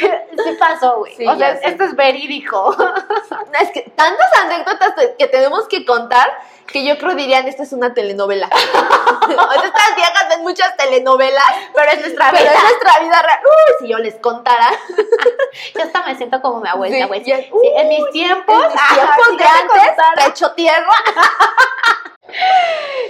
Sí 0.46 0.52
pasó, 0.60 0.98
güey. 0.98 1.16
Sí, 1.16 1.26
o 1.26 1.36
sea, 1.38 1.56
sé. 1.58 1.70
esto 1.70 1.86
es 1.86 1.96
verídico. 1.96 2.76
Es 3.62 3.72
que 3.72 3.82
tantas 3.96 4.28
anécdotas 4.44 4.94
que 5.18 5.28
tenemos 5.28 5.68
que 5.68 5.86
contar 5.86 6.30
que 6.68 6.84
yo 6.86 6.98
creo 6.98 7.16
dirían, 7.16 7.48
esta 7.48 7.64
es 7.64 7.74
una 7.74 7.94
telenovela. 7.94 8.48
estas 8.54 9.96
viejas 9.96 10.30
ven 10.30 10.42
muchas 10.42 10.76
telenovelas, 10.78 11.44
Pero 11.74 11.92
es 11.92 12.00
nuestra 12.02 12.32
pero 12.32 12.44
vida. 12.44 12.54
es 12.54 12.64
nuestra 12.64 13.00
vida 13.00 13.22
real. 13.22 13.40
Uy, 13.44 13.74
si 13.86 13.88
yo 13.92 13.98
les 14.00 14.16
contara. 14.16 14.70
Yo 15.74 15.84
hasta 15.84 16.04
me 16.04 16.16
siento 16.18 16.42
como 16.42 16.60
mi 16.60 16.68
abuelita, 16.68 17.04
Sí, 17.06 17.08
güey. 17.08 17.24
Sí, 17.24 17.32
en 17.78 17.88
mis 17.88 18.10
tiempos, 18.12 18.62
En 18.62 18.68
mis 18.72 18.76
ajá, 18.78 18.96
tiempos 18.96 19.28
si 19.30 19.38
de 19.38 19.44
antes, 19.46 20.26
pecho 20.26 20.52
tierra. 20.52 20.88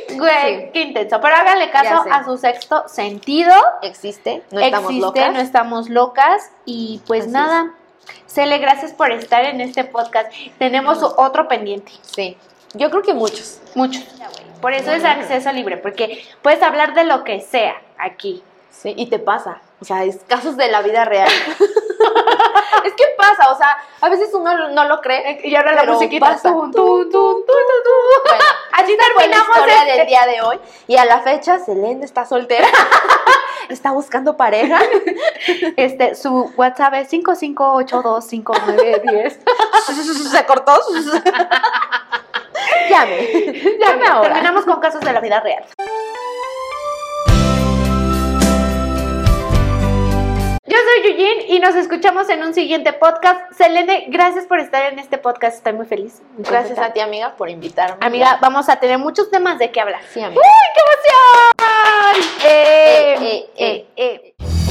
Güey, 0.10 0.66
Sí. 0.66 0.70
qué 0.74 0.82
intenso. 0.82 1.20
Pero 1.22 1.36
háganle 1.36 1.72
caso 1.72 2.04
a 2.12 2.24
su 2.24 2.38
sexto 2.38 2.88
sentido. 2.88 3.54
Existe, 3.82 4.44
no 4.52 4.60
estamos 4.60 4.92
Existe, 4.92 5.06
locas. 5.06 5.34
no 5.34 5.40
estamos 5.40 5.90
locas. 5.90 6.52
Y 6.66 7.02
pues 7.08 7.24
Así 7.24 7.32
nada, 7.32 7.72
Cele, 8.28 8.58
gracias 8.60 8.94
por 8.94 9.12
estar 9.12 9.44
en 9.46 9.62
este 9.62 9.84
podcast. 9.84 10.32
Tenemos 10.60 11.02
otro 11.02 11.48
pendiente. 11.48 11.92
Sí, 12.02 12.38
yo 12.76 12.90
creo 12.90 13.02
que 13.02 13.14
muchos. 13.14 13.60
Muchos. 13.74 14.04
Por 14.62 14.74
eso 14.74 14.92
es 14.92 15.04
acceso 15.04 15.52
libre, 15.52 15.78
porque 15.78 16.26
puedes 16.42 16.62
hablar 16.64 16.94
de 16.94 17.04
lo 17.04 17.24
que 17.24 17.42
sea 17.42 17.76
aquí. 17.98 18.44
Sí, 18.72 18.94
y 18.96 19.08
te 19.08 19.20
pasa. 19.20 19.62
O 19.82 19.86
sea, 19.86 20.04
es 20.04 20.20
casos 20.28 20.58
de 20.58 20.70
la 20.70 20.82
vida 20.82 21.06
real. 21.06 21.28
es 22.86 22.94
que 22.94 23.04
pasa, 23.18 23.52
o 23.52 23.58
sea, 23.58 23.78
a 24.02 24.10
veces 24.10 24.30
uno 24.34 24.70
no 24.70 24.86
lo 24.86 25.02
cree. 25.02 25.42
Y 25.44 25.56
ahora 25.56 25.74
pasa. 26.20 26.50
Tun, 26.50 26.72
tun. 26.72 27.12
Bueno, 27.46 27.46
Así 28.72 28.96
fue 28.96 28.98
la 28.98 29.06
terminamos 29.18 29.56
historia 29.56 29.84
este- 29.84 29.98
del 29.98 30.08
día 30.08 30.26
de 30.26 30.42
hoy. 30.42 30.60
Y 30.88 30.98
a 30.98 31.06
la 31.06 31.20
fecha, 31.22 31.60
Selene 31.60 32.04
está 32.04 32.26
soltera. 32.26 32.68
está 33.70 33.92
buscando 33.92 34.36
pareja. 34.38 34.80
Este, 35.78 36.16
su 36.16 36.52
WhatsApp 36.58 36.96
es 36.96 37.10
55825910. 37.12 39.38
Se 40.32 40.46
cortó. 40.46 40.74
Llame. 42.90 43.18
Llame 43.80 44.08
ahora. 44.08 44.30
Terminamos 44.30 44.66
con 44.66 44.80
casos 44.80 45.02
de 45.02 45.14
la 45.14 45.20
vida 45.22 45.40
real. 45.40 45.64
Yo 50.68 50.78
soy 50.78 51.12
Eugene 51.12 51.46
y 51.48 51.60
nos 51.60 51.76
escuchamos 51.76 52.28
en 52.30 52.44
un 52.44 52.54
siguiente 52.54 52.92
podcast. 52.94 53.40
Selene, 53.54 54.06
gracias 54.10 54.46
por 54.46 54.60
estar 54.60 54.92
en 54.92 54.98
este 55.00 55.18
podcast. 55.18 55.58
Estoy 55.58 55.74
muy 55.74 55.86
feliz. 55.86 56.22
Gracias 56.38 56.80
a 56.80 56.92
ti, 56.92 57.00
amiga, 57.02 57.36
por 57.36 57.50
invitarme. 57.50 57.98
Amiga, 58.06 58.40
vamos 58.42 58.68
a 58.68 58.78
tener 58.78 58.98
muchos 58.98 59.30
temas 59.30 59.60
de 59.60 59.72
qué 59.72 59.80
hablar. 59.82 60.02
Sí, 60.12 60.22
amiga. 60.22 60.42
¡Uy, 60.42 60.74
qué 60.74 60.82
emoción! 60.82 62.36
eh. 62.46 63.16
eh, 63.16 63.16
eh. 63.22 63.50
eh, 63.58 63.88
eh. 63.96 64.36
eh. 64.40 64.65